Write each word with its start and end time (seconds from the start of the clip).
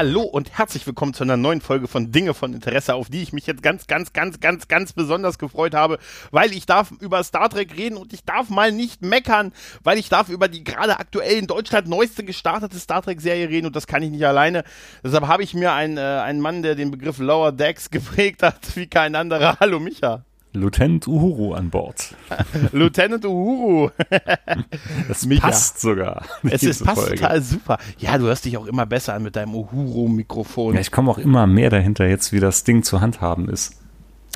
Hallo 0.00 0.22
und 0.22 0.56
herzlich 0.56 0.86
willkommen 0.86 1.12
zu 1.12 1.24
einer 1.24 1.36
neuen 1.36 1.60
Folge 1.60 1.86
von 1.86 2.10
Dinge 2.10 2.32
von 2.32 2.54
Interesse, 2.54 2.94
auf 2.94 3.10
die 3.10 3.20
ich 3.20 3.34
mich 3.34 3.46
jetzt 3.46 3.62
ganz, 3.62 3.86
ganz, 3.86 4.14
ganz, 4.14 4.40
ganz, 4.40 4.66
ganz 4.66 4.94
besonders 4.94 5.38
gefreut 5.38 5.74
habe, 5.74 5.98
weil 6.30 6.54
ich 6.54 6.64
darf 6.64 6.90
über 7.00 7.22
Star 7.22 7.50
Trek 7.50 7.76
reden 7.76 7.98
und 7.98 8.14
ich 8.14 8.24
darf 8.24 8.48
mal 8.48 8.72
nicht 8.72 9.02
meckern, 9.02 9.52
weil 9.82 9.98
ich 9.98 10.08
darf 10.08 10.30
über 10.30 10.48
die 10.48 10.64
gerade 10.64 10.98
aktuell 10.98 11.36
in 11.36 11.46
Deutschland 11.46 11.86
neueste 11.86 12.24
gestartete 12.24 12.78
Star 12.78 13.02
Trek 13.02 13.20
Serie 13.20 13.50
reden 13.50 13.66
und 13.66 13.76
das 13.76 13.86
kann 13.86 14.02
ich 14.02 14.10
nicht 14.10 14.24
alleine. 14.24 14.64
Deshalb 15.04 15.26
habe 15.26 15.42
ich 15.42 15.52
mir 15.52 15.74
einen, 15.74 15.98
äh, 15.98 16.00
einen 16.00 16.40
Mann, 16.40 16.62
der 16.62 16.76
den 16.76 16.90
Begriff 16.90 17.18
Lower 17.18 17.52
Decks 17.52 17.90
geprägt 17.90 18.42
hat, 18.42 18.74
wie 18.76 18.86
kein 18.86 19.14
anderer. 19.14 19.58
Hallo 19.60 19.80
Micha. 19.80 20.24
Lieutenant 20.52 21.06
Uhuru 21.06 21.54
an 21.54 21.70
Bord. 21.70 22.14
Lieutenant 22.72 23.24
Uhuru. 23.24 23.90
Das 25.08 25.28
passt 25.38 25.80
sogar. 25.80 26.24
Es 26.42 26.62
ist, 26.62 26.84
passt 26.84 27.02
Folge. 27.02 27.16
total 27.16 27.42
super. 27.42 27.78
Ja, 27.98 28.18
du 28.18 28.24
hörst 28.24 28.44
dich 28.44 28.56
auch 28.56 28.66
immer 28.66 28.86
besser 28.86 29.14
an 29.14 29.22
mit 29.22 29.36
deinem 29.36 29.54
Uhuru-Mikrofon. 29.54 30.74
Ja, 30.74 30.80
ich 30.80 30.90
komme 30.90 31.10
auch 31.10 31.18
immer 31.18 31.46
mehr 31.46 31.70
dahinter 31.70 32.06
jetzt, 32.06 32.32
wie 32.32 32.40
das 32.40 32.64
Ding 32.64 32.82
zu 32.82 33.00
handhaben 33.00 33.48
ist. 33.48 33.76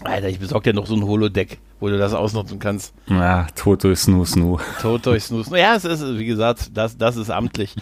Alter, 0.02 0.28
ich 0.28 0.40
besorge 0.40 0.72
dir 0.72 0.76
noch 0.76 0.86
so 0.86 0.94
ein 0.94 1.04
Holodeck, 1.04 1.58
wo 1.80 1.88
du 1.88 1.98
das 1.98 2.14
ausnutzen 2.14 2.58
kannst. 2.58 2.94
Ja, 3.08 3.46
tot 3.54 3.84
durch 3.84 3.98
Snoo 3.98 4.24
Snoo. 4.24 4.58
Tot 4.80 5.06
durch 5.06 5.24
Snoo 5.24 5.42
Snoo. 5.42 5.56
Ja, 5.56 5.74
es 5.74 5.84
ist, 5.84 6.02
wie 6.18 6.24
gesagt, 6.24 6.70
das, 6.74 6.96
das 6.96 7.16
ist 7.16 7.30
amtlich. 7.30 7.74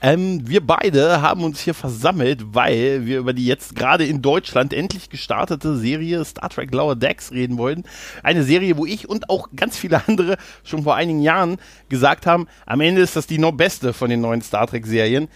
Ähm, 0.00 0.48
wir 0.48 0.66
beide 0.66 1.20
haben 1.20 1.44
uns 1.44 1.60
hier 1.60 1.74
versammelt, 1.74 2.54
weil 2.54 3.06
wir 3.06 3.18
über 3.18 3.32
die 3.32 3.46
jetzt 3.46 3.74
gerade 3.74 4.06
in 4.06 4.22
Deutschland 4.22 4.72
endlich 4.72 5.10
gestartete 5.10 5.76
Serie 5.76 6.24
Star 6.24 6.48
Trek 6.48 6.72
Lower 6.72 6.96
Decks 6.96 7.32
reden 7.32 7.58
wollten. 7.58 7.84
Eine 8.22 8.44
Serie, 8.44 8.76
wo 8.76 8.86
ich 8.86 9.08
und 9.08 9.28
auch 9.28 9.48
ganz 9.54 9.76
viele 9.76 10.06
andere 10.08 10.36
schon 10.64 10.84
vor 10.84 10.94
einigen 10.94 11.20
Jahren 11.20 11.58
gesagt 11.88 12.26
haben, 12.26 12.46
am 12.66 12.80
Ende 12.80 13.02
ist 13.02 13.16
das 13.16 13.26
die 13.26 13.38
noch 13.38 13.52
beste 13.52 13.92
von 13.92 14.10
den 14.10 14.20
neuen 14.20 14.42
Star 14.42 14.66
Trek 14.66 14.86
Serien. 14.86 15.28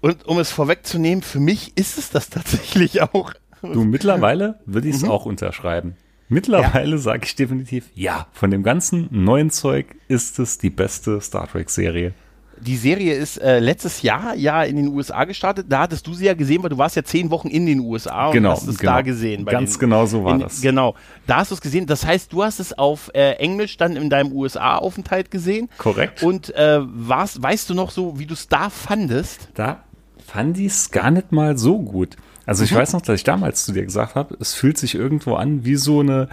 Und 0.00 0.26
um 0.26 0.38
es 0.38 0.50
vorwegzunehmen, 0.50 1.22
für 1.22 1.40
mich 1.40 1.76
ist 1.76 1.98
es 1.98 2.10
das 2.10 2.30
tatsächlich 2.30 3.02
auch. 3.02 3.32
Du, 3.62 3.84
mittlerweile 3.84 4.58
würde 4.64 4.88
ich 4.88 4.96
es 4.96 5.02
mhm. 5.02 5.10
auch 5.10 5.26
unterschreiben. 5.26 5.94
Mittlerweile 6.30 6.92
ja. 6.92 6.98
sage 6.98 7.22
ich 7.24 7.34
definitiv, 7.34 7.90
ja, 7.94 8.28
von 8.32 8.52
dem 8.52 8.62
ganzen 8.62 9.08
neuen 9.10 9.50
Zeug 9.50 9.96
ist 10.06 10.38
es 10.38 10.58
die 10.58 10.70
beste 10.70 11.20
Star 11.20 11.48
Trek-Serie. 11.48 12.14
Die 12.60 12.76
Serie 12.76 13.14
ist 13.14 13.38
äh, 13.38 13.58
letztes 13.58 14.02
Jahr 14.02 14.36
ja 14.36 14.62
in 14.62 14.76
den 14.76 14.88
USA 14.88 15.24
gestartet. 15.24 15.66
Da 15.68 15.80
hattest 15.80 16.06
du 16.06 16.14
sie 16.14 16.26
ja 16.26 16.34
gesehen, 16.34 16.62
weil 16.62 16.70
du 16.70 16.78
warst 16.78 16.94
ja 16.94 17.02
zehn 17.02 17.30
Wochen 17.30 17.48
in 17.48 17.66
den 17.66 17.80
USA 17.80 18.26
und 18.26 18.34
genau, 18.34 18.50
hast 18.50 18.68
es 18.68 18.78
genau. 18.78 18.92
da 18.92 19.00
gesehen. 19.00 19.44
Ganz 19.44 19.72
den, 19.72 19.80
genau 19.80 20.06
so 20.06 20.22
war 20.22 20.34
in, 20.34 20.40
das. 20.40 20.60
Genau, 20.60 20.94
da 21.26 21.38
hast 21.38 21.50
du 21.50 21.56
es 21.56 21.60
gesehen. 21.62 21.86
Das 21.86 22.06
heißt, 22.06 22.32
du 22.32 22.44
hast 22.44 22.60
es 22.60 22.78
auf 22.78 23.10
äh, 23.14 23.32
Englisch 23.32 23.76
dann 23.76 23.96
in 23.96 24.08
deinem 24.08 24.30
USA-Aufenthalt 24.32 25.32
gesehen. 25.32 25.68
Korrekt. 25.78 26.22
Und 26.22 26.54
äh, 26.54 26.80
warst, 26.82 27.42
weißt 27.42 27.70
du 27.70 27.74
noch 27.74 27.90
so, 27.90 28.20
wie 28.20 28.26
du 28.26 28.34
es 28.34 28.46
da 28.46 28.70
fandest? 28.70 29.48
Da 29.54 29.82
fand 30.24 30.58
ich 30.58 30.66
es 30.66 30.90
gar 30.92 31.10
nicht 31.10 31.32
mal 31.32 31.58
so 31.58 31.80
gut. 31.80 32.16
Also 32.50 32.64
ich 32.64 32.72
mhm. 32.72 32.78
weiß 32.78 32.94
noch, 32.94 33.02
dass 33.02 33.14
ich 33.14 33.22
damals 33.22 33.64
zu 33.64 33.70
dir 33.70 33.84
gesagt 33.84 34.16
habe, 34.16 34.36
es 34.40 34.54
fühlt 34.54 34.76
sich 34.76 34.96
irgendwo 34.96 35.36
an 35.36 35.64
wie 35.64 35.76
so 35.76 36.00
eine, 36.00 36.28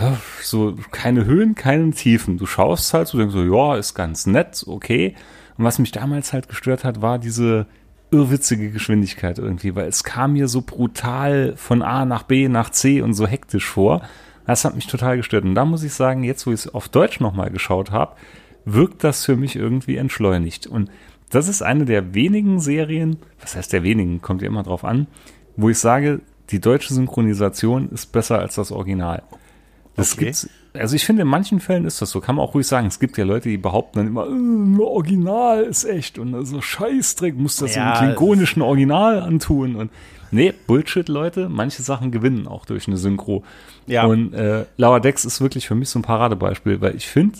ja, 0.00 0.16
so 0.42 0.74
keine 0.90 1.26
Höhen, 1.26 1.54
keine 1.54 1.92
Tiefen. 1.92 2.38
Du 2.38 2.46
schaust 2.46 2.92
halt, 2.92 3.12
du 3.12 3.18
denkst 3.18 3.34
so, 3.34 3.44
ja, 3.44 3.76
ist 3.76 3.94
ganz 3.94 4.26
nett, 4.26 4.64
okay. 4.66 5.14
Und 5.56 5.64
was 5.64 5.78
mich 5.78 5.92
damals 5.92 6.32
halt 6.32 6.48
gestört 6.48 6.82
hat, 6.82 7.02
war 7.02 7.20
diese 7.20 7.66
irrwitzige 8.10 8.72
Geschwindigkeit 8.72 9.38
irgendwie, 9.38 9.76
weil 9.76 9.86
es 9.86 10.02
kam 10.02 10.32
mir 10.32 10.48
so 10.48 10.60
brutal 10.60 11.54
von 11.56 11.82
A 11.82 12.04
nach 12.04 12.24
B 12.24 12.48
nach 12.48 12.70
C 12.70 13.00
und 13.00 13.14
so 13.14 13.28
hektisch 13.28 13.66
vor. 13.66 14.02
Das 14.48 14.64
hat 14.64 14.74
mich 14.74 14.88
total 14.88 15.18
gestört. 15.18 15.44
Und 15.44 15.54
da 15.54 15.64
muss 15.64 15.84
ich 15.84 15.92
sagen, 15.92 16.24
jetzt 16.24 16.48
wo 16.48 16.50
ich 16.50 16.62
es 16.62 16.74
auf 16.74 16.88
Deutsch 16.88 17.20
nochmal 17.20 17.52
geschaut 17.52 17.92
habe, 17.92 18.16
wirkt 18.64 19.04
das 19.04 19.24
für 19.24 19.36
mich 19.36 19.54
irgendwie 19.54 19.98
entschleunigt. 19.98 20.66
Und 20.66 20.90
das 21.30 21.46
ist 21.46 21.62
eine 21.62 21.84
der 21.84 22.12
wenigen 22.12 22.58
Serien, 22.58 23.18
was 23.40 23.54
heißt 23.54 23.72
der 23.72 23.84
wenigen, 23.84 24.20
kommt 24.20 24.42
ja 24.42 24.48
immer 24.48 24.64
drauf 24.64 24.84
an, 24.84 25.06
wo 25.56 25.68
ich 25.68 25.78
sage, 25.78 26.20
die 26.50 26.60
deutsche 26.60 26.92
Synchronisation 26.92 27.88
ist 27.90 28.12
besser 28.12 28.38
als 28.38 28.56
das 28.56 28.70
Original. 28.70 29.22
Das 29.96 30.14
okay. 30.14 30.26
gibt's, 30.26 30.48
also 30.74 30.96
ich 30.96 31.04
finde, 31.04 31.22
in 31.22 31.28
manchen 31.28 31.60
Fällen 31.60 31.84
ist 31.84 32.02
das 32.02 32.10
so, 32.10 32.20
kann 32.20 32.34
man 32.34 32.44
auch 32.44 32.54
ruhig 32.54 32.66
sagen. 32.66 32.86
Es 32.88 32.98
gibt 32.98 33.16
ja 33.16 33.24
Leute, 33.24 33.48
die 33.48 33.56
behaupten 33.56 33.98
dann 33.98 34.06
immer, 34.08 34.26
äh, 34.26 34.82
Original 34.82 35.62
ist 35.62 35.84
echt 35.84 36.18
und 36.18 36.32
so 36.32 36.38
also 36.38 36.60
Scheißdreck, 36.60 37.36
muss 37.36 37.56
das 37.56 37.76
ja, 37.76 37.92
im 37.92 37.98
klingonischen 37.98 38.60
Original 38.60 39.20
antun 39.20 39.76
und 39.76 39.90
nee, 40.32 40.52
Bullshit, 40.66 41.08
Leute. 41.08 41.48
Manche 41.48 41.82
Sachen 41.82 42.10
gewinnen 42.10 42.48
auch 42.48 42.66
durch 42.66 42.88
eine 42.88 42.96
Synchro. 42.96 43.44
Ja. 43.86 44.04
Und 44.04 44.34
äh, 44.34 44.64
Lauer 44.76 45.00
Dex 45.00 45.24
ist 45.24 45.40
wirklich 45.40 45.68
für 45.68 45.76
mich 45.76 45.88
so 45.90 46.00
ein 46.00 46.02
Paradebeispiel, 46.02 46.80
weil 46.80 46.96
ich 46.96 47.06
finde, 47.06 47.38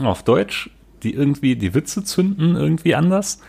auf 0.00 0.22
Deutsch, 0.22 0.70
die 1.02 1.12
irgendwie 1.12 1.56
die 1.56 1.74
Witze 1.74 2.04
zünden 2.04 2.54
irgendwie 2.56 2.94
anders. 2.94 3.40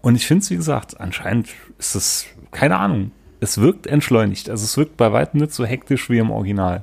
Und 0.00 0.16
ich 0.16 0.26
finde 0.26 0.42
es, 0.42 0.50
wie 0.50 0.56
gesagt, 0.56 1.00
anscheinend 1.00 1.48
ist 1.78 1.94
es, 1.94 2.26
keine 2.50 2.76
Ahnung, 2.78 3.10
es 3.44 3.58
wirkt 3.58 3.86
entschleunigt. 3.86 4.50
Also 4.50 4.64
es 4.64 4.76
wirkt 4.76 4.96
bei 4.96 5.12
weitem 5.12 5.40
nicht 5.40 5.52
so 5.52 5.64
hektisch 5.64 6.10
wie 6.10 6.18
im 6.18 6.30
Original 6.30 6.82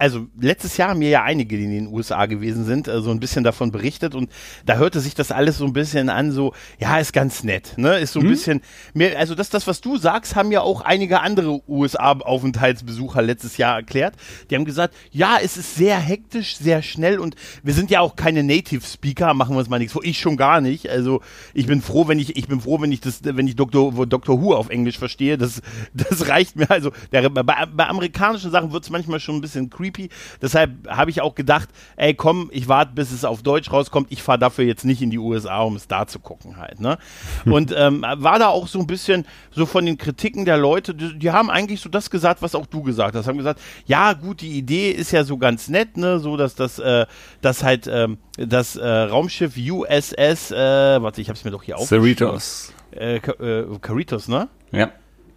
also 0.00 0.26
letztes 0.40 0.78
Jahr 0.78 0.90
haben 0.90 0.98
mir 0.98 1.10
ja 1.10 1.22
einige, 1.22 1.58
die 1.58 1.64
in 1.64 1.70
den 1.70 1.86
USA 1.88 2.24
gewesen 2.24 2.64
sind, 2.64 2.88
äh, 2.88 3.02
so 3.02 3.10
ein 3.10 3.20
bisschen 3.20 3.44
davon 3.44 3.70
berichtet 3.70 4.14
und 4.14 4.30
da 4.64 4.76
hörte 4.76 4.98
sich 4.98 5.14
das 5.14 5.30
alles 5.30 5.58
so 5.58 5.66
ein 5.66 5.74
bisschen 5.74 6.08
an, 6.08 6.32
so, 6.32 6.54
ja, 6.78 6.98
ist 6.98 7.12
ganz 7.12 7.44
nett, 7.44 7.74
ne, 7.76 7.98
ist 7.98 8.14
so 8.14 8.20
ein 8.20 8.24
hm? 8.24 8.30
bisschen 8.30 8.62
mehr, 8.94 9.18
also 9.18 9.34
das, 9.34 9.50
das, 9.50 9.66
was 9.66 9.82
du 9.82 9.98
sagst, 9.98 10.36
haben 10.36 10.52
ja 10.52 10.62
auch 10.62 10.80
einige 10.80 11.20
andere 11.20 11.60
USA-Aufenthaltsbesucher 11.68 13.20
letztes 13.20 13.58
Jahr 13.58 13.76
erklärt. 13.76 14.14
Die 14.48 14.54
haben 14.56 14.64
gesagt, 14.64 14.94
ja, 15.10 15.36
es 15.42 15.58
ist 15.58 15.74
sehr 15.74 15.98
hektisch, 15.98 16.56
sehr 16.56 16.80
schnell 16.80 17.18
und 17.18 17.36
wir 17.62 17.74
sind 17.74 17.90
ja 17.90 18.00
auch 18.00 18.16
keine 18.16 18.42
Native 18.42 18.86
Speaker, 18.86 19.34
machen 19.34 19.54
wir 19.54 19.58
uns 19.58 19.68
mal 19.68 19.78
nichts 19.78 19.92
vor, 19.92 20.02
ich 20.02 20.18
schon 20.18 20.38
gar 20.38 20.62
nicht, 20.62 20.88
also 20.88 21.20
ich 21.52 21.66
bin 21.66 21.82
froh, 21.82 22.08
wenn 22.08 22.18
ich, 22.18 22.36
ich 22.36 22.48
bin 22.48 22.62
froh, 22.62 22.80
wenn 22.80 22.90
ich 22.90 23.02
das, 23.02 23.20
wenn 23.22 23.46
ich 23.46 23.54
Dr. 23.54 24.06
Dr. 24.06 24.40
Who 24.40 24.54
auf 24.54 24.70
Englisch 24.70 24.98
verstehe, 24.98 25.36
das, 25.36 25.60
das 25.92 26.26
reicht 26.28 26.56
mir, 26.56 26.70
also 26.70 26.90
der, 27.12 27.28
bei, 27.28 27.42
bei 27.42 27.86
amerikanischen 27.86 28.50
Sachen 28.50 28.72
wird 28.72 28.84
es 28.84 28.90
manchmal 28.90 29.20
schon 29.20 29.36
ein 29.36 29.42
bisschen 29.42 29.68
creepy 29.68 29.89
creepy. 29.90 30.08
Deshalb 30.40 30.88
habe 30.88 31.10
ich 31.10 31.20
auch 31.20 31.34
gedacht, 31.34 31.68
ey, 31.96 32.14
komm, 32.14 32.50
ich 32.52 32.68
warte, 32.68 32.92
bis 32.94 33.12
es 33.12 33.24
auf 33.24 33.42
Deutsch 33.42 33.72
rauskommt. 33.72 34.08
Ich 34.10 34.22
fahre 34.22 34.38
dafür 34.38 34.64
jetzt 34.64 34.84
nicht 34.84 35.02
in 35.02 35.10
die 35.10 35.18
USA, 35.18 35.62
um 35.62 35.76
es 35.76 35.88
da 35.88 36.06
zu 36.06 36.18
gucken 36.18 36.56
halt. 36.56 36.80
Ne? 36.80 36.98
Und 37.44 37.74
ähm, 37.76 38.02
war 38.02 38.38
da 38.38 38.48
auch 38.48 38.66
so 38.66 38.78
ein 38.80 38.86
bisschen 38.86 39.26
so 39.50 39.66
von 39.66 39.84
den 39.86 39.98
Kritiken 39.98 40.44
der 40.44 40.58
Leute, 40.58 40.94
die, 40.94 41.18
die, 41.18 41.30
haben 41.30 41.50
eigentlich 41.50 41.80
so 41.80 41.88
das 41.88 42.10
gesagt, 42.10 42.42
was 42.42 42.54
auch 42.54 42.66
du 42.66 42.82
gesagt 42.82 43.14
hast. 43.14 43.26
Haben 43.26 43.38
gesagt, 43.38 43.60
ja 43.86 44.12
gut, 44.12 44.40
die 44.40 44.58
Idee 44.58 44.90
ist 44.90 45.12
ja 45.12 45.24
so 45.24 45.38
ganz 45.38 45.68
nett, 45.68 45.96
ne, 45.96 46.18
so 46.18 46.36
dass 46.36 46.54
das, 46.54 46.78
äh, 46.78 47.06
dass 47.40 47.62
halt 47.62 47.86
ähm, 47.86 48.18
das 48.36 48.76
äh, 48.76 48.86
Raumschiff 48.86 49.54
USS, 49.56 50.50
äh, 50.50 51.02
warte, 51.02 51.20
ich 51.20 51.28
habe 51.28 51.36
es 51.36 51.44
mir 51.44 51.50
doch 51.50 51.62
hier 51.62 51.76
aufgeschrieben. 51.76 52.16
Cerritos. 52.16 52.72
Äh, 52.92 53.16
äh, 53.16 53.78
Caritos, 53.80 54.28
ne? 54.28 54.48
Ja. 54.72 54.90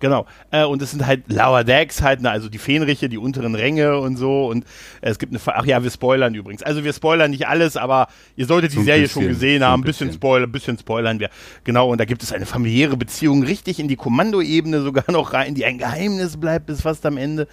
Genau. 0.03 0.25
Äh, 0.51 0.65
und 0.65 0.81
es 0.81 0.91
sind 0.91 1.07
halt 1.07 1.31
Lower 1.31 1.63
Decks 1.63 2.01
halt, 2.01 2.21
ne, 2.21 2.29
also 2.29 2.49
die 2.49 2.57
Fähnriche, 2.57 3.07
die 3.07 3.17
unteren 3.17 3.55
Ränge 3.55 3.99
und 3.99 4.17
so. 4.17 4.47
Und 4.47 4.65
äh, 4.99 5.11
es 5.11 5.17
gibt 5.17 5.31
eine, 5.31 5.39
ach 5.45 5.65
ja, 5.65 5.81
wir 5.81 5.89
spoilern 5.89 6.35
übrigens. 6.35 6.61
Also 6.61 6.83
wir 6.83 6.91
spoilern 6.91 7.31
nicht 7.31 7.47
alles, 7.47 7.77
aber 7.77 8.09
ihr 8.35 8.45
solltet 8.45 8.73
die 8.73 8.75
so 8.75 8.83
Serie 8.83 9.03
bisschen, 9.03 9.21
schon 9.21 9.29
gesehen 9.31 9.63
haben. 9.63 9.79
Ein 9.79 9.85
bisschen, 9.85 10.07
bisschen 10.07 10.19
Spoiler, 10.19 10.47
bisschen 10.47 10.77
spoilern 10.77 11.21
wir. 11.21 11.29
Genau. 11.63 11.89
Und 11.89 12.01
da 12.01 12.05
gibt 12.05 12.21
es 12.21 12.33
eine 12.33 12.45
familiäre 12.45 12.97
Beziehung 12.97 13.43
richtig 13.43 13.79
in 13.79 13.87
die 13.87 13.95
Kommandoebene 13.95 14.81
sogar 14.81 15.05
noch 15.09 15.31
rein, 15.31 15.55
die 15.55 15.63
ein 15.63 15.77
Geheimnis 15.77 16.35
bleibt 16.35 16.65
bis 16.65 16.81
fast 16.81 17.05
am 17.05 17.15
Ende. 17.15 17.47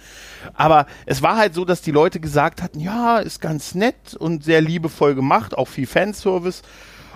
Aber 0.53 0.87
es 1.05 1.21
war 1.21 1.37
halt 1.37 1.53
so, 1.53 1.63
dass 1.63 1.81
die 1.81 1.91
Leute 1.91 2.19
gesagt 2.19 2.61
hatten, 2.61 2.81
ja, 2.81 3.19
ist 3.19 3.39
ganz 3.39 3.75
nett 3.75 4.13
und 4.19 4.43
sehr 4.43 4.59
liebevoll 4.59 5.15
gemacht, 5.15 5.57
auch 5.57 5.69
viel 5.69 5.87
Fanservice. 5.87 6.63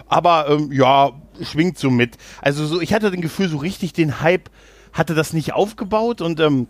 Aber 0.07 0.47
ähm, 0.47 0.71
ja, 0.71 1.11
schwingt 1.41 1.77
so 1.77 1.91
mit. 1.91 2.15
Also 2.41 2.65
so, 2.65 2.79
ich 2.79 2.93
hatte 2.93 3.11
den 3.11 3.19
Gefühl, 3.19 3.49
so 3.49 3.57
richtig 3.57 3.91
den 3.91 4.21
Hype 4.21 4.49
hatte 4.95 5.13
das 5.13 5.33
nicht 5.33 5.53
aufgebaut 5.53 6.21
und 6.21 6.39
ähm, 6.39 6.67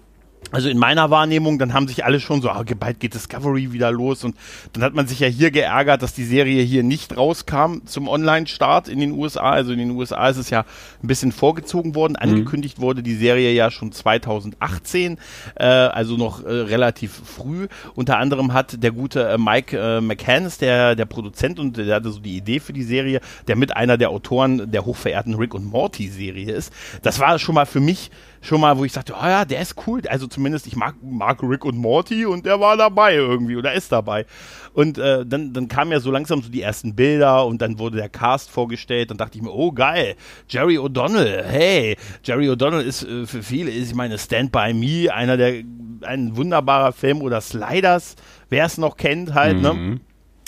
also 0.51 0.69
in 0.69 0.77
meiner 0.77 1.09
Wahrnehmung, 1.09 1.59
dann 1.59 1.73
haben 1.73 1.87
sich 1.87 2.05
alle 2.05 2.19
schon 2.19 2.41
so, 2.41 2.49
ah, 2.49 2.63
bald 2.79 2.99
geht 2.99 3.13
Discovery 3.13 3.73
wieder 3.73 3.91
los 3.91 4.23
und 4.23 4.35
dann 4.73 4.83
hat 4.83 4.93
man 4.93 5.07
sich 5.07 5.19
ja 5.19 5.27
hier 5.27 5.51
geärgert, 5.51 6.01
dass 6.01 6.13
die 6.13 6.23
Serie 6.23 6.61
hier 6.63 6.83
nicht 6.83 7.17
rauskam 7.17 7.79
zum 7.85 8.07
Online-Start 8.07 8.87
in 8.87 8.99
den 8.99 9.11
USA. 9.11 9.51
Also 9.51 9.73
in 9.73 9.79
den 9.79 9.91
USA 9.91 10.29
ist 10.29 10.37
es 10.37 10.49
ja 10.49 10.65
ein 11.01 11.07
bisschen 11.07 11.31
vorgezogen 11.31 11.95
worden. 11.95 12.13
Mhm. 12.13 12.29
Angekündigt 12.29 12.79
wurde 12.79 13.03
die 13.03 13.15
Serie 13.15 13.51
ja 13.53 13.71
schon 13.71 13.91
2018, 13.91 15.17
äh, 15.55 15.65
also 15.65 16.15
noch 16.15 16.43
äh, 16.43 16.49
relativ 16.49 17.11
früh. 17.25 17.67
Unter 17.95 18.17
anderem 18.17 18.53
hat 18.53 18.83
der 18.83 18.91
gute 18.91 19.27
äh, 19.27 19.37
Mike 19.37 19.77
äh, 19.77 20.01
McCann, 20.01 20.51
der, 20.61 20.95
der 20.95 21.05
Produzent 21.05 21.59
und 21.59 21.77
der 21.77 21.95
hatte 21.95 22.11
so 22.11 22.19
die 22.19 22.37
Idee 22.37 22.59
für 22.59 22.73
die 22.73 22.83
Serie, 22.83 23.19
der 23.47 23.55
mit 23.55 23.75
einer 23.75 23.97
der 23.97 24.09
Autoren 24.09 24.71
der 24.71 24.85
hochverehrten 24.85 25.33
Rick 25.35 25.53
und 25.53 25.65
Morty 25.65 26.07
Serie 26.07 26.53
ist. 26.53 26.71
Das 27.01 27.19
war 27.19 27.39
schon 27.39 27.55
mal 27.55 27.65
für 27.65 27.79
mich 27.79 28.11
schon 28.45 28.61
mal, 28.61 28.77
wo 28.77 28.85
ich 28.85 28.91
sagte, 28.91 29.13
oh 29.13 29.25
ja, 29.25 29.45
der 29.45 29.61
ist 29.61 29.75
cool. 29.87 30.01
Also 30.07 30.27
zumindest, 30.27 30.67
ich 30.67 30.75
mag, 30.75 30.95
mag 31.01 31.41
Rick 31.43 31.65
und 31.65 31.77
Morty 31.77 32.25
und 32.25 32.45
der 32.45 32.59
war 32.59 32.77
dabei 32.77 33.15
irgendwie 33.15 33.55
oder 33.55 33.73
ist 33.73 33.91
dabei. 33.91 34.25
Und 34.73 34.97
äh, 34.97 35.25
dann, 35.25 35.53
dann 35.53 35.67
kamen 35.67 35.91
ja 35.91 35.99
so 35.99 36.11
langsam 36.11 36.41
so 36.41 36.49
die 36.49 36.61
ersten 36.61 36.95
Bilder 36.95 37.45
und 37.45 37.61
dann 37.61 37.79
wurde 37.79 37.97
der 37.97 38.09
Cast 38.09 38.49
vorgestellt. 38.49 39.09
Dann 39.09 39.17
dachte 39.17 39.37
ich 39.37 39.43
mir, 39.43 39.51
oh 39.51 39.71
geil, 39.71 40.15
Jerry 40.47 40.77
O'Donnell, 40.77 41.43
hey, 41.43 41.97
Jerry 42.23 42.49
O'Donnell 42.49 42.81
ist 42.81 43.03
äh, 43.03 43.25
für 43.25 43.43
viele, 43.43 43.71
ist, 43.71 43.89
ich 43.89 43.95
meine, 43.95 44.17
Stand 44.17 44.51
By 44.51 44.73
Me, 44.73 45.13
einer 45.13 45.37
der, 45.37 45.63
ein 46.01 46.35
wunderbarer 46.35 46.91
Film 46.91 47.21
oder 47.21 47.41
Sliders, 47.41 48.15
wer 48.49 48.65
es 48.65 48.77
noch 48.77 48.97
kennt 48.97 49.33
halt, 49.33 49.61
ne? 49.61 49.73
mhm. 49.73 49.89
ne? 49.89 49.99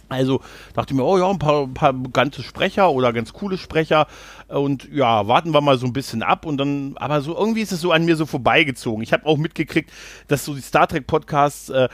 Also 0.10 0.42
dachte 0.74 0.94
ich 0.94 0.98
mir, 0.98 1.04
oh 1.04 1.18
ja, 1.18 1.30
ein 1.30 1.40
paar, 1.40 1.64
ein 1.64 1.74
paar 1.74 1.92
bekannte 1.92 2.42
Sprecher 2.42 2.92
oder 2.92 3.12
ganz 3.12 3.34
coole 3.34 3.58
Sprecher. 3.58 4.08
Und 4.48 4.88
ja, 4.94 5.28
warten 5.28 5.54
wir 5.54 5.60
mal 5.60 5.78
so 5.78 5.86
ein 5.86 5.94
bisschen 5.94 6.24
ab. 6.24 6.46
Und 6.46 6.58
dann, 6.58 6.96
aber 6.98 7.22
so 7.22 7.36
irgendwie 7.36 7.62
ist 7.62 7.72
es 7.72 7.82
so 7.82 7.92
an 7.92 8.06
mir 8.06 8.16
so 8.16 8.26
vorbeigezogen. 8.26 9.04
Ich 9.04 9.12
habe 9.12 9.26
auch 9.26 9.38
mitgekriegt, 9.38 9.92
dass 10.28 10.46
so 10.46 10.56
die 10.56 10.62
Star 10.62 10.88
Trek 10.88 11.06
Podcasts, 11.06 11.70
äh, 11.70 11.90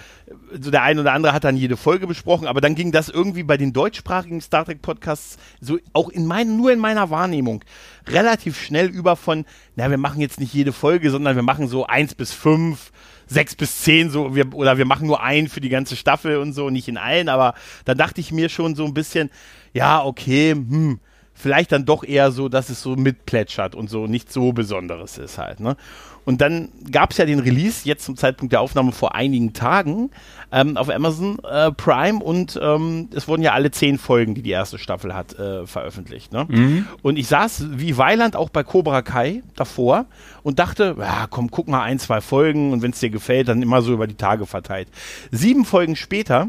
so 0.60 0.70
der 0.70 0.84
ein 0.84 1.00
oder 1.00 1.14
andere 1.14 1.34
hat 1.34 1.44
dann 1.44 1.58
jede 1.58 1.78
Folge 1.78 2.06
besprochen, 2.06 2.48
aber 2.48 2.62
dann 2.62 2.76
ging 2.76 2.92
das 2.92 3.10
irgendwie 3.10 3.44
bei 3.44 3.58
den 3.58 3.74
deutschsprachigen 3.74 4.40
Star 4.42 4.66
Trek 4.66 4.82
Podcasts 4.82 5.38
so 5.62 5.80
auch 5.94 6.10
in 6.10 6.28
meinen, 6.28 6.58
nur 6.58 6.72
in 6.72 6.80
meiner 6.80 7.10
Wahrnehmung 7.10 7.64
relativ 8.08 8.62
schnell 8.62 8.88
über 8.88 9.16
von, 9.16 9.46
na, 9.76 9.90
wir 9.90 9.98
machen 9.98 10.22
jetzt 10.22 10.40
nicht 10.40 10.54
jede 10.54 10.74
Folge, 10.74 11.10
sondern 11.10 11.36
wir 11.36 11.44
machen 11.44 11.68
so 11.68 11.86
eins 11.88 12.14
bis 12.14 12.34
fünf 12.34 12.92
sechs 13.26 13.56
bis 13.56 13.82
zehn 13.82 14.10
so, 14.10 14.36
wir, 14.36 14.54
oder 14.54 14.78
wir 14.78 14.86
machen 14.86 15.08
nur 15.08 15.24
einen 15.24 15.48
für 15.48 15.62
die 15.62 15.70
ganze 15.70 15.96
Staffel 15.96 16.38
und 16.38 16.54
so, 16.54 16.70
nicht 16.70 16.88
in 16.88 16.98
allen, 16.98 17.30
aber 17.30 17.56
da 17.86 17.96
dachte 17.96 18.22
ich 18.22 18.32
mir 18.32 18.50
schon 18.50 18.76
so 18.76 18.86
ein 18.86 18.94
bisschen, 18.94 19.30
ja, 19.74 20.04
okay, 20.04 20.52
hm, 20.52 21.00
vielleicht 21.44 21.74
dann 21.74 21.84
doch 21.86 22.06
eher 22.06 22.32
so, 22.32 22.48
dass 22.48 22.70
es 22.70 22.82
so 22.82 22.96
mitplätschert 22.96 23.76
und 23.76 23.90
so 23.90 24.08
nicht 24.08 24.32
so 24.32 24.54
Besonderes 24.54 25.18
ist 25.18 25.38
halt, 25.38 25.60
ne? 25.60 25.76
Und 26.26 26.40
dann 26.40 26.70
gab 26.90 27.12
es 27.12 27.18
ja 27.18 27.26
den 27.26 27.40
Release 27.40 27.82
jetzt 27.84 28.06
zum 28.06 28.16
Zeitpunkt 28.16 28.54
der 28.54 28.62
Aufnahme 28.62 28.94
vor 28.94 29.14
einigen 29.14 29.52
Tagen 29.52 30.10
ähm, 30.54 30.78
auf 30.78 30.90
Amazon 30.90 31.38
äh, 31.44 31.70
Prime 31.74 32.24
und 32.24 32.58
ähm, 32.64 33.10
es 33.14 33.28
wurden 33.28 33.42
ja 33.42 33.52
alle 33.52 33.72
zehn 33.72 33.98
Folgen, 33.98 34.34
die 34.34 34.42
die 34.42 34.52
erste 34.52 34.78
Staffel 34.78 35.14
hat, 35.14 35.38
äh, 35.38 35.68
veröffentlicht. 35.68 36.32
Ne? 36.32 36.46
Mhm. 36.48 36.88
Und 37.02 37.18
ich 37.18 37.28
saß 37.28 37.66
wie 37.72 37.98
Weiland 37.98 38.38
auch 38.38 38.50
bei 38.50 38.64
Cobra 38.64 39.02
Kai 39.02 39.44
davor 39.58 40.06
und 40.44 40.60
dachte, 40.60 40.96
ja, 40.98 41.28
komm, 41.30 41.52
guck 41.52 41.68
mal 41.68 41.82
ein, 41.84 42.00
zwei 42.00 42.22
Folgen 42.22 42.72
und 42.72 42.82
wenn 42.82 42.92
es 42.92 43.02
dir 43.02 43.10
gefällt, 43.10 43.50
dann 43.50 43.62
immer 43.62 43.82
so 43.82 43.92
über 43.92 44.08
die 44.08 44.16
Tage 44.16 44.46
verteilt. 44.46 44.88
Sieben 45.30 45.66
Folgen 45.66 45.98
später 45.98 46.48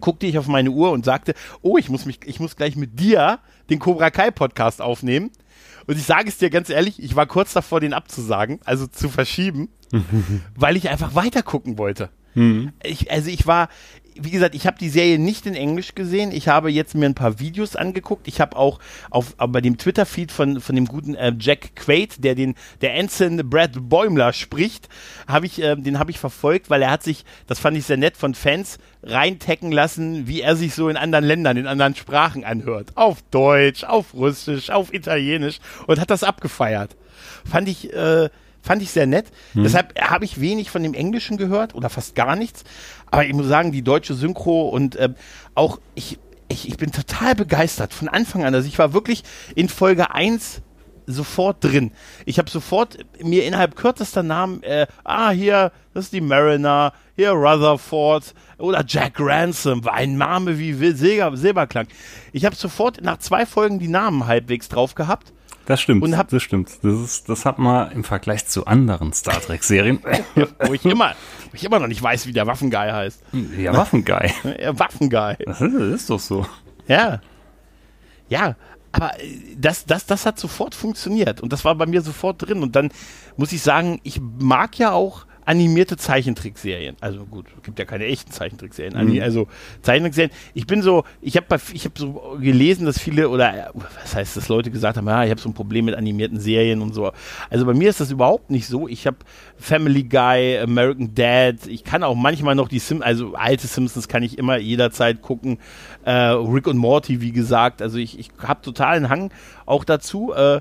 guckte 0.00 0.26
ich 0.26 0.38
auf 0.38 0.48
meine 0.48 0.70
Uhr 0.70 0.90
und 0.90 1.04
sagte, 1.04 1.34
oh, 1.62 1.76
ich 1.78 1.88
muss 1.88 2.06
mich, 2.06 2.20
ich 2.24 2.40
muss 2.40 2.56
gleich 2.56 2.76
mit 2.76 2.98
dir 2.98 3.38
den 3.70 3.78
Cobra 3.78 4.10
Kai 4.10 4.30
Podcast 4.30 4.80
aufnehmen. 4.80 5.30
Und 5.86 5.96
ich 5.96 6.04
sage 6.04 6.28
es 6.28 6.38
dir 6.38 6.50
ganz 6.50 6.68
ehrlich, 6.68 7.02
ich 7.02 7.14
war 7.16 7.26
kurz 7.26 7.52
davor, 7.52 7.80
den 7.80 7.92
abzusagen, 7.92 8.60
also 8.64 8.86
zu 8.86 9.08
verschieben, 9.08 9.68
weil 10.54 10.76
ich 10.76 10.88
einfach 10.88 11.14
weiter 11.14 11.42
gucken 11.42 11.78
wollte. 11.78 12.10
Mhm. 12.34 12.72
Ich, 12.82 13.10
also 13.10 13.30
ich 13.30 13.46
war, 13.46 13.68
wie 14.20 14.30
gesagt, 14.30 14.54
ich 14.54 14.66
habe 14.66 14.78
die 14.78 14.88
Serie 14.88 15.18
nicht 15.18 15.46
in 15.46 15.54
Englisch 15.54 15.94
gesehen. 15.94 16.32
Ich 16.32 16.48
habe 16.48 16.70
jetzt 16.70 16.94
mir 16.94 17.06
ein 17.06 17.14
paar 17.14 17.38
Videos 17.38 17.76
angeguckt. 17.76 18.28
Ich 18.28 18.40
habe 18.40 18.56
auch 18.56 18.78
auf 19.10 19.34
bei 19.36 19.60
dem 19.60 19.78
Twitter-Feed 19.78 20.32
von, 20.32 20.60
von 20.60 20.74
dem 20.74 20.86
guten 20.86 21.14
äh, 21.14 21.32
Jack 21.38 21.76
Quaid, 21.76 22.24
der 22.24 22.34
den 22.34 22.54
der 22.80 22.94
Ensign 22.94 23.48
Brad 23.48 23.72
Bäumler 23.88 24.32
spricht, 24.32 24.88
habe 25.26 25.46
ich 25.46 25.62
äh, 25.62 25.76
den 25.76 25.98
habe 25.98 26.10
ich 26.10 26.18
verfolgt, 26.18 26.70
weil 26.70 26.82
er 26.82 26.90
hat 26.90 27.02
sich, 27.02 27.24
das 27.46 27.58
fand 27.58 27.76
ich 27.76 27.84
sehr 27.84 27.96
nett 27.96 28.16
von 28.16 28.34
Fans 28.34 28.78
reintecken 29.02 29.72
lassen, 29.72 30.26
wie 30.26 30.40
er 30.40 30.56
sich 30.56 30.74
so 30.74 30.88
in 30.88 30.96
anderen 30.96 31.24
Ländern, 31.24 31.56
in 31.56 31.66
anderen 31.66 31.94
Sprachen 31.94 32.44
anhört. 32.44 32.92
Auf 32.96 33.22
Deutsch, 33.30 33.84
auf 33.84 34.14
Russisch, 34.14 34.70
auf 34.70 34.92
Italienisch 34.92 35.60
und 35.86 36.00
hat 36.00 36.10
das 36.10 36.24
abgefeiert. 36.24 36.96
Fand 37.44 37.68
ich 37.68 37.92
äh, 37.92 38.28
fand 38.66 38.82
ich 38.82 38.90
sehr 38.90 39.06
nett. 39.06 39.26
Hm. 39.52 39.62
Deshalb 39.62 39.98
habe 39.98 40.24
ich 40.24 40.40
wenig 40.40 40.70
von 40.70 40.82
dem 40.82 40.92
Englischen 40.92 41.36
gehört 41.36 41.74
oder 41.74 41.88
fast 41.88 42.14
gar 42.14 42.36
nichts. 42.36 42.64
Aber 43.10 43.24
ich 43.24 43.32
muss 43.32 43.46
sagen, 43.46 43.72
die 43.72 43.82
deutsche 43.82 44.14
Synchro 44.14 44.68
und 44.68 44.96
äh, 44.96 45.10
auch 45.54 45.78
ich, 45.94 46.18
ich, 46.48 46.68
ich 46.68 46.76
bin 46.76 46.92
total 46.92 47.34
begeistert 47.34 47.92
von 47.92 48.08
Anfang 48.08 48.44
an. 48.44 48.54
Also 48.54 48.68
ich 48.68 48.78
war 48.78 48.92
wirklich 48.92 49.22
in 49.54 49.68
Folge 49.68 50.12
1 50.12 50.62
sofort 51.06 51.62
drin. 51.62 51.92
Ich 52.24 52.38
habe 52.38 52.50
sofort 52.50 52.98
mir 53.22 53.44
innerhalb 53.44 53.76
kürzester 53.76 54.22
Namen, 54.22 54.62
äh, 54.62 54.86
ah, 55.04 55.30
hier, 55.30 55.72
das 55.94 56.06
ist 56.06 56.12
die 56.12 56.20
Mariner, 56.20 56.92
hier 57.14 57.30
Rutherford 57.30 58.34
oder 58.58 58.84
Jack 58.86 59.14
Ransom, 59.18 59.84
war 59.84 59.94
ein 59.94 60.16
Name 60.16 60.58
wie 60.58 60.72
Silber, 60.92 61.36
Silberklang. 61.36 61.86
Ich 62.32 62.44
habe 62.44 62.56
sofort 62.56 63.02
nach 63.02 63.18
zwei 63.18 63.46
Folgen 63.46 63.78
die 63.78 63.88
Namen 63.88 64.26
halbwegs 64.26 64.68
drauf 64.68 64.94
gehabt 64.94 65.32
das 65.66 65.80
stimmt, 65.80 66.02
und 66.02 66.16
hab, 66.16 66.28
das 66.28 66.42
stimmt. 66.42 66.70
Das, 66.82 67.00
ist, 67.00 67.28
das 67.28 67.44
hat 67.44 67.58
man 67.58 67.90
im 67.92 68.04
Vergleich 68.04 68.46
zu 68.46 68.66
anderen 68.66 69.12
Star 69.12 69.40
Trek-Serien. 69.40 70.00
wo, 70.60 70.72
ich 70.72 70.84
immer, 70.84 71.10
wo 71.50 71.54
ich 71.54 71.64
immer 71.64 71.78
noch 71.78 71.88
nicht 71.88 72.02
weiß, 72.02 72.26
wie 72.26 72.32
der 72.32 72.46
Waffenguy 72.46 72.90
heißt. 72.90 73.22
Ja, 73.58 73.74
Waffenguy. 73.74 74.32
Ja, 74.58 74.78
Waffenguy. 74.78 75.36
Das 75.44 75.60
ist, 75.60 75.74
das 75.74 75.82
ist 75.82 76.10
doch 76.10 76.20
so. 76.20 76.46
Ja. 76.88 77.20
Ja, 78.28 78.56
aber 78.92 79.20
äh, 79.20 79.56
das, 79.56 79.84
das, 79.84 80.06
das 80.06 80.24
hat 80.24 80.38
sofort 80.38 80.74
funktioniert 80.74 81.40
und 81.40 81.52
das 81.52 81.64
war 81.64 81.74
bei 81.74 81.86
mir 81.86 82.00
sofort 82.00 82.46
drin. 82.46 82.62
Und 82.62 82.76
dann 82.76 82.90
muss 83.36 83.52
ich 83.52 83.62
sagen, 83.62 84.00
ich 84.04 84.20
mag 84.20 84.78
ja 84.78 84.92
auch 84.92 85.26
animierte 85.46 85.96
Zeichentrickserien. 85.96 86.96
Also 87.00 87.24
gut, 87.24 87.46
gibt 87.62 87.78
ja 87.78 87.84
keine 87.84 88.04
echten 88.04 88.32
Zeichentrickserien. 88.32 89.14
Mhm. 89.14 89.22
Also 89.22 89.46
Zeichentrickserien. 89.80 90.32
Ich 90.54 90.66
bin 90.66 90.82
so, 90.82 91.04
ich 91.22 91.36
habe 91.36 91.46
ich 91.72 91.84
habe 91.84 91.94
so 91.96 92.36
gelesen, 92.40 92.84
dass 92.84 92.98
viele 92.98 93.28
oder 93.28 93.72
was 94.02 94.14
heißt, 94.14 94.36
dass 94.36 94.48
Leute 94.48 94.72
gesagt 94.72 94.96
haben, 94.96 95.06
ja, 95.06 95.24
ich 95.24 95.30
habe 95.30 95.40
so 95.40 95.48
ein 95.48 95.54
Problem 95.54 95.84
mit 95.84 95.94
animierten 95.94 96.40
Serien 96.40 96.82
und 96.82 96.94
so. 96.94 97.12
Also 97.48 97.64
bei 97.64 97.74
mir 97.74 97.88
ist 97.88 98.00
das 98.00 98.10
überhaupt 98.10 98.50
nicht 98.50 98.66
so. 98.66 98.88
Ich 98.88 99.06
habe 99.06 99.18
Family 99.56 100.02
Guy, 100.02 100.58
American 100.58 101.14
Dad. 101.14 101.66
Ich 101.68 101.84
kann 101.84 102.02
auch 102.02 102.16
manchmal 102.16 102.56
noch 102.56 102.68
die 102.68 102.80
Sim, 102.80 103.00
also 103.00 103.34
alte 103.34 103.68
Simpsons 103.68 104.08
kann 104.08 104.24
ich 104.24 104.38
immer 104.38 104.58
jederzeit 104.58 105.22
gucken. 105.22 105.58
Äh, 106.04 106.10
Rick 106.10 106.66
und 106.66 106.76
Morty, 106.76 107.20
wie 107.20 107.32
gesagt. 107.32 107.82
Also 107.82 107.98
ich, 107.98 108.18
ich 108.18 108.30
habe 108.42 108.62
totalen 108.62 109.08
Hang 109.08 109.30
auch 109.64 109.84
dazu. 109.84 110.32
Äh, 110.34 110.60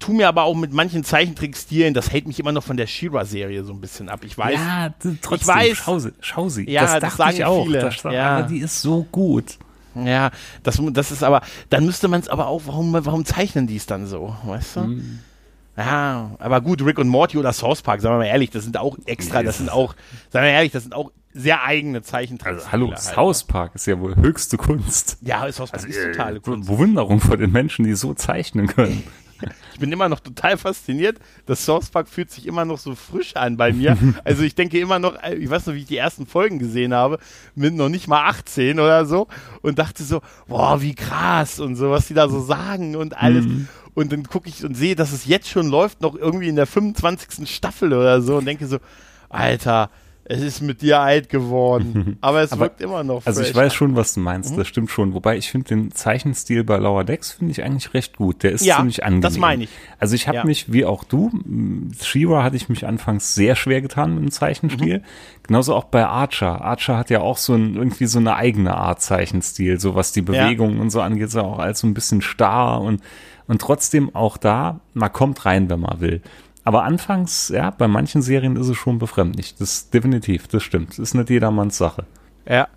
tu 0.00 0.12
mir 0.12 0.26
aber 0.26 0.42
auch 0.44 0.56
mit 0.56 0.72
manchen 0.72 1.04
Zeichentrickstilen, 1.04 1.94
das 1.94 2.10
hält 2.10 2.26
mich 2.26 2.40
immer 2.40 2.52
noch 2.52 2.64
von 2.64 2.76
der 2.76 2.86
Shira-Serie 2.86 3.64
so 3.64 3.72
ein 3.72 3.80
bisschen 3.80 4.08
ab. 4.08 4.20
Ich 4.24 4.36
weiß. 4.36 4.54
Ja, 4.54 4.94
trotzdem, 5.22 5.36
ich 5.36 5.46
weiß. 5.46 5.76
Schau 5.76 5.98
sie. 5.98 6.12
Schau 6.20 6.48
sie. 6.48 6.68
Ja, 6.68 6.82
das, 6.82 7.00
das 7.00 7.16
sagen 7.16 7.36
ich 7.36 7.44
auch. 7.44 7.64
Viele. 7.64 7.80
Das, 7.80 8.02
ja. 8.02 8.38
Aber 8.38 8.48
die 8.48 8.58
ist 8.58 8.82
so 8.82 9.06
gut. 9.12 9.58
Ja, 9.94 10.30
das, 10.62 10.80
das 10.92 11.10
ist 11.10 11.22
aber, 11.22 11.42
dann 11.68 11.84
müsste 11.84 12.08
man 12.08 12.20
es 12.20 12.28
aber 12.28 12.46
auch, 12.46 12.62
warum, 12.66 12.92
warum 12.92 13.24
zeichnen 13.24 13.66
die 13.66 13.76
es 13.76 13.86
dann 13.86 14.06
so, 14.06 14.36
weißt 14.44 14.76
du? 14.76 14.80
Hm. 14.82 15.18
Ja, 15.76 16.32
aber 16.38 16.60
gut, 16.60 16.84
Rick 16.84 16.98
und 16.98 17.08
Morty 17.08 17.38
oder 17.38 17.52
Source 17.52 17.82
Park, 17.82 18.00
sagen 18.00 18.14
wir 18.14 18.18
mal 18.18 18.26
ehrlich, 18.26 18.50
das 18.50 18.64
sind 18.64 18.76
auch 18.76 18.96
extra, 19.06 19.42
das 19.42 19.58
sind 19.58 19.70
auch, 19.70 19.94
sagen 20.30 20.44
wir 20.44 20.52
ehrlich, 20.52 20.72
das 20.72 20.82
sind 20.82 20.94
auch 20.94 21.10
sehr 21.32 21.62
eigene 21.64 22.02
Zeichentrickstile. 22.02 22.58
Also, 22.58 22.72
hallo, 22.72 22.88
halt, 22.90 23.00
South 23.00 23.46
ne? 23.46 23.52
Park 23.52 23.74
ist 23.74 23.86
ja 23.86 23.98
wohl 23.98 24.16
höchste 24.16 24.56
Kunst. 24.56 25.18
Ja, 25.22 25.40
South 25.52 25.70
Park 25.70 25.84
also, 25.84 25.86
ist 25.86 26.02
totale 26.12 26.36
äh, 26.36 26.40
Kunst. 26.40 26.68
Bewunderung 26.68 27.20
vor 27.20 27.36
den 27.36 27.52
Menschen, 27.52 27.84
die 27.84 27.94
so 27.94 28.14
zeichnen 28.14 28.66
können. 28.66 29.02
ich 29.72 29.80
bin 29.80 29.90
immer 29.92 30.08
noch 30.08 30.20
total 30.20 30.56
fasziniert. 30.56 31.18
Das 31.46 31.64
Source 31.64 31.90
Park 31.90 32.08
fühlt 32.08 32.30
sich 32.30 32.46
immer 32.46 32.64
noch 32.64 32.78
so 32.78 32.94
frisch 32.94 33.36
an 33.36 33.56
bei 33.56 33.72
mir. 33.72 33.96
Also 34.24 34.42
ich 34.42 34.54
denke 34.54 34.78
immer 34.78 34.98
noch, 34.98 35.14
ich 35.22 35.48
weiß 35.48 35.66
noch, 35.66 35.74
wie 35.74 35.80
ich 35.80 35.86
die 35.86 35.96
ersten 35.96 36.26
Folgen 36.26 36.58
gesehen 36.58 36.92
habe, 36.92 37.18
mit 37.54 37.74
noch 37.74 37.88
nicht 37.88 38.06
mal 38.06 38.28
18 38.28 38.78
oder 38.78 39.06
so 39.06 39.28
und 39.62 39.78
dachte 39.78 40.02
so, 40.02 40.20
boah, 40.46 40.82
wie 40.82 40.94
krass 40.94 41.58
und 41.60 41.76
so, 41.76 41.90
was 41.90 42.06
die 42.08 42.14
da 42.14 42.28
so 42.28 42.40
sagen 42.40 42.96
und 42.96 43.16
alles. 43.16 43.46
Mhm. 43.46 43.68
Und 43.94 44.12
dann 44.12 44.24
gucke 44.24 44.48
ich 44.48 44.64
und 44.64 44.76
sehe, 44.76 44.94
dass 44.94 45.12
es 45.12 45.26
jetzt 45.26 45.48
schon 45.48 45.68
läuft, 45.68 46.00
noch 46.00 46.14
irgendwie 46.14 46.48
in 46.48 46.56
der 46.56 46.66
25. 46.66 47.48
Staffel 47.48 47.92
oder 47.92 48.20
so 48.20 48.36
und 48.36 48.44
denke 48.44 48.66
so, 48.66 48.78
Alter, 49.28 49.90
es 50.30 50.42
ist 50.42 50.60
mit 50.60 50.80
dir 50.80 51.00
alt 51.00 51.28
geworden. 51.28 52.16
Aber 52.20 52.40
es 52.40 52.52
aber, 52.52 52.62
wirkt 52.62 52.80
immer 52.80 53.02
noch. 53.02 53.26
Also 53.26 53.42
ich 53.42 53.52
weiß 53.52 53.74
schon, 53.74 53.96
was 53.96 54.14
du 54.14 54.20
meinst. 54.20 54.52
Mhm. 54.52 54.58
Das 54.58 54.68
stimmt 54.68 54.90
schon. 54.90 55.12
Wobei 55.12 55.36
ich 55.36 55.50
finde 55.50 55.68
den 55.68 55.90
Zeichenstil 55.90 56.62
bei 56.62 56.76
Lower 56.76 57.02
Decks 57.02 57.32
finde 57.32 57.50
ich 57.50 57.64
eigentlich 57.64 57.92
recht 57.94 58.16
gut. 58.16 58.44
Der 58.44 58.52
ist 58.52 58.64
ja, 58.64 58.76
ziemlich 58.76 59.02
angenehm. 59.02 59.22
Das 59.22 59.38
meine 59.38 59.64
ich. 59.64 59.70
Also 59.98 60.14
ich 60.14 60.28
habe 60.28 60.38
ja. 60.38 60.44
mich, 60.44 60.72
wie 60.72 60.84
auch 60.84 61.02
du, 61.02 61.32
Shira 62.00 62.44
hatte 62.44 62.54
ich 62.54 62.68
mich 62.68 62.86
anfangs 62.86 63.34
sehr 63.34 63.56
schwer 63.56 63.82
getan 63.82 64.14
mit 64.14 64.22
dem 64.22 64.30
Zeichenstil. 64.30 64.98
Mhm. 64.98 65.04
Genauso 65.42 65.74
auch 65.74 65.84
bei 65.84 66.06
Archer. 66.06 66.60
Archer 66.60 66.96
hat 66.96 67.10
ja 67.10 67.20
auch 67.20 67.36
so 67.36 67.54
ein, 67.54 67.74
irgendwie 67.74 68.06
so 68.06 68.20
eine 68.20 68.36
eigene 68.36 68.76
Art 68.76 69.02
Zeichenstil, 69.02 69.80
so 69.80 69.96
was 69.96 70.12
die 70.12 70.22
Bewegungen 70.22 70.76
ja. 70.76 70.82
und 70.82 70.90
so 70.90 71.00
angeht, 71.00 71.32
so 71.32 71.40
auch 71.40 71.58
als 71.58 71.80
so 71.80 71.88
ein 71.88 71.94
bisschen 71.94 72.22
starr 72.22 72.80
und, 72.80 73.02
und 73.48 73.60
trotzdem 73.60 74.14
auch 74.14 74.36
da, 74.36 74.78
man 74.94 75.12
kommt 75.12 75.44
rein, 75.44 75.68
wenn 75.68 75.80
man 75.80 76.00
will. 76.00 76.22
Aber 76.64 76.84
anfangs, 76.84 77.48
ja, 77.48 77.70
bei 77.70 77.88
manchen 77.88 78.22
Serien 78.22 78.56
ist 78.56 78.68
es 78.68 78.76
schon 78.76 78.98
befremdlich. 78.98 79.54
Das 79.56 79.90
definitiv, 79.90 80.48
das 80.48 80.62
stimmt. 80.62 80.98
Ist 80.98 81.14
nicht 81.14 81.30
jedermanns 81.30 81.78
Sache. 81.78 82.04
Ja. 82.46 82.68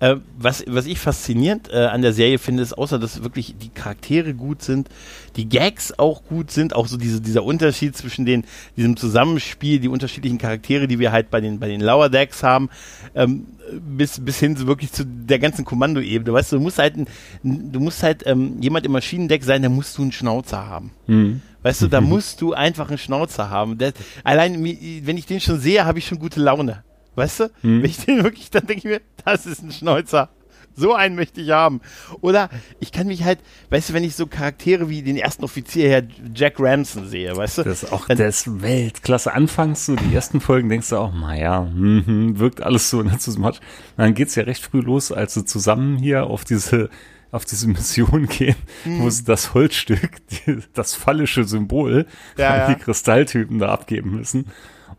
Äh, 0.00 0.16
was, 0.38 0.64
was 0.66 0.86
ich 0.86 0.98
faszinierend 0.98 1.70
äh, 1.72 1.86
an 1.86 2.02
der 2.02 2.12
Serie 2.12 2.38
finde, 2.38 2.62
ist, 2.62 2.72
außer 2.72 2.98
dass 2.98 3.22
wirklich 3.22 3.54
die 3.60 3.68
Charaktere 3.68 4.34
gut 4.34 4.62
sind, 4.62 4.88
die 5.36 5.48
Gags 5.48 5.98
auch 5.98 6.24
gut 6.24 6.50
sind, 6.50 6.74
auch 6.74 6.86
so 6.86 6.96
diese, 6.96 7.20
dieser 7.20 7.44
Unterschied 7.44 7.96
zwischen 7.96 8.26
den, 8.26 8.44
diesem 8.76 8.96
Zusammenspiel, 8.96 9.80
die 9.80 9.88
unterschiedlichen 9.88 10.38
Charaktere, 10.38 10.88
die 10.88 10.98
wir 10.98 11.12
halt 11.12 11.30
bei 11.30 11.40
den, 11.40 11.60
bei 11.60 11.68
den 11.68 11.80
Lower 11.80 12.08
Decks 12.08 12.42
haben, 12.42 12.68
ähm, 13.14 13.46
bis, 13.80 14.18
bis 14.20 14.38
hin 14.38 14.56
so 14.56 14.66
wirklich 14.66 14.92
zu 14.92 15.04
der 15.06 15.38
ganzen 15.38 15.64
Kommandoebene. 15.64 16.32
Weißt 16.32 16.52
du, 16.52 16.56
du 16.56 16.62
musst 16.62 16.78
halt, 16.78 16.96
ein, 16.96 17.06
du 17.42 17.80
musst 17.80 18.02
halt 18.02 18.26
ähm, 18.26 18.60
jemand 18.60 18.86
im 18.86 18.92
Maschinendeck 18.92 19.44
sein, 19.44 19.62
da 19.62 19.68
musst 19.68 19.96
du 19.98 20.02
einen 20.02 20.12
Schnauzer 20.12 20.66
haben. 20.66 20.90
Mhm. 21.06 21.40
Weißt 21.62 21.82
du, 21.82 21.86
da 21.88 22.00
musst 22.00 22.40
du 22.40 22.54
einfach 22.54 22.88
einen 22.88 22.98
Schnauzer 22.98 23.48
haben. 23.48 23.78
Das, 23.78 23.92
allein, 24.24 24.64
wenn 24.64 25.16
ich 25.16 25.26
den 25.26 25.40
schon 25.40 25.60
sehe, 25.60 25.84
habe 25.84 26.00
ich 26.00 26.06
schon 26.06 26.18
gute 26.18 26.40
Laune. 26.40 26.82
Weißt 27.14 27.40
du? 27.40 27.44
Hm. 27.62 27.82
Wenn 27.82 27.90
ich 27.90 28.04
den 28.04 28.24
wirklich, 28.24 28.50
dann 28.50 28.66
denke 28.66 28.78
ich 28.78 28.84
mir, 28.84 29.00
das 29.24 29.46
ist 29.46 29.62
ein 29.62 29.72
Schnäuzer. 29.72 30.30
So 30.74 30.94
einen 30.94 31.16
möchte 31.16 31.40
ich 31.40 31.50
haben. 31.50 31.80
Oder 32.22 32.48
ich 32.80 32.92
kann 32.92 33.06
mich 33.06 33.24
halt, 33.24 33.40
weißt 33.70 33.90
du, 33.90 33.92
wenn 33.92 34.04
ich 34.04 34.16
so 34.16 34.26
Charaktere 34.26 34.88
wie 34.88 35.02
den 35.02 35.18
ersten 35.18 35.44
Offizier 35.44 35.88
her 35.88 36.02
Jack 36.34 36.54
Ramson 36.58 37.06
sehe, 37.08 37.36
weißt 37.36 37.58
du? 37.58 37.62
Das 37.64 37.82
ist 37.82 37.92
auch, 37.92 38.06
dann, 38.08 38.16
das 38.16 38.62
Weltklasse. 38.62 39.34
Anfangs 39.34 39.86
so 39.86 39.96
die 39.96 40.14
ersten 40.14 40.40
Folgen 40.40 40.70
denkst 40.70 40.88
du 40.88 40.96
auch, 40.96 41.12
naja, 41.12 41.60
mm, 41.62 42.38
wirkt 42.38 42.62
alles 42.62 42.88
so 42.88 43.02
nicht 43.02 43.20
so 43.20 43.38
much. 43.38 43.60
Dann 43.98 44.14
geht's 44.14 44.34
ja 44.34 44.44
recht 44.44 44.64
früh 44.64 44.80
los, 44.80 45.12
als 45.12 45.34
sie 45.34 45.44
zusammen 45.44 45.98
hier 45.98 46.24
auf 46.24 46.44
diese 46.44 46.88
auf 47.32 47.46
diese 47.46 47.66
Mission 47.66 48.26
gehen, 48.28 48.56
hm. 48.84 49.00
wo 49.00 49.10
sie 49.10 49.24
das 49.24 49.54
Holzstück, 49.54 50.10
die, 50.28 50.58
das 50.74 50.94
phallische 50.94 51.44
Symbol 51.44 52.06
ja, 52.36 52.56
ja. 52.56 52.74
die 52.74 52.80
Kristalltypen 52.80 53.58
da 53.58 53.70
abgeben 53.70 54.16
müssen. 54.16 54.46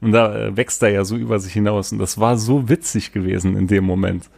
Und 0.04 0.12
da 0.12 0.36
äh, 0.36 0.58
wächst 0.58 0.84
er 0.84 0.90
ja 0.90 1.06
so 1.06 1.16
über 1.16 1.40
sich 1.40 1.54
hinaus. 1.54 1.92
Und 1.92 2.00
das 2.00 2.20
war 2.20 2.38
so 2.38 2.70
witzig 2.70 3.12
gewesen 3.12 3.56
in 3.58 3.68
dem 3.68 3.86
Moment. 3.86 4.30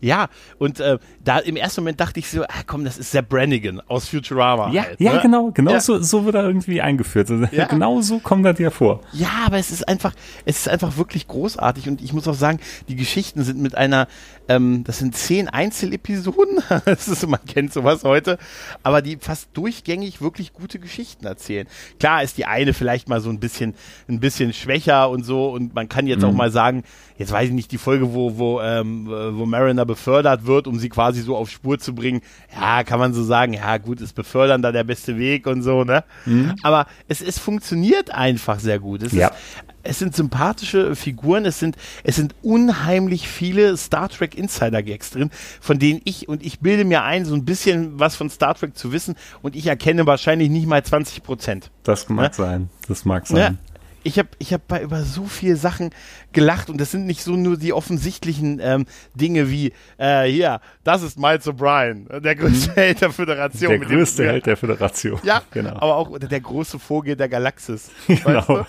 Ja, 0.00 0.28
und 0.58 0.80
äh, 0.80 0.98
da 1.22 1.38
im 1.38 1.56
ersten 1.56 1.82
Moment 1.82 2.00
dachte 2.00 2.20
ich 2.20 2.30
so, 2.30 2.42
ah, 2.44 2.62
komm, 2.66 2.84
das 2.84 2.96
ist 2.96 3.12
der 3.12 3.22
Brannigan 3.22 3.80
aus 3.86 4.08
Futurama. 4.08 4.72
Ja, 4.72 4.84
halt, 4.84 5.00
ja 5.00 5.14
ne? 5.14 5.20
genau, 5.20 5.50
genau 5.52 5.72
ja. 5.72 5.80
So, 5.80 6.00
so 6.00 6.24
wird 6.24 6.36
er 6.36 6.44
irgendwie 6.44 6.80
eingeführt. 6.80 7.30
Also, 7.30 7.44
ja. 7.52 7.66
Genau 7.70 8.00
so 8.00 8.18
kommt 8.18 8.46
er 8.46 8.54
dir 8.54 8.70
vor. 8.70 9.00
Ja, 9.12 9.28
aber 9.46 9.58
es 9.58 9.70
ist 9.70 9.86
einfach, 9.86 10.14
es 10.44 10.60
ist 10.60 10.68
einfach 10.68 10.96
wirklich 10.96 11.28
großartig 11.28 11.88
und 11.88 12.00
ich 12.00 12.12
muss 12.12 12.26
auch 12.26 12.34
sagen, 12.34 12.60
die 12.88 12.96
Geschichten 12.96 13.44
sind 13.44 13.60
mit 13.60 13.74
einer, 13.74 14.08
ähm, 14.50 14.82
das 14.82 14.98
sind 14.98 15.16
zehn 15.16 15.48
Einzelepisoden, 15.48 16.58
das 16.84 17.06
ist, 17.06 17.26
man 17.28 17.44
kennt 17.46 17.72
sowas 17.72 18.02
heute, 18.02 18.36
aber 18.82 19.00
die 19.00 19.16
fast 19.16 19.48
durchgängig 19.54 20.20
wirklich 20.20 20.52
gute 20.52 20.80
Geschichten 20.80 21.24
erzählen. 21.24 21.68
Klar 22.00 22.24
ist 22.24 22.36
die 22.36 22.46
eine 22.46 22.74
vielleicht 22.74 23.08
mal 23.08 23.20
so 23.20 23.30
ein 23.30 23.38
bisschen, 23.38 23.74
ein 24.08 24.18
bisschen 24.18 24.52
schwächer 24.52 25.08
und 25.08 25.24
so 25.24 25.50
und 25.50 25.74
man 25.74 25.88
kann 25.88 26.08
jetzt 26.08 26.22
mhm. 26.22 26.28
auch 26.28 26.32
mal 26.32 26.50
sagen, 26.50 26.82
jetzt 27.16 27.30
weiß 27.30 27.50
ich 27.50 27.54
nicht, 27.54 27.70
die 27.70 27.78
Folge, 27.78 28.12
wo, 28.12 28.38
wo, 28.38 28.60
ähm, 28.60 29.06
wo 29.06 29.46
Mariner 29.46 29.86
befördert 29.86 30.46
wird, 30.46 30.66
um 30.66 30.80
sie 30.80 30.88
quasi 30.88 31.20
so 31.20 31.36
auf 31.36 31.48
Spur 31.48 31.78
zu 31.78 31.94
bringen, 31.94 32.20
ja, 32.52 32.82
kann 32.82 32.98
man 32.98 33.14
so 33.14 33.22
sagen, 33.22 33.52
ja 33.52 33.78
gut, 33.78 34.00
ist 34.00 34.14
befördern 34.14 34.62
da 34.62 34.72
der 34.72 34.84
beste 34.84 35.16
Weg 35.16 35.46
und 35.46 35.62
so, 35.62 35.84
ne? 35.84 36.02
Mhm. 36.26 36.56
Aber 36.62 36.86
es, 37.06 37.22
es 37.22 37.38
funktioniert 37.38 38.12
einfach 38.12 38.58
sehr 38.58 38.80
gut. 38.80 39.04
Es, 39.04 39.12
ja. 39.12 39.28
ist, 39.28 39.36
es 39.82 39.98
sind 39.98 40.14
sympathische 40.14 40.94
Figuren, 40.96 41.44
es 41.44 41.58
sind, 41.58 41.76
es 42.04 42.16
sind 42.16 42.34
unheimlich 42.42 43.28
viele 43.28 43.76
Star 43.76 44.08
Trek 44.08 44.36
Insider 44.36 44.82
Gags 44.82 45.10
drin, 45.10 45.30
von 45.60 45.78
denen 45.78 46.00
ich, 46.04 46.28
und 46.28 46.44
ich 46.44 46.60
bilde 46.60 46.84
mir 46.84 47.02
ein, 47.02 47.24
so 47.24 47.34
ein 47.34 47.44
bisschen 47.44 47.98
was 47.98 48.16
von 48.16 48.30
Star 48.30 48.54
Trek 48.54 48.76
zu 48.76 48.92
wissen 48.92 49.16
und 49.42 49.56
ich 49.56 49.66
erkenne 49.66 50.06
wahrscheinlich 50.06 50.50
nicht 50.50 50.66
mal 50.66 50.82
20 50.82 51.22
Prozent. 51.22 51.70
Das 51.82 52.08
mag 52.08 52.30
ne? 52.30 52.34
sein, 52.34 52.70
das 52.88 53.04
mag 53.04 53.26
sein. 53.26 53.36
Ja, 53.38 53.69
ich 54.02 54.18
habe 54.18 54.28
ich 54.38 54.52
hab 54.52 54.66
bei 54.68 54.82
über 54.82 55.02
so 55.02 55.24
viele 55.24 55.56
Sachen 55.56 55.90
gelacht 56.32 56.70
und 56.70 56.80
das 56.80 56.90
sind 56.90 57.06
nicht 57.06 57.22
so 57.22 57.36
nur 57.36 57.56
die 57.56 57.72
offensichtlichen 57.72 58.60
ähm, 58.62 58.86
Dinge 59.14 59.50
wie 59.50 59.72
äh, 59.98 60.24
hier, 60.24 60.60
das 60.84 61.02
ist 61.02 61.18
Miles 61.18 61.46
O'Brien, 61.46 62.20
der 62.20 62.34
größte. 62.36 62.72
Held 62.74 63.00
der 63.00 63.10
Föderation. 63.10 63.70
Der 63.70 63.78
größte 63.80 64.26
Held 64.26 64.46
der 64.46 64.56
Föderation. 64.56 65.20
Ja, 65.22 65.42
genau. 65.50 65.76
Aber 65.76 65.96
auch 65.96 66.08
oder 66.08 66.28
der 66.28 66.40
große 66.40 66.78
Vogel 66.78 67.16
der 67.16 67.28
Galaxis. 67.28 67.90
Genau. 68.06 68.66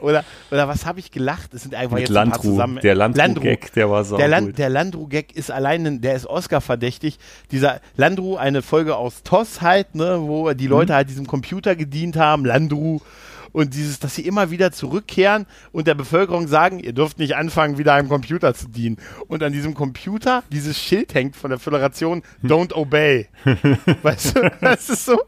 Oder, 0.00 0.24
oder 0.50 0.68
was 0.68 0.86
habe 0.86 1.00
ich 1.00 1.10
gelacht? 1.10 1.54
Das 1.54 1.62
sind 1.62 1.74
einfach 1.74 1.94
Mit 1.94 2.02
jetzt 2.02 2.10
Landru, 2.10 2.28
ein 2.28 2.30
paar 2.32 2.42
zusammen. 2.42 2.80
Der 2.82 2.94
Landru-Gag, 2.94 3.72
der 3.72 3.90
war 3.90 4.04
so 4.04 4.16
der, 4.16 4.28
Land, 4.28 4.58
der 4.58 4.68
Landru-Gag 4.68 5.34
ist 5.34 5.50
allein, 5.50 6.00
der 6.00 6.14
ist 6.14 6.26
Oscar-verdächtig. 6.26 7.18
Dieser 7.50 7.80
Landru, 7.96 8.36
eine 8.36 8.62
Folge 8.62 8.96
aus 8.96 9.22
TOS 9.22 9.60
halt, 9.60 9.94
ne, 9.94 10.18
wo 10.20 10.52
die 10.52 10.66
Leute 10.66 10.92
mhm. 10.92 10.96
halt 10.96 11.10
diesem 11.10 11.26
Computer 11.26 11.76
gedient 11.76 12.16
haben. 12.16 12.44
Landru 12.44 13.00
und 13.52 13.74
dieses, 13.74 13.98
dass 13.98 14.14
sie 14.14 14.26
immer 14.26 14.50
wieder 14.50 14.72
zurückkehren 14.72 15.46
und 15.72 15.86
der 15.86 15.94
Bevölkerung 15.94 16.48
sagen, 16.48 16.78
ihr 16.78 16.92
dürft 16.92 17.18
nicht 17.18 17.36
anfangen, 17.36 17.78
wieder 17.78 17.94
einem 17.94 18.08
Computer 18.08 18.54
zu 18.54 18.68
dienen. 18.68 18.98
Und 19.26 19.42
an 19.42 19.52
diesem 19.52 19.74
Computer 19.74 20.42
dieses 20.52 20.78
Schild 20.78 21.14
hängt 21.14 21.36
von 21.36 21.50
der 21.50 21.58
Föderation, 21.58 22.22
don't 22.42 22.74
obey. 22.74 23.28
weißt 24.02 24.36
du, 24.36 24.50
das 24.60 24.90
ist 24.90 25.04
so. 25.04 25.20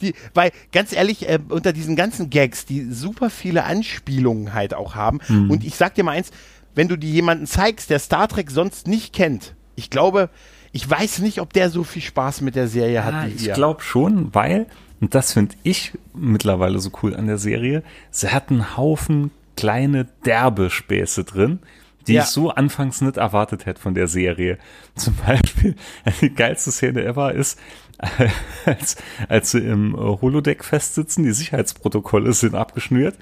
Die, 0.00 0.14
weil, 0.32 0.52
ganz 0.72 0.92
ehrlich, 0.92 1.28
äh, 1.28 1.40
unter 1.48 1.72
diesen 1.72 1.96
ganzen 1.96 2.30
Gags, 2.30 2.66
die 2.66 2.90
super 2.92 3.30
viele 3.30 3.64
Anspielungen 3.64 4.54
halt 4.54 4.74
auch 4.74 4.94
haben. 4.94 5.20
Mhm. 5.28 5.50
Und 5.50 5.64
ich 5.64 5.74
sag 5.74 5.94
dir 5.94 6.04
mal 6.04 6.12
eins, 6.12 6.30
wenn 6.74 6.88
du 6.88 6.96
die 6.96 7.12
jemanden 7.12 7.46
zeigst, 7.46 7.90
der 7.90 7.98
Star 7.98 8.28
Trek 8.28 8.50
sonst 8.50 8.86
nicht 8.86 9.12
kennt, 9.12 9.54
ich 9.74 9.90
glaube, 9.90 10.30
ich 10.72 10.88
weiß 10.88 11.20
nicht, 11.20 11.40
ob 11.40 11.52
der 11.52 11.70
so 11.70 11.84
viel 11.84 12.02
Spaß 12.02 12.42
mit 12.42 12.54
der 12.54 12.68
Serie 12.68 13.04
hat 13.04 13.14
ja, 13.14 13.26
wie 13.26 13.40
wir. 13.40 13.48
Ich 13.48 13.54
glaube 13.54 13.82
schon, 13.82 14.34
weil 14.34 14.66
und 15.00 15.14
das 15.14 15.32
finde 15.32 15.56
ich 15.62 15.92
mittlerweile 16.14 16.78
so 16.78 16.90
cool 17.02 17.14
an 17.14 17.26
der 17.26 17.38
Serie. 17.38 17.82
Sie 18.10 18.28
hat 18.28 18.50
einen 18.50 18.76
Haufen 18.76 19.30
kleine 19.56 20.06
derbe 20.24 20.70
Späße 20.70 21.24
drin, 21.24 21.60
die 22.06 22.14
ja. 22.14 22.22
ich 22.22 22.28
so 22.28 22.50
anfangs 22.50 23.00
nicht 23.00 23.16
erwartet 23.16 23.66
hätte 23.66 23.80
von 23.80 23.94
der 23.94 24.08
Serie. 24.08 24.58
Zum 24.94 25.14
Beispiel, 25.26 25.74
die 26.20 26.34
geilste 26.34 26.72
Szene 26.72 27.04
ever 27.04 27.34
ist, 27.34 27.58
als, 28.66 28.96
als 29.28 29.50
sie 29.50 29.60
im 29.60 29.96
Holodeck 29.96 30.64
festsitzen, 30.64 31.24
die 31.24 31.32
Sicherheitsprotokolle 31.32 32.32
sind 32.32 32.54
abgeschnürt 32.54 33.16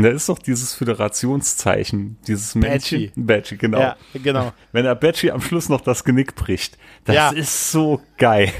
da 0.00 0.08
ist 0.08 0.28
doch 0.30 0.38
dieses 0.38 0.72
Föderationszeichen, 0.72 2.16
dieses 2.26 2.54
Männchen. 2.54 3.12
Badgy, 3.14 3.56
genau. 3.58 3.80
Ja, 3.80 3.96
genau. 4.14 4.52
Wenn 4.72 4.84
der 4.84 4.94
Badgy 4.94 5.30
am 5.30 5.42
Schluss 5.42 5.68
noch 5.68 5.82
das 5.82 6.04
Genick 6.04 6.34
bricht, 6.34 6.78
das 7.04 7.14
ja. 7.14 7.30
ist 7.30 7.72
so 7.72 8.00
geil. 8.16 8.50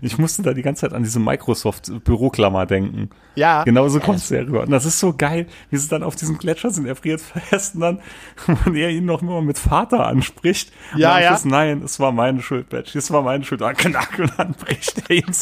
Ich 0.00 0.16
musste 0.16 0.42
da 0.42 0.54
die 0.54 0.62
ganze 0.62 0.82
Zeit 0.82 0.94
an 0.94 1.02
diese 1.02 1.20
Microsoft-Büroklammer 1.20 2.64
denken. 2.64 3.10
Ja. 3.34 3.64
Genauso 3.64 4.00
kommst 4.00 4.30
du 4.30 4.36
ja 4.36 4.42
rüber. 4.42 4.62
Und 4.62 4.70
das 4.70 4.86
ist 4.86 4.98
so 4.98 5.12
geil, 5.12 5.46
wie 5.70 5.76
sie 5.76 5.88
dann 5.88 6.02
auf 6.02 6.16
diesem 6.16 6.38
Gletscher 6.38 6.70
sind, 6.70 6.86
er 6.86 6.96
friert 6.96 7.20
fest 7.20 7.74
und 7.74 7.82
dann, 7.82 8.00
und 8.64 8.74
er 8.74 8.88
ihn 8.88 9.04
noch 9.04 9.20
immer 9.20 9.42
mit 9.42 9.58
Vater 9.58 10.06
anspricht. 10.06 10.72
Ja, 10.96 11.20
ja. 11.20 11.28
Schluss, 11.28 11.44
Nein, 11.44 11.82
es 11.82 12.00
war 12.00 12.12
meine 12.12 12.40
Schuld, 12.40 12.70
Badgy, 12.70 12.96
es 12.96 13.10
war 13.10 13.20
meine 13.20 13.44
Schuld. 13.44 13.60
Und 13.60 13.76
knack, 13.76 14.14
und 14.18 14.32
dann 14.38 14.52
bricht 14.52 15.02
er 15.10 15.16
ihm. 15.16 15.32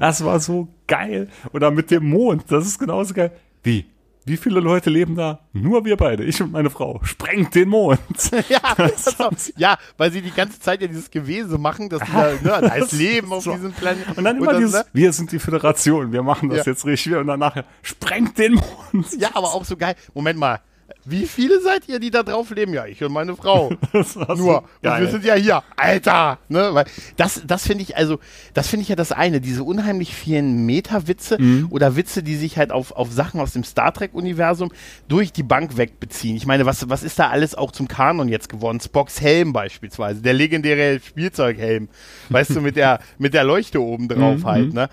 Das 0.00 0.24
war 0.24 0.40
so 0.40 0.68
geil. 0.88 1.28
Oder 1.52 1.70
mit 1.70 1.92
dem 1.92 2.08
Mond, 2.08 2.44
das 2.48 2.66
ist 2.66 2.78
genauso 2.78 3.14
geil. 3.14 3.30
Wie? 3.62 3.86
Wie 4.26 4.38
viele 4.38 4.60
Leute 4.60 4.88
leben 4.88 5.16
da? 5.16 5.40
Nur 5.52 5.84
wir 5.84 5.98
beide, 5.98 6.24
ich 6.24 6.40
und 6.40 6.50
meine 6.50 6.70
Frau. 6.70 6.98
Sprengt 7.02 7.54
den 7.54 7.68
Mond. 7.68 7.98
ja, 8.48 8.60
auch, 9.18 9.32
ja, 9.56 9.76
weil 9.98 10.10
sie 10.12 10.22
die 10.22 10.30
ganze 10.30 10.58
Zeit 10.60 10.80
ja 10.80 10.86
dieses 10.86 11.10
Gewese 11.10 11.58
machen, 11.58 11.90
dass 11.90 12.00
da, 12.00 12.30
ne, 12.30 12.38
da 12.42 12.74
ist 12.74 12.92
Leben 12.92 13.32
auf 13.32 13.44
so. 13.44 13.52
diesem 13.52 13.72
Planeten. 13.72 14.12
Und 14.12 14.24
dann 14.24 14.38
immer 14.38 14.52
und 14.52 14.58
dieses, 14.58 14.72
ne? 14.72 14.86
wir 14.94 15.12
sind 15.12 15.30
die 15.30 15.38
Föderation, 15.38 16.12
wir 16.12 16.22
machen 16.22 16.48
das 16.48 16.64
ja. 16.64 16.72
jetzt 16.72 16.86
richtig. 16.86 17.14
Und 17.16 17.26
dann 17.26 17.40
nachher, 17.40 17.66
sprengt 17.82 18.38
den 18.38 18.54
Mond. 18.54 19.12
Ja, 19.18 19.28
aber 19.34 19.52
auch 19.52 19.64
so 19.64 19.76
geil. 19.76 19.94
Moment 20.14 20.38
mal, 20.38 20.60
wie 21.04 21.26
viele 21.26 21.60
seid 21.60 21.88
ihr, 21.88 21.98
die 21.98 22.10
da 22.10 22.22
drauf 22.22 22.50
leben? 22.50 22.72
Ja, 22.72 22.86
ich 22.86 23.02
und 23.04 23.12
meine 23.12 23.36
Frau. 23.36 23.72
das 23.92 24.16
Nur. 24.16 24.62
Und 24.62 25.00
wir 25.00 25.08
sind 25.08 25.24
ja 25.24 25.34
hier. 25.34 25.62
Alter! 25.76 26.38
Ne? 26.48 26.70
Weil 26.72 26.86
das, 27.16 27.42
das 27.46 27.66
finde 27.66 27.82
ich, 27.82 27.96
also, 27.96 28.18
das 28.54 28.68
finde 28.68 28.82
ich 28.82 28.88
ja 28.88 28.96
das 28.96 29.12
eine. 29.12 29.40
Diese 29.40 29.64
unheimlich 29.64 30.14
vielen 30.14 30.64
Meta-Witze 30.64 31.40
mhm. 31.40 31.66
oder 31.70 31.96
Witze, 31.96 32.22
die 32.22 32.36
sich 32.36 32.56
halt 32.56 32.72
auf, 32.72 32.92
auf 32.92 33.12
Sachen 33.12 33.40
aus 33.40 33.52
dem 33.52 33.64
Star 33.64 33.92
Trek-Universum 33.92 34.72
durch 35.08 35.32
die 35.32 35.42
Bank 35.42 35.76
wegbeziehen. 35.76 36.36
Ich 36.36 36.46
meine, 36.46 36.64
was, 36.64 36.88
was 36.88 37.02
ist 37.02 37.18
da 37.18 37.28
alles 37.28 37.54
auch 37.54 37.72
zum 37.72 37.88
Kanon 37.88 38.28
jetzt 38.28 38.48
geworden? 38.48 38.80
Spocks 38.80 39.20
Helm 39.20 39.52
beispielsweise. 39.52 40.22
Der 40.22 40.32
legendäre 40.32 41.00
Spielzeughelm. 41.00 41.88
weißt 42.30 42.56
du, 42.56 42.60
mit 42.60 42.76
der, 42.76 43.00
mit 43.18 43.34
der 43.34 43.44
Leuchte 43.44 43.82
oben 43.82 44.08
drauf 44.08 44.38
mhm. 44.38 44.46
halt, 44.46 44.72
ne? 44.72 44.88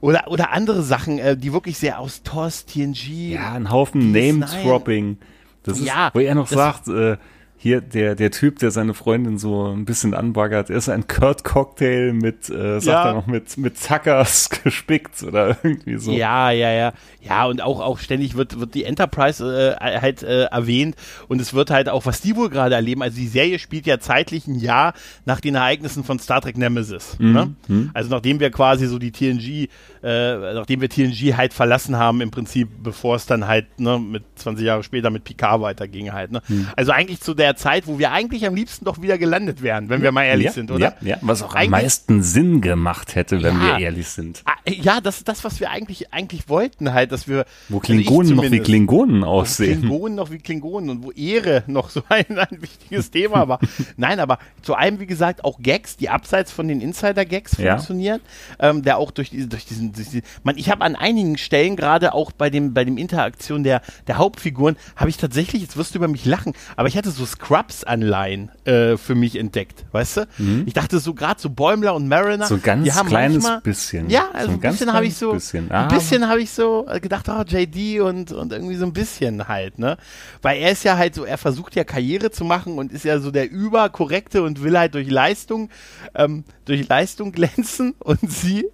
Oder, 0.00 0.28
oder 0.28 0.52
andere 0.52 0.82
Sachen, 0.82 1.18
äh, 1.18 1.36
die 1.36 1.52
wirklich 1.52 1.78
sehr 1.78 1.98
aus 1.98 2.22
TOS, 2.22 2.66
TNG. 2.66 3.32
Ja, 3.32 3.52
ein 3.52 3.70
Haufen 3.70 4.12
Name-Dropping. 4.12 5.18
Das 5.64 5.78
ist, 5.78 5.86
ja, 5.86 6.10
wo 6.14 6.20
er 6.20 6.34
noch 6.34 6.46
sagt, 6.46 6.88
äh, 6.88 7.16
hier 7.60 7.80
der 7.80 8.14
der 8.14 8.30
Typ, 8.30 8.60
der 8.60 8.70
seine 8.70 8.94
Freundin 8.94 9.36
so 9.36 9.66
ein 9.66 9.84
bisschen 9.84 10.14
anbaggert, 10.14 10.70
ist 10.70 10.88
ein 10.88 11.08
Kurt 11.08 11.42
Cocktail 11.42 12.12
mit 12.12 12.48
äh, 12.48 12.80
sagt 12.80 12.86
ja. 12.86 13.08
er 13.08 13.14
noch 13.14 13.26
mit 13.26 13.58
mit 13.58 13.76
Zackers 13.76 14.48
gespickt 14.62 15.22
oder 15.24 15.58
irgendwie 15.62 15.96
so. 15.96 16.12
Ja, 16.12 16.52
ja, 16.52 16.70
ja. 16.70 16.92
Ja, 17.20 17.46
und 17.46 17.60
auch 17.60 17.80
auch 17.80 17.98
ständig 17.98 18.36
wird 18.36 18.60
wird 18.60 18.74
die 18.74 18.84
Enterprise 18.84 19.44
äh, 19.44 20.00
halt 20.00 20.22
äh, 20.22 20.44
erwähnt 20.44 20.94
und 21.26 21.40
es 21.40 21.52
wird 21.52 21.70
halt 21.70 21.88
auch 21.88 22.06
was 22.06 22.20
die 22.20 22.36
wohl 22.36 22.48
gerade 22.48 22.76
erleben, 22.76 23.02
also 23.02 23.16
die 23.16 23.26
Serie 23.26 23.58
spielt 23.58 23.86
ja 23.86 23.98
zeitlich 23.98 24.46
ein 24.46 24.60
Jahr 24.60 24.94
nach 25.24 25.40
den 25.40 25.56
Ereignissen 25.56 26.04
von 26.04 26.20
Star 26.20 26.40
Trek 26.40 26.56
Nemesis, 26.56 27.16
mhm. 27.18 27.32
ne? 27.32 27.54
Mhm. 27.66 27.90
Also 27.92 28.08
nachdem 28.08 28.38
wir 28.38 28.52
quasi 28.52 28.86
so 28.86 29.00
die 29.00 29.10
TNG 29.10 29.68
äh, 30.02 30.54
nachdem 30.54 30.80
wir 30.80 30.88
TNG 30.88 31.36
halt 31.36 31.52
verlassen 31.52 31.96
haben 31.96 32.20
im 32.20 32.30
Prinzip, 32.30 32.68
bevor 32.82 33.16
es 33.16 33.26
dann 33.26 33.48
halt 33.48 33.80
ne 33.80 33.98
mit 33.98 34.22
20 34.36 34.64
Jahre 34.64 34.84
später 34.84 35.10
mit 35.10 35.24
Picard 35.24 35.60
weiterging 35.60 36.12
halt, 36.12 36.30
ne? 36.30 36.40
Mhm. 36.46 36.68
Also 36.76 36.92
eigentlich 36.92 37.20
zu 37.20 37.34
der 37.34 37.47
der 37.48 37.56
Zeit, 37.56 37.86
wo 37.86 37.98
wir 37.98 38.12
eigentlich 38.12 38.46
am 38.46 38.54
liebsten 38.54 38.84
doch 38.84 39.00
wieder 39.00 39.16
gelandet 39.16 39.62
wären, 39.62 39.88
wenn 39.88 40.02
wir 40.02 40.12
mal 40.12 40.24
ehrlich 40.24 40.46
ja, 40.46 40.52
sind, 40.52 40.70
oder? 40.70 40.94
Ja, 41.00 41.08
ja, 41.08 41.16
was 41.22 41.42
auch 41.42 41.54
am 41.54 41.70
meisten 41.70 42.22
Sinn 42.22 42.60
gemacht 42.60 43.14
hätte, 43.14 43.42
wenn 43.42 43.56
ja, 43.56 43.78
wir 43.78 43.84
ehrlich 43.86 44.08
sind. 44.08 44.42
Ah, 44.44 44.52
ja, 44.68 45.00
das 45.00 45.18
ist 45.18 45.28
das, 45.28 45.44
was 45.44 45.60
wir 45.60 45.70
eigentlich, 45.70 46.12
eigentlich 46.12 46.48
wollten 46.48 46.92
halt, 46.92 47.10
dass 47.10 47.26
wir. 47.26 47.46
Wo 47.68 47.78
also 47.78 47.86
Klingonen 47.86 48.32
also 48.32 48.42
noch 48.42 48.50
wie 48.50 48.60
Klingonen 48.60 49.24
aussehen. 49.24 49.76
Wo 49.76 49.80
Klingonen 49.80 50.14
noch 50.16 50.30
wie 50.30 50.38
Klingonen 50.38 50.90
und 50.90 51.02
wo 51.04 51.10
Ehre 51.12 51.64
noch 51.66 51.88
so 51.88 52.02
ein, 52.08 52.26
ein 52.38 52.60
wichtiges 52.62 53.10
Thema 53.10 53.48
war. 53.48 53.60
Nein, 53.96 54.20
aber 54.20 54.38
zu 54.60 54.74
einem, 54.74 55.00
wie 55.00 55.06
gesagt, 55.06 55.44
auch 55.44 55.58
Gags, 55.60 55.96
die 55.96 56.10
abseits 56.10 56.52
von 56.52 56.68
den 56.68 56.82
Insider-Gags 56.82 57.56
funktionieren, 57.56 58.20
ähm, 58.58 58.82
der 58.82 58.98
auch 58.98 59.10
durch, 59.10 59.30
diese, 59.30 59.48
durch 59.48 59.64
diesen, 59.64 59.92
durch 59.92 60.08
diesen 60.08 60.22
man, 60.42 60.58
ich 60.58 60.70
habe 60.70 60.84
an 60.84 60.96
einigen 60.96 61.38
Stellen, 61.38 61.76
gerade 61.76 62.12
auch 62.12 62.30
bei 62.32 62.50
dem, 62.50 62.74
bei 62.74 62.84
dem 62.84 62.98
Interaktion 62.98 63.62
der, 63.62 63.80
der 64.06 64.18
Hauptfiguren, 64.18 64.76
habe 64.96 65.08
ich 65.08 65.16
tatsächlich, 65.16 65.62
jetzt 65.62 65.78
wirst 65.78 65.94
du 65.94 65.98
über 65.98 66.08
mich 66.08 66.26
lachen, 66.26 66.52
aber 66.76 66.88
ich 66.88 66.96
hatte 66.96 67.10
so 67.10 67.24
Scrubs-Anleihen 67.38 68.50
äh, 68.64 68.96
für 68.96 69.14
mich 69.14 69.36
entdeckt, 69.36 69.84
weißt 69.92 70.16
du? 70.18 70.28
Mhm. 70.38 70.64
Ich 70.66 70.74
dachte 70.74 70.98
so 70.98 71.14
gerade 71.14 71.40
so 71.40 71.50
Bäumler 71.50 71.94
und 71.94 72.08
Mariner. 72.08 72.46
So 72.46 72.58
ganz 72.58 72.84
die 72.84 72.92
haben 72.92 73.08
kleines 73.08 73.42
manchmal, 73.42 73.60
bisschen. 73.60 74.10
Ja, 74.10 74.28
also 74.32 74.46
so 74.46 74.52
ein, 74.52 74.64
ein 74.64 74.70
bisschen 74.70 74.92
habe 74.92 75.06
ich 75.06 75.16
so, 75.16 75.32
bisschen. 75.32 75.70
ein 75.70 75.88
bisschen 75.88 76.28
habe 76.28 76.40
ich 76.40 76.50
so 76.50 76.86
gedacht, 77.00 77.28
oh, 77.28 77.42
JD 77.46 78.00
und, 78.00 78.32
und 78.32 78.52
irgendwie 78.52 78.74
so 78.74 78.84
ein 78.84 78.92
bisschen 78.92 79.48
halt, 79.48 79.78
ne? 79.78 79.96
Weil 80.42 80.58
er 80.58 80.72
ist 80.72 80.84
ja 80.84 80.96
halt 80.96 81.14
so, 81.14 81.24
er 81.24 81.38
versucht 81.38 81.74
ja 81.76 81.84
Karriere 81.84 82.30
zu 82.30 82.44
machen 82.44 82.78
und 82.78 82.92
ist 82.92 83.04
ja 83.04 83.20
so 83.20 83.30
der 83.30 83.50
überkorrekte 83.50 84.42
und 84.42 84.62
will 84.62 84.76
halt 84.76 84.94
durch 84.94 85.10
Leistung, 85.10 85.70
ähm, 86.14 86.44
durch 86.64 86.88
Leistung 86.88 87.32
glänzen 87.38 87.94
und 87.98 88.30
sie 88.30 88.66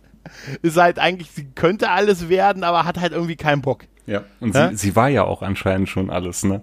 ist 0.63 0.79
halt 0.79 0.99
eigentlich, 0.99 1.31
sie 1.31 1.45
könnte 1.55 1.91
alles 1.91 2.29
werden, 2.29 2.65
aber 2.65 2.85
hat 2.85 2.99
halt 2.99 3.13
irgendwie 3.13 3.37
keinen 3.37 3.61
Bock. 3.61 3.85
Ja, 4.07 4.25
und 4.41 4.55
ja? 4.55 4.71
Sie, 4.71 4.77
sie 4.77 4.97
war 4.97 5.09
ja 5.09 5.25
auch 5.25 5.43
anscheinend 5.43 5.89
schon 5.89 6.11
alles, 6.11 6.45
ne? 6.45 6.63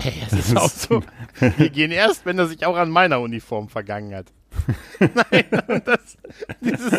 Hey, 0.00 0.14
das 0.30 0.38
ist 0.38 0.56
auch 0.56 0.70
so. 0.70 1.02
Wir 1.56 1.70
gehen 1.70 1.90
erst, 1.90 2.26
wenn 2.26 2.38
er 2.38 2.46
sich 2.46 2.64
auch 2.66 2.76
an 2.76 2.90
meiner 2.90 3.20
Uniform 3.20 3.68
vergangen 3.68 4.14
hat. 4.14 4.26
Nein, 5.00 5.44
das, 5.84 6.16
dieses, 6.60 6.92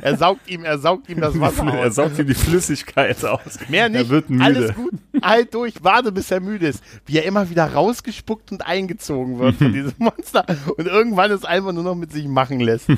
er 0.00 0.16
saugt 0.16 0.48
ihm, 0.48 0.64
er 0.64 0.78
saugt 0.78 1.08
ihm 1.10 1.20
das 1.20 1.38
Wasser 1.38 1.64
aus. 1.66 1.74
Er 1.74 1.90
saugt 1.90 2.18
ihm 2.18 2.26
die 2.26 2.34
Flüssigkeit 2.34 3.22
aus. 3.24 3.58
Mehr 3.68 3.88
nicht. 3.88 4.04
Er 4.04 4.08
wird 4.08 4.30
müde. 4.30 4.44
Alles 4.44 4.74
gut. 4.74 4.92
Halt 5.22 5.54
durch, 5.54 5.74
warte, 5.82 6.10
bis 6.10 6.30
er 6.30 6.40
müde 6.40 6.68
ist. 6.68 6.82
Wie 7.06 7.18
er 7.18 7.24
immer 7.24 7.50
wieder 7.50 7.66
rausgespuckt 7.66 8.52
und 8.52 8.66
eingezogen 8.66 9.38
wird 9.38 9.56
von 9.56 9.72
diesem 9.74 9.94
Monster. 9.98 10.46
Und 10.76 10.86
irgendwann 10.86 11.30
es 11.30 11.44
einfach 11.44 11.72
nur 11.72 11.84
noch 11.84 11.94
mit 11.94 12.12
sich 12.12 12.26
machen 12.26 12.60
lässt. 12.60 12.88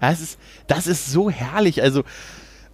Das 0.00 0.20
ist, 0.20 0.38
das 0.66 0.86
ist 0.86 1.10
so 1.10 1.30
herrlich. 1.30 1.82
Also, 1.82 2.04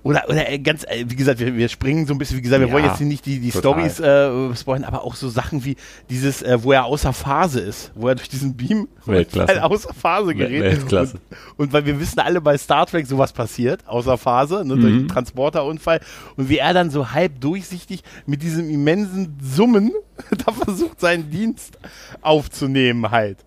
oder, 0.04 0.24
oder 0.28 0.48
äh, 0.48 0.58
ganz, 0.58 0.84
äh, 0.84 1.04
wie 1.06 1.16
gesagt, 1.16 1.40
wir, 1.40 1.56
wir 1.56 1.68
springen 1.68 2.06
so 2.06 2.14
ein 2.14 2.18
bisschen, 2.18 2.36
wie 2.38 2.42
gesagt, 2.42 2.60
wir 2.60 2.68
ja, 2.68 2.72
wollen 2.72 2.84
jetzt 2.84 3.00
nicht 3.00 3.26
die, 3.26 3.40
die 3.40 3.50
Stories 3.50 3.98
äh, 3.98 4.54
spoilern, 4.54 4.84
aber 4.84 5.04
auch 5.04 5.16
so 5.16 5.28
Sachen 5.28 5.64
wie 5.64 5.76
dieses, 6.08 6.42
äh, 6.42 6.62
wo 6.62 6.72
er 6.72 6.84
außer 6.84 7.12
Phase 7.12 7.60
ist, 7.60 7.90
wo 7.94 8.08
er 8.08 8.14
durch 8.14 8.28
diesen 8.28 8.56
Beam 8.56 8.88
Weltklasse. 9.06 9.62
außer 9.62 9.92
Phase 9.92 10.34
gerät. 10.34 10.62
Weltklasse. 10.62 11.18
Und, 11.56 11.66
und, 11.66 11.72
weil 11.72 11.84
wir 11.84 11.98
wissen 11.98 12.20
alle 12.20 12.40
bei 12.40 12.56
Star 12.56 12.86
Trek 12.86 13.06
sowas 13.06 13.32
passiert, 13.32 13.86
außer 13.88 14.16
Phase, 14.16 14.64
ne, 14.64 14.76
mhm. 14.76 14.80
durch 14.80 14.92
einen 14.94 15.08
Transporterunfall. 15.08 16.00
Und 16.36 16.48
wie 16.48 16.58
er 16.58 16.72
dann 16.74 16.90
so 16.90 17.10
halb 17.10 17.40
durchsichtig 17.40 18.02
mit 18.26 18.42
diesem 18.42 18.70
immensen 18.70 19.36
Summen 19.42 19.92
da 20.46 20.52
versucht, 20.52 21.00
seinen 21.00 21.30
Dienst 21.30 21.76
aufzunehmen 22.20 23.10
halt. 23.10 23.38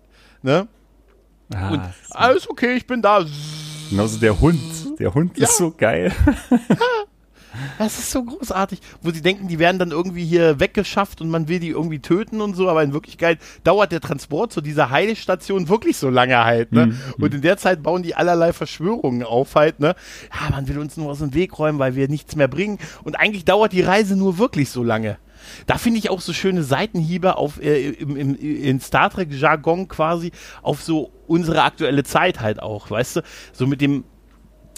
Ne? 0.42 0.68
Ah, 1.54 1.70
und 1.70 1.82
alles 2.10 2.48
okay, 2.48 2.74
ich 2.74 2.86
bin 2.86 3.00
da. 3.02 3.24
Genauso 3.90 4.18
der 4.18 4.38
Hund. 4.40 4.60
Der 5.02 5.14
Hund 5.14 5.36
ja. 5.36 5.44
ist 5.44 5.56
so 5.56 5.72
geil. 5.76 6.12
Das 7.78 7.98
ist 7.98 8.10
so 8.10 8.24
großartig, 8.24 8.80
wo 9.02 9.10
sie 9.10 9.20
denken, 9.20 9.46
die 9.46 9.58
werden 9.58 9.78
dann 9.78 9.90
irgendwie 9.90 10.24
hier 10.24 10.58
weggeschafft 10.58 11.20
und 11.20 11.28
man 11.28 11.48
will 11.48 11.60
die 11.60 11.68
irgendwie 11.68 11.98
töten 11.98 12.40
und 12.40 12.54
so, 12.54 12.66
aber 12.70 12.82
in 12.82 12.94
Wirklichkeit 12.94 13.38
dauert 13.62 13.92
der 13.92 14.00
Transport 14.00 14.54
zu 14.54 14.62
dieser 14.62 14.88
Heilstation 14.88 15.68
wirklich 15.68 15.98
so 15.98 16.08
lange 16.08 16.42
halt, 16.42 16.72
ne? 16.72 16.86
Mhm. 16.86 16.96
Und 17.18 17.34
in 17.34 17.42
der 17.42 17.58
Zeit 17.58 17.82
bauen 17.82 18.02
die 18.02 18.14
allerlei 18.14 18.54
Verschwörungen 18.54 19.22
auf 19.22 19.54
halt, 19.54 19.80
ne? 19.80 19.94
Ja, 20.32 20.50
man 20.50 20.66
will 20.66 20.78
uns 20.78 20.96
nur 20.96 21.10
aus 21.10 21.18
dem 21.18 21.34
Weg 21.34 21.58
räumen, 21.58 21.78
weil 21.78 21.94
wir 21.94 22.08
nichts 22.08 22.36
mehr 22.36 22.48
bringen. 22.48 22.78
Und 23.04 23.16
eigentlich 23.16 23.44
dauert 23.44 23.72
die 23.72 23.82
Reise 23.82 24.16
nur 24.16 24.38
wirklich 24.38 24.70
so 24.70 24.82
lange. 24.82 25.18
Da 25.66 25.76
finde 25.76 25.98
ich 25.98 26.08
auch 26.08 26.20
so 26.20 26.32
schöne 26.32 26.62
Seitenhiebe 26.62 27.36
auf 27.36 27.60
äh, 27.60 27.90
im, 27.90 28.16
im, 28.16 28.34
in 28.36 28.80
Star 28.80 29.10
Trek 29.10 29.28
Jargon 29.30 29.88
quasi 29.88 30.32
auf 30.62 30.82
so 30.82 31.12
unsere 31.26 31.62
aktuelle 31.62 32.04
Zeit 32.04 32.40
halt 32.40 32.62
auch, 32.62 32.90
weißt 32.90 33.16
du? 33.16 33.20
So 33.52 33.66
mit 33.66 33.80
dem 33.80 34.04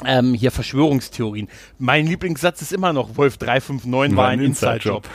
ähm, 0.04 0.34
hier 0.34 0.50
Verschwörungstheorien. 0.50 1.48
Mein 1.78 2.06
Lieblingssatz 2.06 2.62
ist 2.62 2.72
immer 2.72 2.92
noch, 2.92 3.16
Wolf 3.16 3.36
359 3.38 4.16
war 4.16 4.28
ein 4.28 4.40
Inside-Job. 4.40 5.08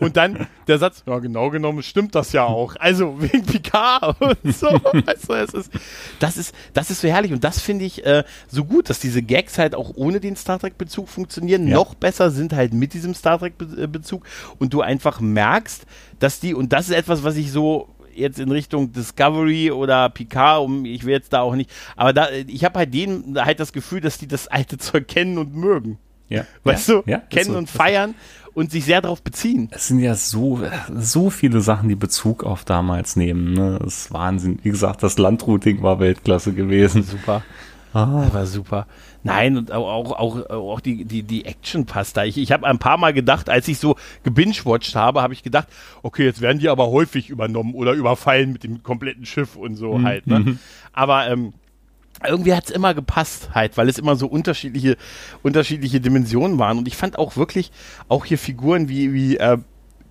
und 0.00 0.16
dann 0.16 0.46
der 0.66 0.78
Satz, 0.78 1.04
ja 1.06 1.18
genau 1.18 1.50
genommen 1.50 1.82
stimmt 1.82 2.14
das 2.14 2.32
ja 2.32 2.44
auch. 2.44 2.74
Also 2.76 3.20
wegen 3.20 3.44
Picard 3.44 4.20
und 4.42 4.56
so. 4.56 4.66
weißt 4.66 5.28
du, 5.28 5.34
es 5.34 5.54
ist, 5.54 5.72
das, 6.18 6.36
ist, 6.36 6.54
das 6.72 6.90
ist 6.90 7.00
so 7.00 7.08
herrlich 7.08 7.32
und 7.32 7.44
das 7.44 7.60
finde 7.60 7.84
ich 7.84 8.04
äh, 8.04 8.24
so 8.48 8.64
gut, 8.64 8.90
dass 8.90 8.98
diese 8.98 9.22
Gags 9.22 9.58
halt 9.58 9.74
auch 9.74 9.92
ohne 9.94 10.20
den 10.20 10.36
Star 10.36 10.58
Trek-Bezug 10.58 11.08
funktionieren. 11.08 11.68
Ja. 11.68 11.74
Noch 11.74 11.94
besser 11.94 12.30
sind 12.30 12.52
halt 12.52 12.72
mit 12.74 12.94
diesem 12.94 13.14
Star 13.14 13.38
Trek-Bezug 13.38 14.24
und 14.58 14.72
du 14.74 14.80
einfach 14.80 15.20
merkst, 15.20 15.86
dass 16.18 16.40
die, 16.40 16.54
und 16.54 16.72
das 16.72 16.88
ist 16.88 16.96
etwas, 16.96 17.22
was 17.22 17.36
ich 17.36 17.52
so 17.52 17.93
jetzt 18.16 18.38
in 18.38 18.50
Richtung 18.50 18.92
Discovery 18.92 19.70
oder 19.70 20.08
Picard, 20.08 20.62
um, 20.62 20.84
ich 20.84 21.04
will 21.04 21.12
jetzt 21.12 21.32
da 21.32 21.40
auch 21.40 21.54
nicht, 21.54 21.70
aber 21.96 22.12
da, 22.12 22.28
ich 22.30 22.64
habe 22.64 22.78
halt 22.78 22.94
denen 22.94 23.42
halt 23.42 23.60
das 23.60 23.72
Gefühl, 23.72 24.00
dass 24.00 24.18
die 24.18 24.28
das 24.28 24.48
alte 24.48 24.78
Zeug 24.78 25.08
kennen 25.08 25.38
und 25.38 25.54
mögen. 25.54 25.98
Ja. 26.28 26.44
Weißt 26.64 26.88
ja, 26.88 26.94
du? 26.94 27.02
Ja, 27.06 27.18
kennen 27.18 27.52
so, 27.52 27.58
und 27.58 27.70
feiern 27.70 28.14
und 28.54 28.70
sich 28.70 28.84
sehr 28.84 29.00
darauf 29.00 29.22
beziehen. 29.22 29.68
Es 29.72 29.88
sind 29.88 29.98
ja 29.98 30.14
so, 30.14 30.60
so 30.96 31.30
viele 31.30 31.60
Sachen, 31.60 31.88
die 31.88 31.96
Bezug 31.96 32.44
auf 32.44 32.64
damals 32.64 33.16
nehmen. 33.16 33.52
Ne? 33.52 33.78
Das 33.82 33.96
ist 33.98 34.12
Wahnsinn. 34.12 34.58
Wie 34.62 34.70
gesagt, 34.70 35.02
das 35.02 35.18
Landrouting 35.18 35.82
war 35.82 35.98
Weltklasse 35.98 36.52
gewesen. 36.52 37.02
Super. 37.02 37.42
Ah. 37.92 38.22
Das 38.24 38.34
war 38.34 38.46
super. 38.46 38.86
Nein, 39.24 39.56
und 39.56 39.72
auch, 39.72 40.12
auch, 40.12 40.50
auch, 40.50 40.80
die, 40.80 41.06
die, 41.06 41.22
die 41.22 41.46
Action 41.46 41.86
passt 41.86 42.18
da. 42.18 42.24
Ich, 42.24 42.36
ich 42.36 42.52
habe 42.52 42.66
ein 42.66 42.78
paar 42.78 42.98
Mal 42.98 43.14
gedacht, 43.14 43.48
als 43.48 43.66
ich 43.68 43.78
so 43.78 43.96
gebingewatcht 44.22 44.94
habe, 44.94 45.22
habe 45.22 45.32
ich 45.32 45.42
gedacht, 45.42 45.66
okay, 46.02 46.24
jetzt 46.26 46.42
werden 46.42 46.58
die 46.58 46.68
aber 46.68 46.88
häufig 46.88 47.30
übernommen 47.30 47.74
oder 47.74 47.92
überfallen 47.92 48.52
mit 48.52 48.64
dem 48.64 48.82
kompletten 48.82 49.24
Schiff 49.24 49.56
und 49.56 49.76
so 49.76 49.96
mhm. 49.96 50.04
halt. 50.04 50.26
Ne? 50.26 50.40
Mhm. 50.40 50.58
Aber 50.92 51.26
ähm, 51.26 51.54
irgendwie 52.22 52.52
hat 52.52 52.66
es 52.66 52.70
immer 52.70 52.92
gepasst 52.92 53.50
halt, 53.54 53.78
weil 53.78 53.88
es 53.88 53.98
immer 53.98 54.14
so 54.14 54.26
unterschiedliche, 54.26 54.98
unterschiedliche 55.42 56.02
Dimensionen 56.02 56.58
waren. 56.58 56.76
Und 56.76 56.86
ich 56.86 56.96
fand 56.96 57.18
auch 57.18 57.38
wirklich, 57.38 57.72
auch 58.08 58.26
hier 58.26 58.38
Figuren 58.38 58.90
wie, 58.90 59.14
wie 59.14 59.38
äh, 59.38 59.56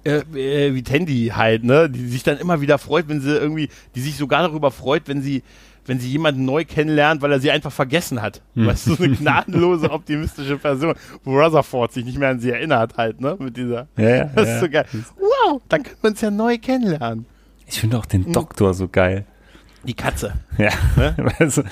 äh, 0.06 0.24
äh 0.34 0.74
wie 0.74 0.82
Tandy 0.82 1.34
halt, 1.36 1.64
ne, 1.64 1.88
die 1.88 2.08
sich 2.08 2.24
dann 2.24 2.40
immer 2.40 2.62
wieder 2.62 2.80
freut, 2.80 3.10
wenn 3.10 3.22
sie 3.22 3.38
irgendwie, 3.38 3.70
die 3.94 4.02
sich 4.02 4.18
sogar 4.18 4.42
darüber 4.42 4.72
freut, 4.72 5.04
wenn 5.08 5.22
sie 5.22 5.44
wenn 5.86 6.00
sie 6.00 6.10
jemanden 6.10 6.46
neu 6.46 6.66
kennenlernt, 6.66 7.22
weil 7.22 7.32
er 7.32 7.40
sie 7.40 7.52
einfach 7.52 7.72
vergessen 7.72 8.22
hat. 8.22 8.42
Hm. 8.56 8.68
Weißt 8.68 8.88
du, 8.88 8.96
so 8.96 9.04
eine 9.04 9.16
gnadenlose, 9.18 9.92
optimistische 9.92 10.58
Person, 10.58 10.96
wo 11.24 11.40
Rutherford 11.40 11.94
sich 11.94 12.06
nicht 12.06 12.18
mehr 12.18 12.30
an 12.30 12.40
sie 12.40 12.52
erinnert 12.52 12.98
halt, 12.98 13.22
ne, 13.22 13.36
mit 13.40 13.58
dieser. 13.58 13.88
Ja, 13.98 14.10
ja, 14.10 14.26
das 14.26 14.48
ist 14.48 14.54
ja. 14.54 14.60
so 14.60 14.70
geil. 14.70 14.86
Wow, 15.18 15.62
dann 15.70 15.84
können 15.84 15.98
wir 16.02 16.10
uns 16.12 16.22
ja 16.22 16.32
neu 16.32 16.58
kennenlernen. 16.58 17.26
Ich 17.68 17.80
finde 17.80 17.98
auch 17.98 18.06
den 18.06 18.26
hm. 18.26 18.34
Doktor 18.34 18.74
so 18.74 18.88
geil. 18.88 19.26
Die 19.86 19.94
Katze. 19.96 20.34
Ja, 20.58 20.70
ne? 20.96 21.16
also, 21.40 21.64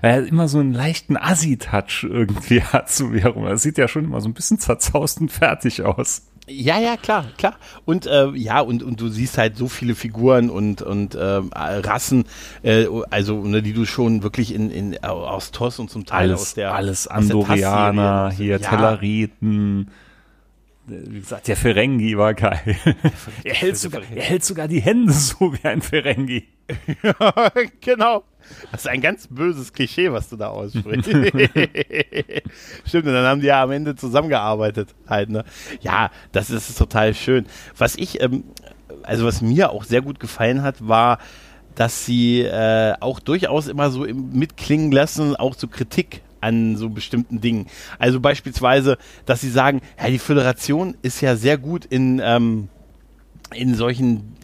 weil 0.00 0.22
er 0.22 0.26
immer 0.26 0.48
so 0.48 0.60
einen 0.60 0.72
leichten 0.72 1.16
Assi-Touch 1.16 2.04
irgendwie 2.04 2.62
hat 2.62 2.88
zu 2.88 3.06
mir 3.06 3.20
herum. 3.20 3.44
Er 3.44 3.58
sieht 3.58 3.76
ja 3.76 3.86
schon 3.86 4.04
immer 4.04 4.20
so 4.20 4.28
ein 4.28 4.34
bisschen 4.34 4.58
zerzaust 4.58 5.20
und 5.20 5.30
fertig 5.30 5.82
aus. 5.82 6.22
Ja, 6.48 6.78
ja, 6.78 6.96
klar, 6.96 7.26
klar. 7.36 7.54
Und 7.84 8.06
äh, 8.06 8.30
ja, 8.34 8.60
und, 8.60 8.82
und 8.82 9.00
du 9.00 9.08
siehst 9.08 9.38
halt 9.38 9.56
so 9.56 9.68
viele 9.68 9.94
Figuren 9.94 10.50
und, 10.50 10.82
und 10.82 11.14
äh, 11.14 11.40
Rassen, 11.52 12.24
äh, 12.62 12.86
also 13.10 13.42
ne, 13.42 13.62
die 13.62 13.72
du 13.72 13.84
schon 13.84 14.22
wirklich 14.22 14.54
in, 14.54 14.70
in 14.70 14.98
aus 15.04 15.50
TOS 15.50 15.78
und 15.78 15.90
zum 15.90 16.06
Teil 16.06 16.28
alles, 16.28 16.40
aus 16.40 16.54
der 16.54 16.74
alles 16.74 17.06
Andorianer, 17.06 18.30
hier 18.30 18.58
ja. 18.58 18.70
Telleriten. 18.70 19.90
Wie 20.88 21.20
gesagt, 21.20 21.48
der 21.48 21.56
Ferengi 21.56 22.16
war 22.16 22.34
geil. 22.34 22.76
er, 23.44 23.54
hält 23.54 23.76
sogar, 23.76 24.02
er 24.14 24.22
hält 24.22 24.44
sogar 24.44 24.68
die 24.68 24.80
Hände 24.80 25.12
so 25.12 25.52
wie 25.52 25.64
ein 25.66 25.82
Ferengi. 25.82 26.44
ja, 27.02 27.52
genau. 27.80 28.24
Das 28.72 28.82
ist 28.82 28.88
ein 28.88 29.00
ganz 29.00 29.26
böses 29.28 29.72
Klischee, 29.72 30.10
was 30.10 30.28
du 30.28 30.36
da 30.36 30.48
aussprichst. 30.48 31.10
Stimmt, 32.86 33.06
und 33.06 33.12
dann 33.12 33.26
haben 33.26 33.40
die 33.40 33.48
ja 33.48 33.62
am 33.62 33.70
Ende 33.70 33.94
zusammengearbeitet 33.94 34.94
halt, 35.06 35.28
ne? 35.28 35.44
Ja, 35.80 36.10
das 36.32 36.48
ist 36.48 36.76
total 36.78 37.14
schön. 37.14 37.46
Was 37.76 37.96
ich, 37.96 38.22
ähm, 38.22 38.44
also 39.02 39.26
was 39.26 39.42
mir 39.42 39.70
auch 39.70 39.84
sehr 39.84 40.00
gut 40.00 40.18
gefallen 40.18 40.62
hat, 40.62 40.88
war, 40.88 41.18
dass 41.74 42.06
sie 42.06 42.40
äh, 42.40 42.94
auch 43.00 43.20
durchaus 43.20 43.68
immer 43.68 43.90
so 43.90 44.04
im, 44.04 44.32
mitklingen 44.32 44.90
lassen, 44.90 45.36
auch 45.36 45.54
zu 45.54 45.66
so 45.66 45.68
Kritik 45.68 46.22
an 46.40 46.76
so 46.76 46.88
bestimmten 46.88 47.40
Dingen. 47.40 47.66
Also 47.98 48.20
beispielsweise, 48.20 48.98
dass 49.26 49.40
sie 49.40 49.50
sagen, 49.50 49.80
ja, 49.98 50.08
die 50.08 50.18
Föderation 50.18 50.96
ist 51.02 51.20
ja 51.20 51.36
sehr 51.36 51.58
gut 51.58 51.84
in, 51.84 52.20
ähm, 52.24 52.68
in 53.54 53.74
solchen 53.74 54.36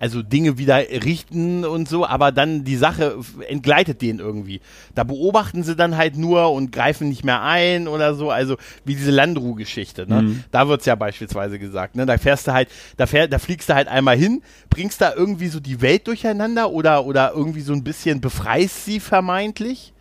also 0.00 0.22
Dinge 0.22 0.56
wieder 0.56 0.78
richten 0.78 1.64
und 1.64 1.86
so, 1.86 2.06
aber 2.06 2.32
dann 2.32 2.64
die 2.64 2.76
Sache 2.76 3.18
entgleitet 3.46 4.00
denen 4.00 4.18
irgendwie. 4.18 4.62
Da 4.94 5.04
beobachten 5.04 5.62
sie 5.62 5.76
dann 5.76 5.96
halt 5.96 6.16
nur 6.16 6.52
und 6.52 6.72
greifen 6.72 7.10
nicht 7.10 7.22
mehr 7.22 7.42
ein 7.42 7.86
oder 7.86 8.14
so, 8.14 8.30
also 8.30 8.56
wie 8.86 8.94
diese 8.94 9.10
Landru-Geschichte, 9.10 10.06
ne? 10.08 10.22
Mhm. 10.22 10.44
Da 10.50 10.68
wird's 10.68 10.86
ja 10.86 10.94
beispielsweise 10.94 11.58
gesagt, 11.58 11.96
ne? 11.96 12.06
Da 12.06 12.16
fährst 12.16 12.48
du 12.48 12.52
halt, 12.52 12.70
da, 12.96 13.06
fähr, 13.06 13.28
da 13.28 13.38
fliegst 13.38 13.68
du 13.68 13.74
halt 13.74 13.88
einmal 13.88 14.16
hin, 14.16 14.42
bringst 14.70 15.02
da 15.02 15.12
irgendwie 15.14 15.48
so 15.48 15.60
die 15.60 15.82
Welt 15.82 16.06
durcheinander 16.06 16.70
oder, 16.70 17.04
oder 17.04 17.32
irgendwie 17.34 17.60
so 17.60 17.74
ein 17.74 17.84
bisschen 17.84 18.22
befreist 18.22 18.86
sie 18.86 19.00
vermeintlich 19.00 19.92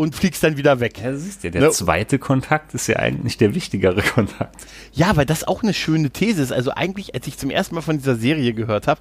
und 0.00 0.14
fliegst 0.14 0.42
dann 0.42 0.56
wieder 0.56 0.80
weg. 0.80 0.98
Ja, 0.98 1.14
siehst 1.14 1.44
du, 1.44 1.50
der 1.50 1.60
ne? 1.60 1.70
zweite 1.72 2.18
Kontakt 2.18 2.72
ist 2.72 2.86
ja 2.86 2.96
eigentlich 2.96 3.36
der 3.36 3.54
wichtigere 3.54 4.00
Kontakt. 4.00 4.56
Ja, 4.94 5.14
weil 5.14 5.26
das 5.26 5.46
auch 5.46 5.62
eine 5.62 5.74
schöne 5.74 6.08
These 6.08 6.42
ist. 6.42 6.52
Also 6.52 6.70
eigentlich, 6.70 7.14
als 7.14 7.26
ich 7.26 7.36
zum 7.36 7.50
ersten 7.50 7.74
Mal 7.74 7.82
von 7.82 7.98
dieser 7.98 8.16
Serie 8.16 8.54
gehört 8.54 8.86
habe, 8.86 8.98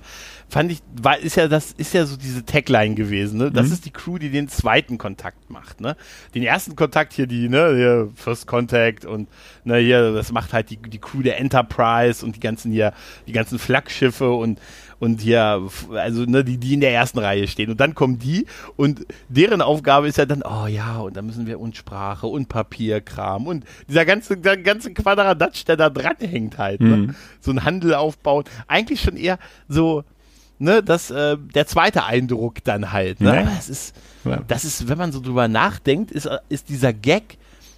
fand 0.50 0.74
ich, 0.74 0.80
war, 1.02 1.18
ist 1.18 1.38
ja 1.38 1.48
das, 1.48 1.72
ist 1.72 1.94
ja 1.94 2.06
so 2.06 2.18
diese 2.18 2.44
Tagline 2.44 2.96
gewesen, 2.96 3.38
ne? 3.38 3.50
Das 3.50 3.68
mhm. 3.68 3.74
ist 3.74 3.86
die 3.86 3.92
Crew, 3.92 4.18
die 4.18 4.30
den 4.30 4.50
zweiten 4.50 4.98
Kontakt 4.98 5.50
macht, 5.50 5.80
ne? 5.80 5.96
Den 6.36 6.44
ersten 6.44 6.76
Kontakt 6.76 7.14
hier, 7.14 7.28
die, 7.28 7.48
ne, 7.48 7.76
hier 7.78 8.10
First 8.16 8.46
Contact 8.46 9.06
und, 9.06 9.30
ne, 9.64 9.78
hier, 9.78 10.12
das 10.12 10.34
macht 10.34 10.52
halt 10.52 10.70
die, 10.70 10.78
die 10.78 11.00
Crew 11.00 11.22
der 11.22 11.40
Enterprise 11.40 12.26
und 12.26 12.36
die 12.36 12.42
ganzen 12.42 12.74
hier, 12.74 12.94
die 13.26 13.32
ganzen 13.32 13.58
Flaggschiffe 13.58 14.32
und, 14.32 14.60
und 15.00 15.22
hier, 15.22 15.62
also 15.94 16.26
ne, 16.26 16.44
die, 16.44 16.58
die 16.58 16.74
in 16.74 16.82
der 16.82 16.92
ersten 16.92 17.20
Reihe 17.20 17.48
stehen. 17.48 17.70
Und 17.70 17.80
dann 17.80 17.96
kommen 17.96 18.20
die 18.20 18.46
und 18.76 19.06
deren 19.30 19.62
Aufgabe 19.62 20.08
ist 20.08 20.18
ja 20.18 20.26
dann, 20.26 20.44
oh 20.44 20.68
ja, 20.68 20.89
und 20.98 21.16
dann 21.16 21.26
müssen 21.26 21.48
wir 21.48 21.60
und 21.60 21.76
Sprache 21.76 22.28
und 22.28 22.50
Papierkram 22.50 23.48
und 23.48 23.66
dieser 23.88 24.06
ganze, 24.06 24.38
der 24.38 24.58
ganze 24.58 24.94
Quadradatsch, 24.94 25.66
der 25.66 25.78
da 25.78 25.90
dran 25.90 26.18
hängt 26.20 26.58
halt. 26.58 26.82
Ne? 26.82 26.98
Mhm. 26.98 27.16
So 27.42 27.52
ein 27.52 27.64
Handel 27.64 27.94
aufbauen. 27.94 28.46
Eigentlich 28.68 29.02
schon 29.02 29.18
eher 29.18 29.40
so, 29.68 30.04
ne, 30.60 30.84
das, 30.84 31.12
äh, 31.12 31.38
der 31.38 31.68
zweite 31.68 32.04
Eindruck 32.06 32.64
dann 32.64 32.92
halt. 32.92 33.22
Ne? 33.22 33.36
Ja. 33.36 33.44
Das 33.44 33.70
ist, 33.70 33.96
das 34.48 34.66
ist, 34.66 34.88
wenn 34.88 34.98
man 34.98 35.12
so 35.12 35.22
drüber 35.22 35.48
nachdenkt, 35.48 36.12
ist, 36.12 36.30
ist 36.50 36.70
dieser 36.70 36.94
Gag, 36.94 37.38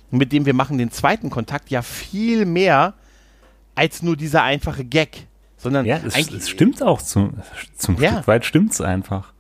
mit 0.10 0.32
dem 0.32 0.46
wir 0.46 0.54
machen 0.54 0.78
den 0.78 0.92
zweiten 0.92 1.30
Kontakt, 1.30 1.70
ja 1.70 1.82
viel 1.82 2.46
mehr 2.46 2.96
als 3.76 4.04
nur 4.04 4.18
dieser 4.18 4.44
einfache 4.44 4.84
Gag. 4.84 5.28
Sondern 5.58 5.86
ja, 5.86 6.00
es, 6.04 6.32
es 6.32 6.50
stimmt 6.50 6.82
auch 6.82 7.02
zum, 7.02 7.34
zum 7.78 8.02
ja. 8.02 8.14
Stück 8.14 8.28
weit 8.28 8.46
stimmt's 8.46 8.82
einfach. 8.82 9.34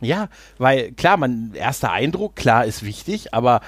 Ja, 0.00 0.28
weil 0.58 0.92
klar, 0.92 1.16
man 1.16 1.52
erster 1.54 1.92
Eindruck, 1.92 2.36
klar 2.36 2.64
ist 2.64 2.84
wichtig, 2.84 3.34
aber 3.34 3.60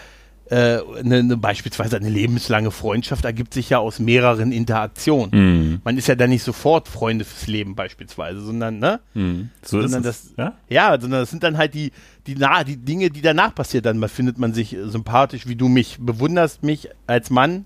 äh, 0.52 0.80
ne, 1.02 1.22
ne, 1.22 1.36
beispielsweise 1.38 1.96
eine 1.96 2.10
lebenslange 2.10 2.70
Freundschaft 2.70 3.24
ergibt 3.24 3.54
sich 3.54 3.70
ja 3.70 3.78
aus 3.78 3.98
mehreren 3.98 4.52
Interaktionen. 4.52 5.30
Mm. 5.30 5.80
Man 5.82 5.96
ist 5.96 6.08
ja 6.08 6.14
dann 6.14 6.28
nicht 6.28 6.42
sofort 6.42 6.88
Freunde 6.88 7.24
fürs 7.24 7.46
Leben 7.46 7.74
beispielsweise, 7.74 8.40
sondern 8.40 8.78
ne, 8.78 9.00
mm. 9.14 9.44
so 9.62 9.80
sondern 9.80 10.02
das, 10.02 10.34
ja? 10.36 10.54
ja, 10.68 11.00
sondern 11.00 11.20
das 11.20 11.30
sind 11.30 11.42
dann 11.42 11.56
halt 11.56 11.72
die 11.72 11.92
die 12.26 12.34
na, 12.34 12.64
die 12.64 12.76
Dinge, 12.76 13.08
die 13.08 13.22
danach 13.22 13.54
passiert. 13.54 13.86
Dann 13.86 14.06
findet 14.08 14.38
man 14.38 14.52
sich 14.52 14.76
sympathisch, 14.84 15.46
wie 15.46 15.56
du 15.56 15.68
mich 15.68 15.96
bewunderst 16.00 16.62
mich 16.62 16.90
als 17.06 17.30
Mann. 17.30 17.64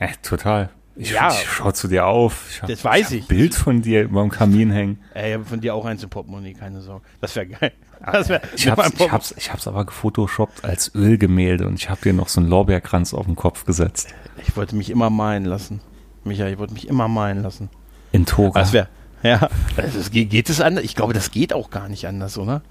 Ja, 0.00 0.08
total. 0.22 0.70
Ich, 0.96 1.10
ja, 1.10 1.28
ich 1.28 1.48
schau 1.48 1.72
zu 1.72 1.88
dir 1.88 2.06
auf. 2.06 2.46
Ich 2.50 2.62
hab, 2.62 2.68
das 2.68 2.84
weiß 2.84 3.10
ich. 3.12 3.24
Ein 3.24 3.28
Bild 3.28 3.54
von 3.54 3.82
dir 3.82 4.02
über 4.04 4.22
dem 4.22 4.30
Kamin 4.30 4.70
hängen. 4.70 5.00
Ey, 5.12 5.30
ich 5.30 5.34
habe 5.34 5.44
von 5.44 5.60
dir 5.60 5.74
auch 5.74 5.84
eins 5.84 6.02
im 6.04 6.10
Portemonnaie, 6.10 6.54
keine 6.54 6.80
Sorge. 6.80 7.04
Das 7.20 7.34
wäre 7.34 7.46
geil. 7.46 7.72
Das 8.04 8.28
wär, 8.28 8.42
ich, 8.54 8.68
hab's, 8.68 8.90
ich, 8.98 9.12
hab's, 9.12 9.34
ich 9.36 9.52
hab's 9.52 9.66
aber 9.66 9.84
gefotoshoppt 9.86 10.64
als 10.64 10.94
Ölgemälde 10.94 11.66
und 11.66 11.74
ich 11.74 11.88
habe 11.90 12.00
dir 12.02 12.12
noch 12.12 12.28
so 12.28 12.40
einen 12.40 12.50
Lorbeerkranz 12.50 13.14
auf 13.14 13.26
den 13.26 13.34
Kopf 13.34 13.64
gesetzt. 13.64 14.14
Ich 14.46 14.56
wollte 14.56 14.76
mich 14.76 14.90
immer 14.90 15.10
malen 15.10 15.44
lassen. 15.44 15.80
Michael, 16.22 16.52
ich 16.52 16.58
wollte 16.58 16.74
mich 16.74 16.86
immer 16.88 17.08
malen 17.08 17.42
lassen. 17.42 17.70
In 18.12 18.26
Toga. 18.26 18.60
Das 18.60 18.72
wäre 18.72 18.88
ja, 19.24 19.48
also 19.78 20.10
geht, 20.10 20.28
geht 20.28 20.50
es 20.50 20.60
anders? 20.60 20.84
Ich 20.84 20.94
glaube, 20.94 21.14
das 21.14 21.30
geht 21.30 21.54
auch 21.54 21.70
gar 21.70 21.88
nicht 21.88 22.06
anders, 22.06 22.36
oder? 22.36 22.62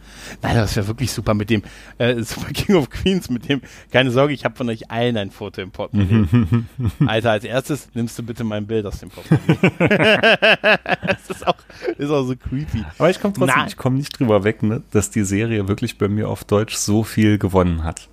Nein, 0.44 0.56
das 0.56 0.76
wäre 0.76 0.88
wirklich 0.88 1.12
super 1.12 1.34
mit 1.34 1.50
dem 1.50 1.64
äh, 1.98 2.22
Super 2.22 2.48
King 2.54 2.76
of 2.76 2.92
Queens, 2.92 3.30
mit 3.32 3.50
dem, 3.50 3.62
keine 3.92 4.12
Sorge, 4.12 4.34
ich 4.34 4.46
habe 4.46 4.56
von 4.56 4.70
euch 4.70 4.92
allen 4.92 5.18
ein 5.18 5.32
Foto 5.32 5.62
im 5.62 5.72
Portemonnaie. 5.72 6.28
Alter, 7.08 7.32
als 7.32 7.44
erstes 7.44 7.90
nimmst 7.96 8.20
du 8.20 8.24
bitte 8.24 8.44
mein 8.44 8.68
Bild 8.68 8.86
aus 8.86 9.00
dem 9.00 9.10
Portemonnaie. 9.10 9.58
das 11.08 11.30
ist 11.30 11.48
auch, 11.48 11.58
ist 11.98 12.12
auch 12.12 12.24
so 12.24 12.36
creepy. 12.36 12.86
Aber 13.00 13.10
ich 13.10 13.20
komme 13.20 13.34
trotzdem, 13.34 13.64
ich 13.68 13.78
komme 13.78 13.98
nicht 13.98 14.20
drüber 14.20 14.44
weg, 14.44 14.62
ne, 14.62 14.84
dass 14.92 15.10
die 15.10 15.24
Serie 15.24 15.68
wirklich 15.68 15.98
bei 15.98 16.08
mir 16.08 16.30
auf 16.30 16.44
Deutsch 16.44 16.76
so 16.76 17.04
viel 17.04 17.40
gewonnen 17.40 17.84
hat. 17.84 18.10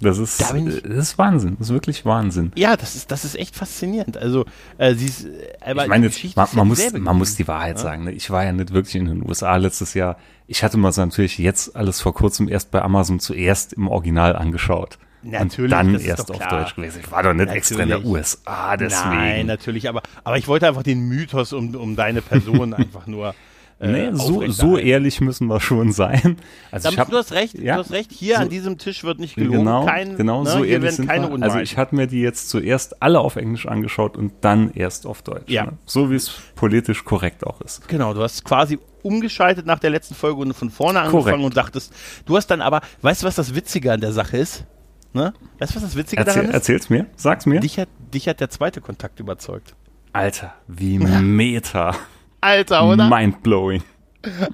Das 0.00 0.18
ist, 0.18 0.40
da 0.40 0.52
das 0.52 0.82
ist 0.84 1.18
Wahnsinn. 1.18 1.56
Das 1.58 1.68
ist 1.68 1.74
wirklich 1.74 2.04
Wahnsinn. 2.04 2.52
Ja, 2.54 2.76
das 2.76 2.96
ist, 2.96 3.10
das 3.10 3.24
ist 3.24 3.34
echt 3.36 3.56
faszinierend. 3.56 4.16
Also, 4.16 4.44
äh, 4.78 4.94
sie 4.94 5.06
ist, 5.06 5.26
aber 5.60 5.84
ich 5.84 5.88
meine, 5.88 6.10
man, 6.34 6.48
man 6.52 6.68
muss, 6.68 6.92
man 6.92 7.16
muss 7.16 7.36
die 7.36 7.48
Wahrheit 7.48 7.76
ja? 7.76 7.82
sagen. 7.82 8.04
Ne? 8.04 8.12
Ich 8.12 8.30
war 8.30 8.44
ja 8.44 8.52
nicht 8.52 8.72
wirklich 8.72 8.96
in 8.96 9.06
den 9.06 9.26
USA 9.26 9.56
letztes 9.56 9.94
Jahr. 9.94 10.18
Ich 10.46 10.62
hatte 10.62 10.76
mal 10.76 10.92
so 10.92 11.02
natürlich 11.02 11.38
jetzt 11.38 11.74
alles 11.74 12.00
vor 12.00 12.14
kurzem 12.14 12.48
erst 12.48 12.70
bei 12.70 12.82
Amazon 12.82 13.20
zuerst 13.20 13.72
im 13.72 13.88
Original 13.88 14.36
angeschaut. 14.36 14.98
Natürlich, 15.22 15.64
und 15.64 15.70
dann 15.70 16.00
erst 16.00 16.30
auf 16.30 16.38
Deutsch 16.38 16.76
gewesen. 16.76 17.00
Ich 17.02 17.10
war 17.10 17.22
doch 17.22 17.32
nicht 17.32 17.46
natürlich. 17.46 17.56
extra 17.56 17.82
in 17.82 17.88
der 17.88 18.04
USA, 18.04 18.76
deswegen. 18.76 19.16
Nein, 19.16 19.46
natürlich, 19.46 19.88
aber, 19.88 20.02
aber 20.22 20.38
ich 20.38 20.46
wollte 20.46 20.68
einfach 20.68 20.84
den 20.84 21.08
Mythos 21.08 21.52
um, 21.52 21.74
um 21.74 21.96
deine 21.96 22.22
Person 22.22 22.74
einfach 22.74 23.06
nur 23.06 23.34
äh, 23.78 24.10
nee, 24.10 24.10
so, 24.14 24.46
so 24.48 24.78
ehrlich 24.78 25.20
müssen 25.20 25.48
wir 25.48 25.60
schon 25.60 25.92
sein. 25.92 26.36
Also 26.70 26.88
ich 26.88 26.98
hab, 26.98 27.10
du 27.10 27.16
hast 27.18 27.32
recht, 27.32 27.58
ja, 27.58 27.74
du 27.74 27.80
hast 27.80 27.92
recht. 27.92 28.10
Hier 28.10 28.36
so, 28.36 28.42
an 28.42 28.48
diesem 28.48 28.78
Tisch 28.78 29.04
wird 29.04 29.18
nicht 29.18 29.34
gelogen. 29.34 29.58
Genau, 29.58 29.84
Kein, 29.84 30.16
genau 30.16 30.44
ne, 30.44 30.50
so 30.50 30.64
ehrlich 30.64 30.92
sind 30.92 31.08
keine 31.08 31.30
wir. 31.30 31.42
Also 31.42 31.58
ich 31.58 31.76
hatte 31.76 31.94
mir 31.94 32.06
die 32.06 32.20
jetzt 32.20 32.48
zuerst 32.48 33.02
alle 33.02 33.20
auf 33.20 33.36
Englisch 33.36 33.66
angeschaut 33.66 34.16
und 34.16 34.32
dann 34.40 34.70
erst 34.70 35.06
auf 35.06 35.20
Deutsch. 35.20 35.50
Ja. 35.50 35.66
Ne? 35.66 35.72
So 35.84 36.10
wie 36.10 36.14
es 36.14 36.30
politisch 36.54 37.04
korrekt 37.04 37.46
auch 37.46 37.60
ist. 37.60 37.86
Genau, 37.88 38.14
du 38.14 38.22
hast 38.22 38.44
quasi 38.44 38.78
umgeschaltet 39.02 39.66
nach 39.66 39.78
der 39.78 39.90
letzten 39.90 40.14
Folge 40.14 40.40
und 40.40 40.54
von 40.54 40.70
vorne 40.70 41.00
angefangen 41.00 41.22
korrekt. 41.24 41.44
und 41.44 41.56
dachtest, 41.56 41.92
du 42.24 42.36
hast 42.36 42.46
dann 42.46 42.62
aber, 42.62 42.80
weißt 43.02 43.22
du, 43.22 43.26
was 43.26 43.34
das 43.34 43.54
Witzige 43.54 43.92
an 43.92 44.00
der 44.00 44.12
Sache 44.12 44.38
ist? 44.38 44.64
Ne? 45.12 45.34
Weißt 45.58 45.72
du, 45.72 45.76
was 45.76 45.82
das 45.82 45.96
Witzige 45.96 46.20
Erzähl, 46.20 46.34
daran 46.34 46.48
ist? 46.48 46.54
Erzähl's 46.54 46.90
mir, 46.90 47.06
sag's 47.16 47.44
mir. 47.44 47.60
Dich 47.60 47.78
hat, 47.78 47.88
dich 48.12 48.26
hat 48.26 48.40
der 48.40 48.48
zweite 48.48 48.80
Kontakt 48.80 49.20
überzeugt. 49.20 49.74
Alter, 50.12 50.54
wie 50.66 50.98
Meta. 50.98 51.94
Alter, 52.40 52.86
oder? 52.86 53.08
Mindblowing. 53.08 53.82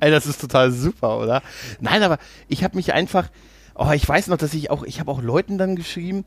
Ey, 0.01 0.11
das 0.11 0.27
ist 0.27 0.41
total 0.41 0.71
super, 0.71 1.19
oder? 1.19 1.43
Nein, 1.81 2.03
aber 2.03 2.19
ich 2.49 2.63
habe 2.65 2.77
mich 2.77 2.93
einfach, 2.93 3.29
oh, 3.75 3.91
ich 3.93 4.07
weiß 4.07 4.29
noch, 4.29 4.37
dass 4.37 4.55
ich 4.55 4.71
auch, 4.71 4.83
ich 4.83 5.01
habe 5.01 5.11
auch 5.11 5.23
Leuten 5.23 5.59
dann 5.59 5.77
geschrieben, 5.77 6.25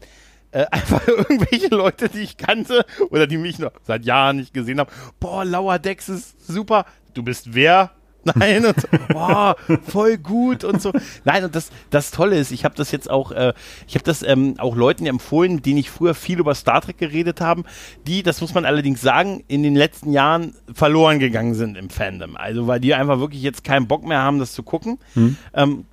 äh, 0.52 0.66
einfach 0.72 1.08
irgendwelche 1.08 1.68
Leute, 1.68 2.10
die 2.10 2.22
ich 2.22 2.38
kannte 2.38 2.86
oder 3.10 3.28
die 3.28 3.38
mich 3.38 3.60
noch 3.60 3.72
seit 3.84 4.06
Jahren 4.06 4.38
nicht 4.38 4.54
gesehen 4.54 4.80
haben. 4.80 4.90
Boah, 5.20 5.46
Lauer 5.46 5.80
Dex 5.80 6.10
ist 6.10 6.48
super. 6.48 6.86
Du 7.14 7.24
bist 7.24 7.54
wer? 7.54 7.92
Nein, 8.34 8.66
und 8.66 8.82
so, 8.82 8.88
boah, 9.10 9.56
voll 9.88 10.18
gut 10.18 10.64
und 10.64 10.82
so. 10.82 10.92
Nein, 11.24 11.44
und 11.44 11.56
das, 11.56 11.70
das 11.92 12.10
Tolle 12.12 12.38
ist, 12.38 12.52
ich 12.52 12.66
habe 12.66 12.76
das 12.76 12.92
jetzt 12.92 13.10
auch, 13.10 13.32
äh, 13.32 13.54
ich 13.88 13.94
habe 13.94 14.04
das 14.04 14.24
ähm, 14.24 14.56
auch 14.58 14.76
Leuten 14.76 15.06
empfohlen, 15.06 15.62
denen 15.62 15.78
ich 15.78 15.92
früher 15.92 16.16
viel 16.16 16.40
über 16.40 16.56
Star 16.56 16.82
Trek 16.82 16.98
geredet 16.98 17.40
haben, 17.40 17.66
die, 18.08 18.24
das 18.24 18.42
muss 18.42 18.54
man 18.54 18.66
allerdings 18.66 19.02
sagen, 19.02 19.44
in 19.48 19.62
den 19.62 19.76
letzten 19.76 20.12
Jahren 20.12 20.56
verloren 20.74 21.20
gegangen 21.20 21.54
sind 21.54 21.78
im 21.78 21.90
Fandom. 21.90 22.36
Also 22.36 22.66
weil 22.68 22.80
die 22.80 22.96
einfach 22.96 23.20
wirklich 23.20 23.44
jetzt 23.44 23.64
keinen 23.64 23.88
Bock 23.88 24.04
mehr 24.06 24.22
haben, 24.22 24.40
das 24.40 24.54
zu 24.54 24.64
gucken. 24.64 24.98
Hm. 25.14 25.38
Ähm, 25.54 25.86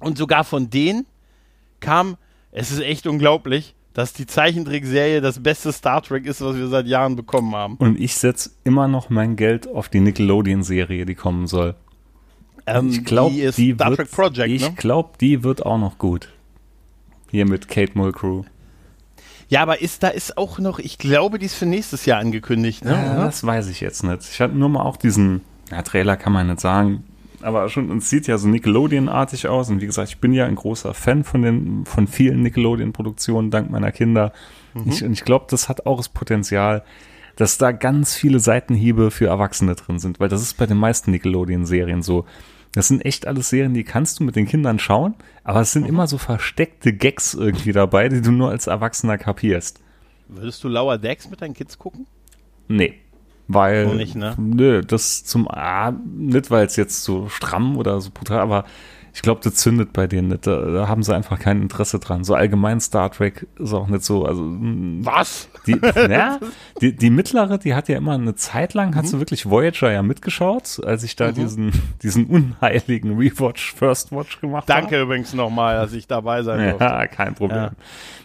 und 0.00 0.18
sogar 0.18 0.44
von 0.44 0.70
denen 0.70 1.06
kam, 1.80 2.16
es 2.52 2.70
ist 2.70 2.80
echt 2.80 3.06
unglaublich, 3.06 3.74
dass 3.94 4.12
die 4.12 4.26
Zeichentrickserie 4.26 5.20
das 5.20 5.42
beste 5.42 5.72
Star 5.72 6.02
Trek 6.02 6.26
ist, 6.26 6.40
was 6.40 6.56
wir 6.56 6.68
seit 6.68 6.86
Jahren 6.86 7.16
bekommen 7.16 7.54
haben. 7.54 7.76
Und 7.76 7.98
ich 7.98 8.14
setze 8.14 8.50
immer 8.64 8.88
noch 8.88 9.10
mein 9.10 9.36
Geld 9.36 9.68
auf 9.68 9.88
die 9.88 10.00
Nickelodeon-Serie, 10.00 11.06
die 11.06 11.14
kommen 11.14 11.46
soll. 11.46 11.74
Ähm, 12.66 12.90
ich 12.90 13.04
glaube, 13.04 13.34
die, 13.34 13.50
die, 13.50 13.74
Star 13.74 13.96
Trek 13.96 14.10
Project. 14.10 14.48
Ich 14.48 14.62
ne? 14.62 14.74
glaube, 14.76 15.10
die 15.20 15.42
wird 15.42 15.66
auch 15.66 15.78
noch 15.78 15.98
gut. 15.98 16.28
Hier 17.30 17.46
mit 17.46 17.68
Kate 17.68 17.92
Mulgrew. 17.94 18.44
Ja, 19.48 19.62
aber 19.62 19.80
ist 19.80 20.04
da 20.04 20.08
ist 20.08 20.38
auch 20.38 20.60
noch, 20.60 20.78
ich 20.78 20.96
glaube, 20.98 21.40
die 21.40 21.46
ist 21.46 21.56
für 21.56 21.66
nächstes 21.66 22.06
Jahr 22.06 22.20
angekündigt. 22.20 22.84
Ne? 22.84 22.92
Ja, 22.92 23.24
das 23.24 23.44
weiß 23.44 23.68
ich 23.68 23.80
jetzt 23.80 24.04
nicht. 24.04 24.22
Ich 24.30 24.40
hatte 24.40 24.54
nur 24.54 24.68
mal 24.68 24.82
auch 24.82 24.96
diesen, 24.96 25.40
ja, 25.72 25.82
Trailer 25.82 26.16
kann 26.16 26.32
man 26.32 26.46
nicht 26.46 26.60
sagen, 26.60 27.02
aber 27.42 27.68
schon, 27.68 27.96
es 27.98 28.10
sieht 28.10 28.26
ja 28.26 28.38
so 28.38 28.48
Nickelodeon-artig 28.48 29.48
aus. 29.48 29.70
Und 29.70 29.80
wie 29.80 29.86
gesagt, 29.86 30.08
ich 30.08 30.18
bin 30.18 30.32
ja 30.32 30.46
ein 30.46 30.54
großer 30.54 30.94
Fan 30.94 31.24
von 31.24 31.42
den, 31.42 31.84
von 31.84 32.06
vielen 32.06 32.42
Nickelodeon-Produktionen 32.42 33.50
dank 33.50 33.70
meiner 33.70 33.92
Kinder. 33.92 34.32
Mhm. 34.74 34.90
Ich, 34.90 35.04
und 35.04 35.12
ich 35.12 35.24
glaube, 35.24 35.46
das 35.48 35.68
hat 35.68 35.86
auch 35.86 35.96
das 35.96 36.08
Potenzial, 36.08 36.84
dass 37.36 37.58
da 37.58 37.72
ganz 37.72 38.14
viele 38.14 38.40
Seitenhiebe 38.40 39.10
für 39.10 39.26
Erwachsene 39.26 39.74
drin 39.74 39.98
sind, 39.98 40.20
weil 40.20 40.28
das 40.28 40.42
ist 40.42 40.58
bei 40.58 40.66
den 40.66 40.76
meisten 40.76 41.10
Nickelodeon-Serien 41.10 42.02
so. 42.02 42.26
Das 42.72 42.86
sind 42.86 43.04
echt 43.04 43.26
alles 43.26 43.48
Serien, 43.48 43.74
die 43.74 43.82
kannst 43.82 44.20
du 44.20 44.24
mit 44.24 44.36
den 44.36 44.46
Kindern 44.46 44.78
schauen, 44.78 45.14
aber 45.42 45.60
es 45.60 45.72
sind 45.72 45.82
mhm. 45.82 45.88
immer 45.88 46.06
so 46.06 46.18
versteckte 46.18 46.92
Gags 46.92 47.34
irgendwie 47.34 47.72
dabei, 47.72 48.08
die 48.08 48.20
du 48.20 48.30
nur 48.30 48.50
als 48.50 48.66
Erwachsener 48.66 49.18
kapierst. 49.18 49.80
Würdest 50.28 50.62
du 50.62 50.68
Lauer 50.68 50.98
Decks 50.98 51.28
mit 51.28 51.42
deinen 51.42 51.54
Kids 51.54 51.78
gucken? 51.78 52.06
Nee. 52.68 52.94
Weil, 53.52 53.96
nicht, 53.96 54.14
ne? 54.14 54.34
nö, 54.38 54.82
das 54.82 55.24
zum, 55.24 55.48
ah, 55.50 55.92
nicht 56.16 56.50
weil 56.52 56.66
es 56.66 56.76
jetzt 56.76 57.02
so 57.02 57.28
stramm 57.28 57.76
oder 57.76 58.00
so 58.00 58.10
brutal, 58.14 58.38
aber 58.38 58.64
Ich 59.14 59.22
glaube, 59.22 59.40
das 59.42 59.54
zündet 59.54 59.92
bei 59.92 60.06
denen 60.06 60.28
nicht. 60.28 60.46
Da, 60.46 60.60
da, 60.60 60.88
haben 60.88 61.02
sie 61.02 61.14
einfach 61.14 61.38
kein 61.38 61.62
Interesse 61.62 61.98
dran. 61.98 62.24
So 62.24 62.34
allgemein 62.34 62.80
Star 62.80 63.10
Trek 63.10 63.46
ist 63.58 63.72
auch 63.72 63.88
nicht 63.88 64.04
so. 64.04 64.24
Also, 64.24 64.42
mm, 64.42 65.04
Was? 65.04 65.48
Die, 65.66 65.80
ja, 65.94 66.38
die, 66.80 66.94
die 66.94 67.10
mittlere, 67.10 67.58
die 67.58 67.74
hat 67.74 67.88
ja 67.88 67.96
immer 67.96 68.14
eine 68.14 68.34
Zeit 68.34 68.74
lang, 68.74 68.90
mhm. 68.90 68.94
hat 68.96 69.06
sie 69.06 69.18
wirklich 69.18 69.48
Voyager 69.48 69.90
ja 69.90 70.02
mitgeschaut, 70.02 70.80
als 70.84 71.02
ich 71.02 71.16
da 71.16 71.28
mhm. 71.28 71.34
diesen, 71.34 71.72
diesen 72.02 72.26
unheiligen 72.26 73.16
Rewatch 73.16 73.74
First 73.74 74.12
Watch 74.12 74.40
gemacht 74.40 74.68
habe. 74.68 74.80
Danke 74.80 75.00
übrigens 75.00 75.34
nochmal, 75.34 75.76
dass 75.76 75.92
ich 75.92 76.06
dabei 76.06 76.42
sein 76.42 76.70
durfte. 76.70 76.84
Ja, 76.84 77.06
kein 77.06 77.34
Problem. 77.34 77.58
Ja. 77.58 77.70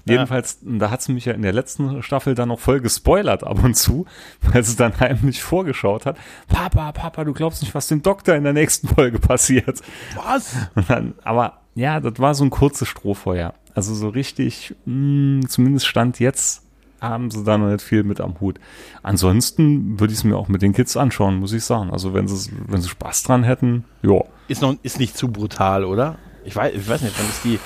Jedenfalls, 0.07 0.59
da 0.61 0.91
hat 0.91 1.01
sie 1.01 1.13
mich 1.13 1.25
ja 1.25 1.33
in 1.33 1.41
der 1.41 1.51
letzten 1.51 2.03
Staffel 2.03 2.35
dann 2.35 2.49
noch 2.49 2.59
voll 2.59 2.79
gespoilert 2.79 3.43
ab 3.43 3.63
und 3.63 3.75
zu, 3.75 4.05
weil 4.41 4.63
sie 4.63 4.75
dann 4.75 4.99
heimlich 4.99 5.41
vorgeschaut 5.41 6.05
hat. 6.05 6.17
Papa, 6.47 6.91
Papa, 6.91 7.23
du 7.23 7.33
glaubst 7.33 7.63
nicht, 7.63 7.73
was 7.73 7.87
dem 7.87 8.03
Doktor 8.03 8.35
in 8.35 8.43
der 8.43 8.53
nächsten 8.53 8.87
Folge 8.87 9.17
passiert. 9.19 9.81
Was? 10.15 10.55
Dann, 10.87 11.13
aber 11.23 11.61
ja, 11.75 11.99
das 11.99 12.19
war 12.19 12.33
so 12.33 12.43
ein 12.43 12.49
kurzes 12.49 12.87
Strohfeuer. 12.87 13.53
Also 13.73 13.93
so 13.93 14.09
richtig, 14.09 14.73
mh, 14.85 15.41
hm, 15.41 15.49
zumindest 15.49 15.87
stand 15.87 16.19
jetzt, 16.19 16.63
haben 17.01 17.29
sie 17.29 17.43
da 17.43 17.57
noch 17.57 17.69
nicht 17.69 17.81
viel 17.81 18.03
mit 18.03 18.21
am 18.21 18.39
Hut. 18.39 18.59
Ansonsten 19.03 19.99
würde 19.99 20.13
ich 20.13 20.19
es 20.19 20.23
mir 20.23 20.37
auch 20.37 20.47
mit 20.47 20.61
den 20.61 20.73
Kids 20.73 20.95
anschauen, 20.97 21.35
muss 21.35 21.53
ich 21.53 21.63
sagen. 21.63 21.91
Also 21.91 22.13
wenn 22.13 22.27
sie, 22.27 22.51
wenn 22.67 22.81
sie 22.81 22.89
Spaß 22.89 23.23
dran 23.23 23.43
hätten, 23.43 23.83
ja. 24.01 24.21
Ist 24.47 24.61
noch, 24.61 24.75
ist 24.83 24.99
nicht 24.99 25.17
zu 25.17 25.29
brutal, 25.29 25.83
oder? 25.83 26.17
Ich 26.45 26.55
weiß, 26.55 26.73
ich 26.75 26.87
weiß 26.87 27.01
nicht, 27.01 27.15
wann 27.17 27.27
ist 27.27 27.43
die, 27.43 27.59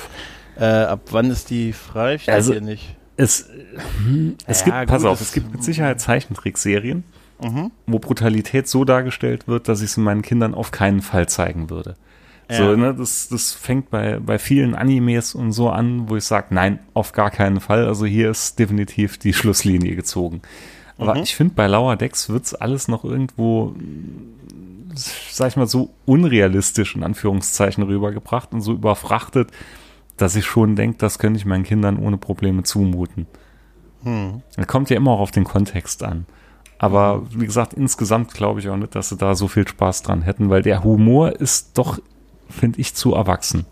äh, 0.59 0.65
ab 0.65 1.01
wann 1.11 1.29
ist 1.29 1.49
die 1.49 1.73
frei? 1.73 2.17
Steht 2.17 2.33
also, 2.33 2.53
hier 2.53 2.61
nicht. 2.61 2.95
Es, 3.17 3.49
hm, 3.97 4.35
es 4.45 4.65
ja, 4.65 4.79
gibt, 4.79 4.91
pass 4.91 5.03
auf, 5.03 5.19
es 5.19 5.33
gibt 5.33 5.51
mit 5.51 5.63
Sicherheit 5.63 5.99
Zeichentrickserien, 5.99 7.03
mhm. 7.41 7.71
wo 7.85 7.99
Brutalität 7.99 8.69
so 8.69 8.85
dargestellt 8.85 9.47
wird, 9.47 9.67
dass 9.67 9.81
ich 9.81 9.91
es 9.91 9.97
meinen 9.97 10.21
Kindern 10.21 10.53
auf 10.53 10.71
keinen 10.71 11.01
Fall 11.01 11.27
zeigen 11.27 11.69
würde. 11.69 11.97
Ja. 12.49 12.57
So, 12.57 12.75
ne, 12.75 12.95
das, 12.95 13.29
das 13.29 13.51
fängt 13.51 13.91
bei, 13.91 14.19
bei 14.19 14.39
vielen 14.39 14.73
Animes 14.73 15.35
und 15.35 15.51
so 15.51 15.69
an, 15.69 16.09
wo 16.09 16.15
ich 16.15 16.23
sage, 16.23 16.47
nein, 16.49 16.79
auf 16.93 17.11
gar 17.11 17.29
keinen 17.29 17.59
Fall. 17.59 17.85
Also 17.85 18.05
hier 18.05 18.31
ist 18.31 18.57
definitiv 18.57 19.19
die 19.19 19.33
Schlusslinie 19.33 19.95
gezogen. 19.95 20.41
Aber 20.97 21.15
mhm. 21.15 21.21
ich 21.21 21.35
finde, 21.35 21.53
bei 21.53 21.67
Lower 21.67 21.95
Decks 21.95 22.27
wird's 22.29 22.55
alles 22.55 22.87
noch 22.87 23.05
irgendwo, 23.05 23.75
sag 24.95 25.49
ich 25.49 25.57
mal, 25.57 25.67
so 25.67 25.91
unrealistisch 26.05 26.95
in 26.95 27.03
Anführungszeichen 27.03 27.83
rübergebracht 27.83 28.51
und 28.51 28.61
so 28.61 28.73
überfrachtet, 28.73 29.51
dass 30.17 30.35
ich 30.35 30.45
schon 30.45 30.75
denke, 30.75 30.97
das 30.97 31.19
könnte 31.19 31.37
ich 31.37 31.45
meinen 31.45 31.63
Kindern 31.63 31.97
ohne 31.97 32.17
Probleme 32.17 32.63
zumuten. 32.63 33.27
Hm. 34.03 34.41
Kommt 34.67 34.89
ja 34.89 34.97
immer 34.97 35.11
auch 35.11 35.19
auf 35.19 35.31
den 35.31 35.43
Kontext 35.43 36.03
an. 36.03 36.25
Aber 36.79 37.23
wie 37.31 37.45
gesagt, 37.45 37.73
insgesamt 37.73 38.33
glaube 38.33 38.61
ich 38.61 38.69
auch 38.69 38.77
nicht, 38.77 38.95
dass 38.95 39.09
sie 39.09 39.17
da 39.17 39.35
so 39.35 39.47
viel 39.49 39.67
Spaß 39.67 40.01
dran 40.01 40.21
hätten, 40.21 40.49
weil 40.49 40.61
der 40.61 40.83
Humor 40.83 41.33
ist 41.33 41.77
doch, 41.77 41.99
finde 42.49 42.79
ich, 42.79 42.93
zu 42.93 43.13
erwachsen. 43.13 43.65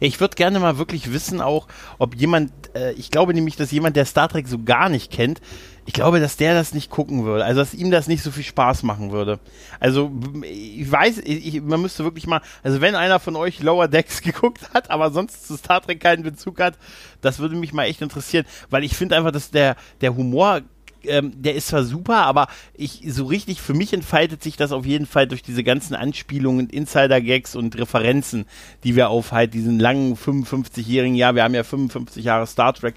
Ich 0.00 0.18
würde 0.18 0.34
gerne 0.34 0.58
mal 0.58 0.78
wirklich 0.78 1.12
wissen 1.12 1.42
auch, 1.42 1.68
ob 1.98 2.14
jemand, 2.14 2.50
äh, 2.74 2.92
ich 2.92 3.10
glaube 3.10 3.34
nämlich, 3.34 3.56
dass 3.56 3.70
jemand, 3.70 3.96
der 3.96 4.06
Star 4.06 4.28
Trek 4.28 4.48
so 4.48 4.62
gar 4.62 4.88
nicht 4.88 5.12
kennt, 5.12 5.40
ich 5.86 5.92
glaube, 5.92 6.20
dass 6.20 6.36
der 6.36 6.54
das 6.54 6.72
nicht 6.72 6.90
gucken 6.90 7.24
würde. 7.24 7.44
Also, 7.44 7.60
dass 7.60 7.74
ihm 7.74 7.90
das 7.90 8.06
nicht 8.06 8.22
so 8.22 8.30
viel 8.30 8.44
Spaß 8.44 8.82
machen 8.82 9.10
würde. 9.10 9.40
Also, 9.78 10.10
ich 10.42 10.90
weiß, 10.90 11.18
ich, 11.18 11.60
man 11.62 11.82
müsste 11.82 12.04
wirklich 12.04 12.26
mal, 12.26 12.40
also 12.62 12.80
wenn 12.80 12.94
einer 12.94 13.18
von 13.18 13.36
euch 13.36 13.60
Lower 13.60 13.88
Decks 13.88 14.22
geguckt 14.22 14.70
hat, 14.72 14.90
aber 14.90 15.10
sonst 15.10 15.46
zu 15.46 15.56
Star 15.56 15.82
Trek 15.82 16.00
keinen 16.00 16.22
Bezug 16.22 16.60
hat, 16.60 16.78
das 17.20 17.38
würde 17.38 17.56
mich 17.56 17.72
mal 17.72 17.84
echt 17.84 18.02
interessieren, 18.02 18.46
weil 18.70 18.84
ich 18.84 18.96
finde 18.96 19.16
einfach, 19.16 19.32
dass 19.32 19.50
der, 19.50 19.76
der 20.00 20.14
Humor 20.14 20.62
ähm, 21.04 21.32
der 21.34 21.54
ist 21.54 21.68
zwar 21.68 21.84
super, 21.84 22.18
aber 22.18 22.48
ich 22.74 23.02
so 23.08 23.24
richtig 23.24 23.60
für 23.60 23.74
mich 23.74 23.92
entfaltet 23.92 24.42
sich 24.42 24.56
das 24.56 24.72
auf 24.72 24.86
jeden 24.86 25.06
Fall 25.06 25.26
durch 25.26 25.42
diese 25.42 25.64
ganzen 25.64 25.94
Anspielungen, 25.94 26.68
Insider-Gags 26.68 27.56
und 27.56 27.78
Referenzen, 27.78 28.46
die 28.84 28.96
wir 28.96 29.10
auf 29.10 29.32
halt 29.32 29.54
diesen 29.54 29.78
langen 29.78 30.16
55-jährigen 30.16 31.16
Jahr, 31.16 31.34
wir 31.34 31.44
haben 31.44 31.54
ja 31.54 31.64
55 31.64 32.24
Jahre 32.24 32.46
Star 32.46 32.72
Trek, 32.72 32.94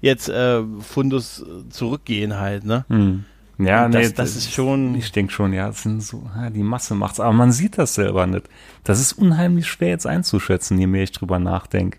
jetzt 0.00 0.28
äh, 0.28 0.62
Fundus 0.80 1.44
zurückgehen 1.70 2.38
halt, 2.38 2.64
ne? 2.64 2.84
Hm. 2.88 3.24
Ja, 3.58 3.88
das, 3.88 4.08
nee, 4.08 4.14
das, 4.14 4.36
ist 4.36 4.52
schon. 4.52 4.94
Ich 4.96 5.12
denke 5.12 5.32
schon, 5.32 5.54
ja, 5.54 5.68
das 5.68 5.82
sind 5.82 6.02
so, 6.02 6.28
die 6.54 6.62
Masse 6.62 6.94
macht's, 6.94 7.20
aber 7.20 7.32
man 7.32 7.52
sieht 7.52 7.78
das 7.78 7.94
selber 7.94 8.26
nicht. 8.26 8.44
Das 8.84 9.00
ist 9.00 9.14
unheimlich 9.14 9.66
schwer 9.66 9.88
jetzt 9.88 10.06
einzuschätzen, 10.06 10.78
je 10.78 10.86
mehr 10.86 11.04
ich 11.04 11.12
drüber 11.12 11.38
nachdenke. 11.38 11.98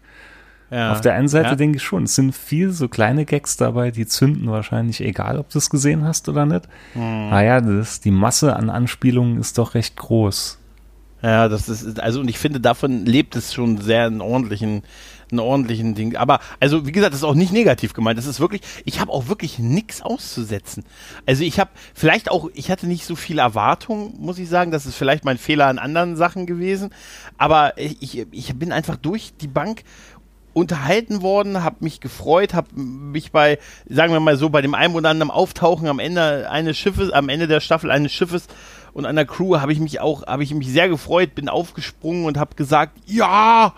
Ja, 0.70 0.92
Auf 0.92 1.02
der 1.02 1.14
einen 1.14 1.30
Seite 1.30 1.50
ja. 1.50 1.56
denke 1.56 1.78
ich 1.78 1.84
schon, 1.84 2.04
es 2.04 2.16
sind 2.16 2.36
viel 2.36 2.72
so 2.72 2.90
kleine 2.90 3.24
Gags 3.24 3.56
dabei, 3.56 3.92
die 3.92 4.06
zünden 4.06 4.52
wahrscheinlich, 4.52 5.00
egal 5.00 5.38
ob 5.38 5.50
du 5.50 5.60
es 5.60 5.70
gesehen 5.70 6.04
hast 6.04 6.28
oder 6.28 6.46
nicht. 6.46 6.68
Hm. 6.94 7.30
Naja, 7.30 7.62
das, 7.62 8.02
die 8.02 8.12
Masse 8.12 8.56
an 8.56 8.70
Anspielungen 8.70 9.40
ist 9.40 9.58
doch 9.58 9.76
recht 9.76 9.96
groß. 9.96 10.60
Ja, 11.24 11.48
das 11.48 11.68
ist, 11.68 12.00
also, 12.00 12.20
und 12.20 12.30
ich 12.30 12.38
finde, 12.38 12.60
davon 12.60 13.06
lebt 13.06 13.36
es 13.36 13.54
schon 13.54 13.82
sehr 13.82 14.06
einen 14.06 14.22
ordentlichen, 14.22 14.84
einen 15.32 15.40
ordentlichen 15.40 15.96
Ding. 15.96 16.16
Aber, 16.16 16.40
also, 16.60 16.86
wie 16.86 16.92
gesagt, 16.92 17.12
das 17.12 17.22
ist 17.22 17.26
auch 17.26 17.34
nicht 17.34 17.52
negativ 17.52 17.94
gemeint. 17.94 18.20
Das 18.20 18.28
ist 18.28 18.40
wirklich, 18.40 18.62
ich 18.86 19.00
habe 19.00 19.12
auch 19.12 19.28
wirklich 19.28 19.58
nichts 19.58 20.04
auszusetzen. 20.04 20.84
Also, 21.26 21.44
ich 21.44 21.60
habe 21.60 21.72
vielleicht 21.96 22.30
auch, 22.30 22.50
ich 22.54 22.70
hatte 22.70 22.86
nicht 22.86 23.06
so 23.06 23.16
viel 23.16 23.40
Erwartung, 23.40 24.14
muss 24.20 24.38
ich 24.38 24.48
sagen. 24.48 24.70
Das 24.70 24.86
ist 24.86 24.96
vielleicht 24.96 25.26
mein 25.26 25.40
Fehler 25.40 25.66
an 25.68 25.80
anderen 25.80 26.16
Sachen 26.16 26.46
gewesen. 26.46 26.92
Aber 27.38 27.76
ich, 27.78 28.28
ich 28.32 28.56
bin 28.56 28.72
einfach 28.72 28.96
durch 28.96 29.34
die 29.42 29.48
Bank 29.48 29.84
unterhalten 30.58 31.22
worden, 31.22 31.64
habe 31.64 31.78
mich 31.82 32.02
gefreut, 32.02 32.54
habe 32.54 32.68
mich 32.76 33.32
bei, 33.32 33.60
sagen 33.88 34.12
wir 34.12 34.20
mal 34.20 34.38
so, 34.38 34.50
bei 34.50 34.62
dem 34.62 34.74
einen 34.74 34.96
oder 34.96 35.10
anderen 35.10 35.32
Auftauchen 35.32 35.88
am 35.88 36.00
Ende 36.00 36.50
eines 36.50 36.78
Schiffes, 36.78 37.12
am 37.12 37.30
Ende 37.30 37.48
der 37.48 37.60
Staffel 37.60 37.92
eines 37.92 38.12
Schiffes 38.12 38.48
und 38.94 39.06
einer 39.06 39.26
Crew 39.26 39.58
habe 39.58 39.72
ich 39.72 39.80
mich 39.80 40.00
auch, 40.00 40.26
habe 40.26 40.44
ich 40.44 40.54
mich 40.54 40.70
sehr 40.70 40.90
gefreut, 40.90 41.36
bin 41.36 41.50
aufgesprungen 41.50 42.26
und 42.26 42.38
habe 42.38 42.56
gesagt, 42.56 42.98
ja, 43.06 43.74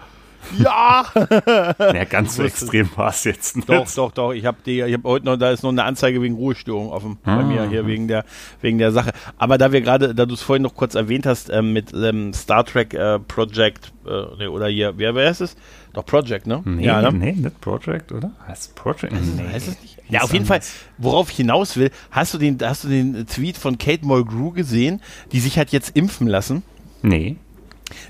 ja! 0.57 1.05
ja, 1.79 2.03
ganz 2.05 2.35
so 2.35 2.43
extrem 2.43 2.89
war 2.95 3.09
es 3.09 3.23
jetzt 3.23 3.55
nicht. 3.55 3.69
Doch, 3.69 3.89
doch, 3.91 4.11
doch. 4.11 4.33
Ich 4.33 4.45
habe 4.45 4.57
habe 4.65 5.03
heute 5.03 5.25
noch, 5.25 5.37
da 5.37 5.51
ist 5.51 5.63
noch 5.63 5.71
eine 5.71 5.83
Anzeige 5.83 6.21
wegen 6.21 6.35
Ruhestörung 6.35 6.89
offen 6.89 7.17
ah. 7.23 7.37
bei 7.37 7.43
mir 7.43 7.69
hier 7.69 7.85
wegen 7.87 8.07
der, 8.07 8.25
wegen 8.61 8.77
der 8.77 8.91
Sache. 8.91 9.11
Aber 9.37 9.57
da 9.57 9.71
wir 9.71 9.81
gerade, 9.81 10.15
da 10.15 10.25
du 10.25 10.33
es 10.33 10.41
vorhin 10.41 10.63
noch 10.63 10.75
kurz 10.75 10.95
erwähnt 10.95 11.25
hast, 11.25 11.49
ähm, 11.49 11.73
mit 11.73 11.93
ähm, 11.93 12.33
Star 12.33 12.65
Trek 12.65 12.93
äh, 12.93 13.19
Project, 13.19 13.93
äh, 14.05 14.47
oder 14.47 14.67
hier, 14.67 14.93
wer, 14.97 15.15
wer 15.15 15.29
ist 15.29 15.41
es? 15.41 15.55
Doch 15.93 16.05
Project, 16.05 16.47
ne? 16.47 16.61
Nee, 16.65 16.85
ja, 16.85 17.01
ne? 17.01 17.11
nee, 17.11 17.31
nicht 17.33 17.61
Project, 17.61 18.11
oder? 18.11 18.31
Heißt 18.47 18.75
Project? 18.75 19.13
Nee. 19.13 19.43
Heißt 19.51 19.67
es 19.67 19.81
nicht? 19.81 19.97
Ja, 20.09 20.21
auf 20.21 20.33
jeden 20.33 20.45
Fall, 20.45 20.59
worauf 20.97 21.29
ich 21.29 21.37
hinaus 21.37 21.77
will, 21.77 21.91
hast 22.09 22.33
du 22.33 22.39
den, 22.39 22.57
hast 22.61 22.83
du 22.83 22.87
den 22.87 23.27
Tweet 23.27 23.57
von 23.57 23.77
Kate 23.77 24.05
Mulgrew 24.05 24.51
gesehen, 24.51 25.01
die 25.31 25.39
sich 25.39 25.59
hat 25.59 25.69
jetzt 25.69 25.95
impfen 25.95 26.27
lassen? 26.27 26.63
Nee. 27.01 27.37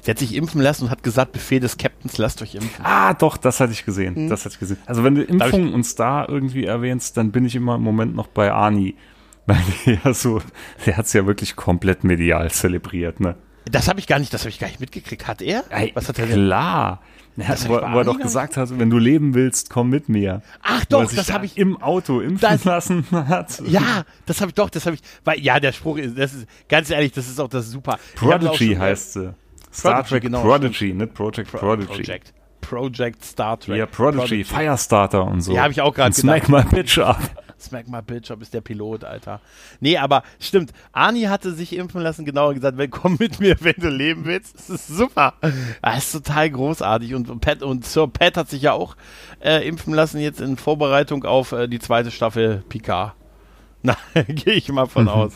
Sie 0.02 0.12
hat 0.12 0.20
sich 0.20 0.36
impfen 0.36 0.62
lassen 0.62 0.86
und 0.86 0.92
hat 0.92 1.04
gesagt, 1.04 1.32
Befehl 1.32 1.60
des 1.60 1.78
Captains, 1.78 2.18
lasst 2.18 2.42
euch 2.42 2.56
impfen. 2.56 2.86
Ah, 2.86 3.14
doch, 3.14 3.38
das 3.38 3.60
hatte 3.60 3.74
ich 3.74 3.86
gesehen. 3.86 4.26
Mhm. 4.26 4.30
Das 4.30 4.46
hatte 4.46 4.54
ich 4.54 4.60
gesehen. 4.60 4.78
Also 4.86 5.04
wenn 5.04 5.16
du 5.16 5.24
Impfung 5.24 5.74
und 5.74 5.84
Star 5.84 6.30
irgendwie 6.30 6.66
erwähnst, 6.66 7.18
dann 7.18 7.32
bin 7.32 7.46
ich 7.46 7.56
immer 7.56 7.76
im 7.76 7.82
Moment 7.82 8.16
noch 8.16 8.28
bei 8.28 8.52
Arnie. 8.52 8.96
Weil 9.50 9.64
der 9.86 10.14
so, 10.14 10.42
der 10.86 10.98
hat 10.98 11.08
es 11.08 11.14
ja 11.14 11.26
wirklich 11.26 11.56
komplett 11.56 12.04
medial 12.04 12.52
zelebriert, 12.52 13.20
ne? 13.20 13.36
Das 13.66 13.88
habe 13.88 14.00
ich 14.00 14.06
gar 14.06 14.20
nicht, 14.20 14.32
das 14.34 14.42
habe 14.42 14.50
ich 14.50 14.60
gar 14.60 14.68
nicht 14.68 14.80
mitgekriegt. 14.80 15.28
Hat 15.28 15.42
er? 15.42 15.64
Ey, 15.70 15.92
Was 15.96 16.08
hat 16.08 16.20
er 16.20 16.28
denn? 16.28 16.46
Klar. 16.46 17.02
Ja, 17.38 17.56
wo, 17.68 17.74
wo 17.76 18.00
er 18.00 18.04
doch 18.04 18.20
gesagt 18.20 18.58
hat, 18.58 18.78
wenn 18.78 18.90
du 18.90 18.98
leben 18.98 19.34
willst, 19.34 19.70
komm 19.70 19.90
mit 19.90 20.10
mir. 20.10 20.42
Ach 20.62 20.84
doch, 20.86 21.12
das 21.12 21.32
habe 21.32 21.46
ich 21.46 21.58
im 21.58 21.82
Auto 21.82 22.20
impfen 22.20 22.42
das, 22.42 22.66
lassen 22.66 23.06
hat. 23.12 23.62
Ja, 23.66 24.04
das 24.26 24.42
habe 24.42 24.50
ich 24.50 24.56
doch, 24.56 24.70
das 24.70 24.86
habe 24.86 24.96
ich, 24.96 25.02
weil 25.24 25.40
ja, 25.40 25.60
der 25.60 25.72
Spruch 25.72 25.98
ist, 25.98 26.18
das 26.18 26.34
ist 26.34 26.48
ganz 26.68 26.90
ehrlich, 26.90 27.14
das 27.14 27.30
ist 27.30 27.40
auch 27.40 27.48
das 27.48 27.70
super. 27.70 27.98
Prodigy 28.16 28.76
heißt 28.76 29.14
sie. 29.14 29.34
Star 29.72 30.06
Trek 30.06 30.24
genau, 30.24 30.42
Prodigy, 30.42 30.94
nicht 30.94 31.14
Project 31.14 31.52
Pro 31.52 31.60
Prodigy. 31.60 31.88
Project. 31.88 32.34
Project 32.62 33.24
Star 33.24 33.60
Trek. 33.60 33.78
Ja, 33.78 33.86
Prodigy, 33.86 34.20
Prodigy. 34.20 34.44
Firestarter 34.44 35.26
und 35.26 35.42
so. 35.42 35.54
Ja, 35.54 35.64
habe 35.64 35.72
ich 35.72 35.82
auch 35.82 35.94
gerade 35.94 36.14
Smack 36.14 36.50
my 36.50 36.64
bitch 36.64 36.98
up. 37.00 37.20
Smack 37.60 37.90
my 37.90 38.02
bitch 38.02 38.32
up 38.32 38.42
ist 38.42 38.54
der 38.54 38.62
Pilot, 38.62 39.04
Alter. 39.04 39.42
Nee, 39.80 39.98
aber 39.98 40.24
stimmt. 40.40 40.72
Ani 40.94 41.24
hatte 41.24 41.54
sich 41.54 41.76
impfen 41.76 42.02
lassen, 42.02 42.26
genauer 42.26 42.54
gesagt, 42.54 42.78
komm 42.92 43.18
mit 43.20 43.40
mir, 43.40 43.58
wenn 43.60 43.76
du 43.78 43.90
leben 43.90 44.26
willst. 44.26 44.56
Das 44.56 44.70
ist 44.70 44.88
super. 44.88 45.34
Das 45.82 45.98
ist 46.06 46.12
total 46.12 46.50
großartig. 46.52 47.16
Und 47.16 47.42
Pat 47.42 47.62
und 47.62 47.86
Sir 47.86 48.08
Pat 48.08 48.38
hat 48.38 48.50
sich 48.50 48.62
ja 48.62 48.74
auch 48.74 48.96
äh, 49.42 49.68
impfen 49.68 49.94
lassen, 49.94 50.20
jetzt 50.20 50.40
in 50.40 50.56
Vorbereitung 50.58 51.26
auf 51.26 51.52
äh, 51.52 51.68
die 51.68 51.80
zweite 51.80 52.12
Staffel 52.12 52.64
Picard. 52.70 53.14
Na, 53.82 53.96
gehe 54.28 54.54
ich 54.54 54.70
mal 54.72 54.88
von 54.88 55.08
aus. 55.08 55.34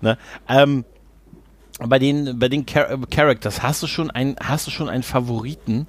ne? 0.00 0.18
ähm, 0.48 0.84
bei 1.88 1.98
den, 1.98 2.38
bei 2.38 2.48
den 2.48 2.66
Char 2.66 2.98
Characters, 3.10 3.62
hast 3.62 3.82
du 3.82 3.86
schon 3.86 4.10
ein, 4.10 4.36
hast 4.40 4.66
du 4.66 4.70
schon 4.70 4.88
einen 4.88 5.02
Favoriten? 5.02 5.86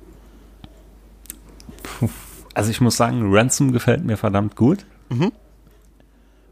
Also 2.54 2.70
ich 2.70 2.82
muss 2.82 2.98
sagen, 2.98 3.34
Ransom 3.34 3.72
gefällt 3.72 4.04
mir 4.04 4.18
verdammt 4.18 4.56
gut. 4.56 4.86
Mhm. 5.10 5.32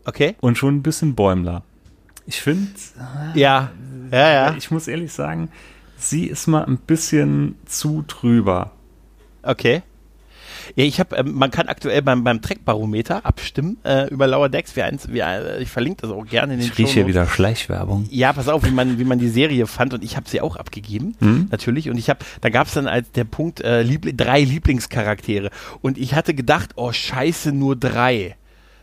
Okay. 0.05 0.35
Und 0.41 0.57
schon 0.57 0.77
ein 0.77 0.83
bisschen 0.83 1.15
Bäumler. 1.15 1.63
Ich 2.25 2.41
finde. 2.41 2.71
Ja, 3.35 3.71
ja, 4.11 4.29
ja. 4.29 4.55
Ich 4.55 4.71
muss 4.71 4.87
ehrlich 4.87 5.13
sagen, 5.13 5.49
sie 5.97 6.25
ist 6.25 6.47
mal 6.47 6.65
ein 6.65 6.77
bisschen 6.77 7.55
zu 7.65 8.03
drüber. 8.07 8.71
Okay. 9.43 9.83
Ja, 10.75 10.83
ich 10.83 10.99
habe, 10.99 11.15
ähm, 11.15 11.33
man 11.33 11.51
kann 11.51 11.67
aktuell 11.67 12.01
beim, 12.01 12.23
beim 12.23 12.41
Trackbarometer 12.41 13.25
abstimmen 13.25 13.77
äh, 13.83 14.07
über 14.09 14.27
Lower 14.27 14.49
Decks. 14.49 14.75
Wie 14.75 14.81
eins, 14.81 15.11
wie, 15.11 15.19
äh, 15.19 15.61
ich 15.61 15.69
verlinke 15.69 16.01
das 16.01 16.11
auch 16.11 16.25
gerne 16.25 16.53
in 16.53 16.59
den 16.59 16.69
Ich 16.69 16.77
rieche 16.77 16.93
hier 16.93 17.07
wieder 17.07 17.27
Schleichwerbung. 17.27 18.07
Ja, 18.09 18.33
pass 18.33 18.47
auf, 18.47 18.63
wie 18.65 18.71
man, 18.71 18.99
wie 18.99 19.05
man 19.05 19.19
die 19.19 19.29
Serie 19.29 19.67
fand 19.67 19.93
und 19.93 20.03
ich 20.03 20.17
habe 20.17 20.29
sie 20.29 20.41
auch 20.41 20.55
abgegeben, 20.55 21.15
mhm. 21.19 21.47
natürlich. 21.51 21.89
Und 21.89 21.97
ich 21.97 22.09
habe, 22.09 22.19
da 22.41 22.49
gab 22.49 22.67
es 22.67 22.73
dann 22.73 22.87
als 22.87 23.11
der 23.11 23.23
Punkt 23.23 23.61
äh, 23.61 23.81
Liebl 23.81 24.13
drei 24.13 24.41
Lieblingscharaktere 24.41 25.49
und 25.81 25.97
ich 25.97 26.15
hatte 26.15 26.33
gedacht, 26.33 26.71
oh 26.75 26.91
Scheiße, 26.91 27.51
nur 27.51 27.75
drei. 27.75 28.35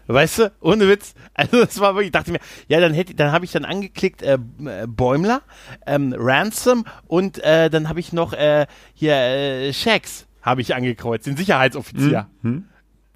Weißt 0.08 0.38
du, 0.38 0.52
ohne 0.60 0.88
Witz. 0.88 1.14
Also 1.34 1.64
das 1.64 1.78
war 1.78 1.94
wirklich, 1.94 2.08
ich 2.08 2.12
dachte 2.12 2.32
mir, 2.32 2.40
ja, 2.66 2.80
dann 2.80 2.92
hätte, 2.92 3.14
dann 3.14 3.30
habe 3.30 3.44
ich 3.44 3.52
dann 3.52 3.64
angeklickt 3.64 4.22
äh, 4.22 4.38
äh, 4.64 4.88
Bäumler, 4.88 5.42
ähm, 5.86 6.12
Ransom 6.18 6.84
und 7.06 7.38
äh, 7.44 7.70
dann 7.70 7.88
habe 7.88 8.00
ich 8.00 8.12
noch 8.12 8.32
äh, 8.32 8.66
hier 8.92 9.14
äh, 9.14 9.72
Shax 9.72 10.26
habe 10.48 10.60
ich 10.60 10.74
angekreuzt, 10.74 11.26
den 11.26 11.36
Sicherheitsoffizier. 11.36 12.28
Mhm. 12.42 12.64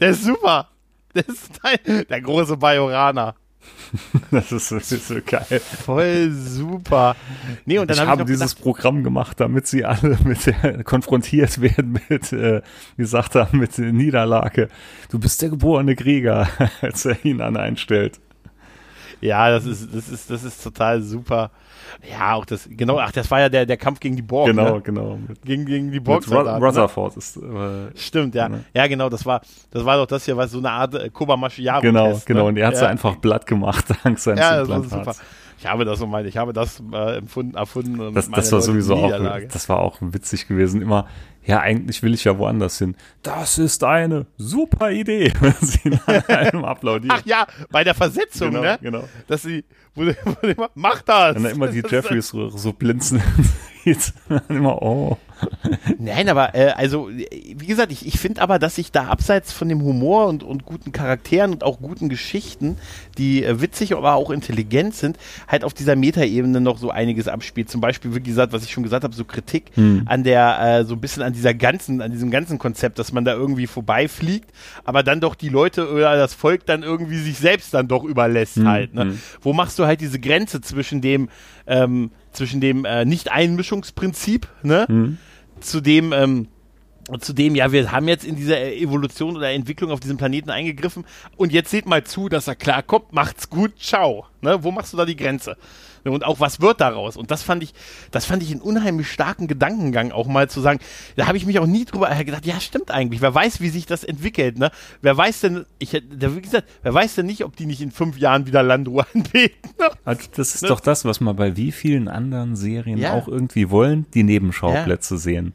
Der 0.01 0.11
ist 0.11 0.25
super. 0.25 0.68
Der 1.14 1.29
ist 1.29 1.61
der, 1.87 2.05
der 2.05 2.21
große 2.21 2.57
Bajoraner. 2.57 3.35
Das 4.31 4.51
ist, 4.51 4.68
so, 4.68 4.77
das 4.79 4.90
ist 4.90 5.09
so 5.09 5.16
geil. 5.25 5.61
Voll 5.61 6.31
super. 6.33 7.16
Nee, 7.66 7.79
und 7.79 7.88
dann 7.90 7.97
ich 7.97 8.01
hab 8.01 8.09
habe 8.09 8.25
dieses 8.25 8.57
gedacht, 8.57 8.62
Programm 8.62 9.05
gemacht, 9.05 9.38
damit 9.40 9.66
sie 9.66 9.85
alle 9.85 10.18
mit 10.25 10.47
der, 10.47 10.83
konfrontiert 10.85 11.61
werden 11.61 12.01
mit, 12.09 12.33
äh, 12.33 12.62
wie 12.97 13.05
sagt 13.05 13.35
er, 13.35 13.49
mit 13.53 13.79
Niederlage. 13.79 14.68
Du 15.11 15.18
bist 15.18 15.42
der 15.42 15.51
geborene 15.51 15.97
Krieger, 15.97 16.49
als 16.81 17.05
er 17.05 17.25
ihn 17.25 17.40
an 17.40 17.57
einstellt. 17.57 18.21
Ja, 19.22 19.50
das 19.50 19.64
ist, 19.64 19.94
das 19.94 20.08
ist, 20.08 20.30
das 20.30 20.42
ist 20.42 20.62
total 20.62 21.00
super. 21.00 21.50
Ja, 22.11 22.35
auch 22.35 22.44
das, 22.44 22.68
genau, 22.68 22.98
ach, 22.98 23.12
das 23.12 23.30
war 23.30 23.40
ja 23.40 23.48
der, 23.48 23.66
der 23.66 23.76
Kampf 23.76 24.00
gegen 24.00 24.16
die 24.16 24.22
Borg. 24.22 24.48
Genau, 24.48 24.76
ne? 24.76 24.80
genau. 24.80 25.18
Gegen, 25.44 25.64
gegen 25.64 25.92
die 25.92 26.00
Borg. 26.00 26.28
Ne? 26.28 26.37
Rutherford 26.37 27.14
ne? 27.14 27.18
ist. 27.18 27.37
Äh, 27.37 27.96
Stimmt, 27.96 28.35
ja. 28.35 28.48
Ne? 28.48 28.64
Ja, 28.74 28.88
genau, 28.88 29.08
das 29.08 29.24
war, 29.24 29.40
das 29.70 29.85
war 29.85 29.96
doch 29.96 30.06
das 30.06 30.24
hier, 30.24 30.37
was 30.37 30.50
so 30.50 30.58
eine 30.58 30.70
Art 30.70 30.94
äh, 30.94 31.08
Kobayashi-Yaro 31.08 31.82
Genau, 31.82 32.20
genau, 32.24 32.40
ne? 32.42 32.48
und 32.48 32.56
er 32.56 32.66
hat 32.68 32.74
ja. 32.74 32.88
einfach 32.88 33.16
blatt 33.16 33.46
gemacht, 33.46 33.85
dank 34.04 34.18
seines 34.18 34.40
ja, 34.40 34.61
Implantats. 34.61 35.22
Ich 35.58 35.68
habe 35.68 35.85
das 35.85 36.00
so 36.00 36.08
meine, 36.08 36.26
ich 36.26 36.37
habe 36.37 36.52
das 36.52 36.82
äh, 36.92 37.18
empfunden, 37.18 37.54
erfunden. 37.54 38.12
Das, 38.14 38.28
das 38.28 38.50
war 38.50 38.61
sowieso 38.61 38.96
auch, 38.96 39.12
das 39.52 39.68
war 39.68 39.78
auch 39.78 39.98
witzig 40.00 40.48
gewesen. 40.48 40.82
Immer, 40.82 41.06
ja, 41.44 41.61
eigentlich 41.61 42.02
will 42.02 42.14
ich 42.14 42.24
ja 42.24 42.38
woanders 42.38 42.78
hin. 42.78 42.96
Das 43.22 43.59
ist 43.59 43.83
eine 43.85 44.26
super 44.37 44.90
Idee, 44.90 45.33
wenn 45.40 45.55
sie 45.61 45.88
nach 45.88 46.28
einem 46.28 46.64
applaudieren. 46.64 47.16
Ach 47.18 47.26
ja, 47.26 47.46
bei 47.70 47.85
der 47.85 47.94
Versetzung, 47.94 48.50
genau, 48.50 48.62
ne? 48.62 48.78
Genau. 48.81 49.09
Dass 49.26 49.42
sie, 49.42 49.64
wo, 49.94 50.07
wo 50.07 50.66
mach 50.74 51.02
das! 51.02 51.37
Und 51.37 51.44
dann 51.44 51.52
immer 51.52 51.68
die 51.68 51.83
Jeffreys 51.88 52.28
so, 52.28 52.48
so 52.48 52.72
blinzen 52.72 53.20
sieht. 53.85 54.12
immer, 54.48 54.81
oh. 54.81 55.18
Nein, 55.98 56.28
aber 56.28 56.55
äh, 56.55 56.70
also, 56.70 57.09
wie 57.09 57.66
gesagt, 57.66 57.92
ich, 57.92 58.07
ich 58.07 58.18
finde 58.18 58.40
aber, 58.42 58.59
dass 58.59 58.76
sich 58.76 58.92
da 58.92 59.05
abseits 59.05 59.52
von 59.52 59.68
dem 59.68 59.83
Humor 59.83 60.26
und, 60.26 60.42
und 60.42 60.64
guten 60.64 60.92
Charakteren 60.92 61.52
und 61.52 61.64
auch 61.64 61.81
guten 61.81 62.09
Geschichten, 62.09 62.76
die 63.18 63.44
äh, 63.44 63.61
witzig, 63.61 63.94
aber 63.94 64.14
auch 64.14 64.31
intelligent 64.31 64.94
sind, 64.94 65.18
halt 65.48 65.64
auf 65.64 65.74
dieser 65.74 65.96
Metaebene 65.96 66.61
noch 66.61 66.78
so 66.78 66.90
einiges 66.90 67.28
abspielt. 67.28 67.70
Zum 67.70 67.81
Beispiel, 67.81 68.14
wie 68.14 68.20
gesagt, 68.20 68.52
was 68.52 68.64
ich 68.64 68.72
schon 68.72 68.83
gesagt 68.83 69.05
habe, 69.05 69.14
so 69.14 69.24
Kritik 69.24 69.70
hm. 69.74 70.02
an 70.07 70.24
der, 70.24 70.81
äh, 70.81 70.85
so 70.85 70.94
ein 70.94 71.00
bisschen 71.00 71.22
an 71.22 71.33
dieser 71.33 71.55
ganzen, 71.55 72.00
an 72.00 72.11
diesem 72.11 72.31
ganzen 72.31 72.59
Konzept, 72.59 72.98
dass 72.98 73.12
man 73.12 73.24
da 73.24 73.33
irgendwie 73.35 73.66
vorbeifliegt, 73.66 74.50
aber 74.85 75.02
dann 75.02 75.20
doch 75.20 75.35
die 75.35 75.48
Leute 75.48 75.90
oder 75.90 76.16
das 76.16 76.35
Volk 76.35 76.66
dann 76.66 76.83
irgendwie 76.83 77.18
sich 77.18 77.38
selbst 77.38 77.74
dann 77.74 77.88
doch 77.88 78.05
überlässt 78.05 78.57
hm. 78.57 78.68
halt. 78.68 78.94
Ne? 78.94 79.02
Hm. 79.02 79.18
Wo 79.40 79.52
machst 79.52 79.78
du 79.78 79.87
halt 79.87 80.00
diese 80.00 80.18
Grenze 80.18 80.61
zwischen 80.61 81.00
dem, 81.00 81.28
ähm, 81.66 82.11
zwischen 82.33 82.61
dem 82.61 82.85
äh, 82.85 83.05
Nicht-Einmischungsprinzip, 83.05 84.48
ne? 84.62 84.87
Hm 85.62 85.66
zu 85.66 85.81
dem, 85.81 86.12
ähm, 86.12 86.48
zu 87.20 87.33
dem, 87.33 87.55
ja, 87.55 87.72
wir 87.72 87.90
haben 87.90 88.09
jetzt 88.09 88.25
in 88.25 88.37
dieser 88.37 88.61
Evolution 88.72 89.37
oder 89.37 89.51
Entwicklung 89.51 89.90
auf 89.90 90.01
diesem 90.01 90.16
Planeten 90.16 90.51
eingegriffen 90.51 91.05
und 91.37 91.53
jetzt 91.53 91.70
seht 91.70 91.87
mal 91.87 92.05
zu, 92.05 92.29
dass 92.29 92.46
er 92.46 92.55
klar 92.55 92.83
kommt, 92.83 93.12
macht's 93.12 93.51
gut, 93.51 93.79
ciao. 93.79 94.27
Ne? 94.40 94.62
Wo 94.62 94.70
machst 94.70 94.92
du 94.92 94.96
da 94.96 95.05
die 95.05 95.16
Grenze? 95.16 95.57
Und 96.05 96.25
auch 96.25 96.41
was 96.41 96.61
wird 96.61 96.81
daraus? 96.81 97.17
Und 97.17 97.31
das 97.31 97.43
fand 97.43 97.62
ich, 97.62 97.75
das 98.11 98.25
fand 98.25 98.43
ich 98.43 98.51
einen 98.51 98.61
unheimlich 98.61 99.11
starken 99.11 99.47
Gedankengang, 99.47 100.12
auch 100.12 100.27
mal 100.27 100.49
zu 100.49 100.61
sagen, 100.61 100.81
da 101.17 101.27
habe 101.27 101.37
ich 101.37 101.47
mich 101.47 101.59
auch 101.59 101.67
nie 101.67 101.85
drüber 101.85 102.11
gedacht, 102.25 102.47
ja, 102.47 102.61
stimmt 102.61 102.91
eigentlich. 102.91 103.21
Wer 103.21 103.35
weiß, 103.35 103.61
wie 103.61 103.69
sich 103.69 103.87
das 103.87 104.05
entwickelt, 104.05 104.59
ne? 104.59 104.71
Wer 105.01 105.17
weiß 105.17 105.41
denn, 105.41 105.65
ich 105.79 105.93
hätte, 105.93 106.37
wie 106.37 106.43
gesagt, 106.43 106.69
wer 106.83 106.95
weiß 106.95 107.15
denn 107.17 107.27
nicht, 107.27 107.45
ob 107.45 107.57
die 107.57 107.67
nicht 107.67 107.81
in 107.81 107.91
fünf 107.91 108.19
Jahren 108.19 108.47
wieder 108.47 108.62
Landruhe 108.62 109.07
anbeten? 109.15 109.71
Ne? 109.79 109.91
Also 110.05 110.23
das 110.35 110.55
ist 110.55 110.62
ne? 110.62 110.69
doch 110.69 110.81
das, 110.81 111.05
was 111.05 111.21
man 111.21 111.37
bei 111.37 111.57
wie 111.57 111.73
vielen 111.73 112.09
anderen 112.09 112.57
Serien 112.57 112.99
ja. 112.99 113.12
auch 113.15 113.29
irgendwie 113.29 113.71
wollen, 113.71 114.07
die 114.15 114.23
Nebenschauplätze 114.23 115.15
ja. 115.15 115.21
sehen. 115.21 115.55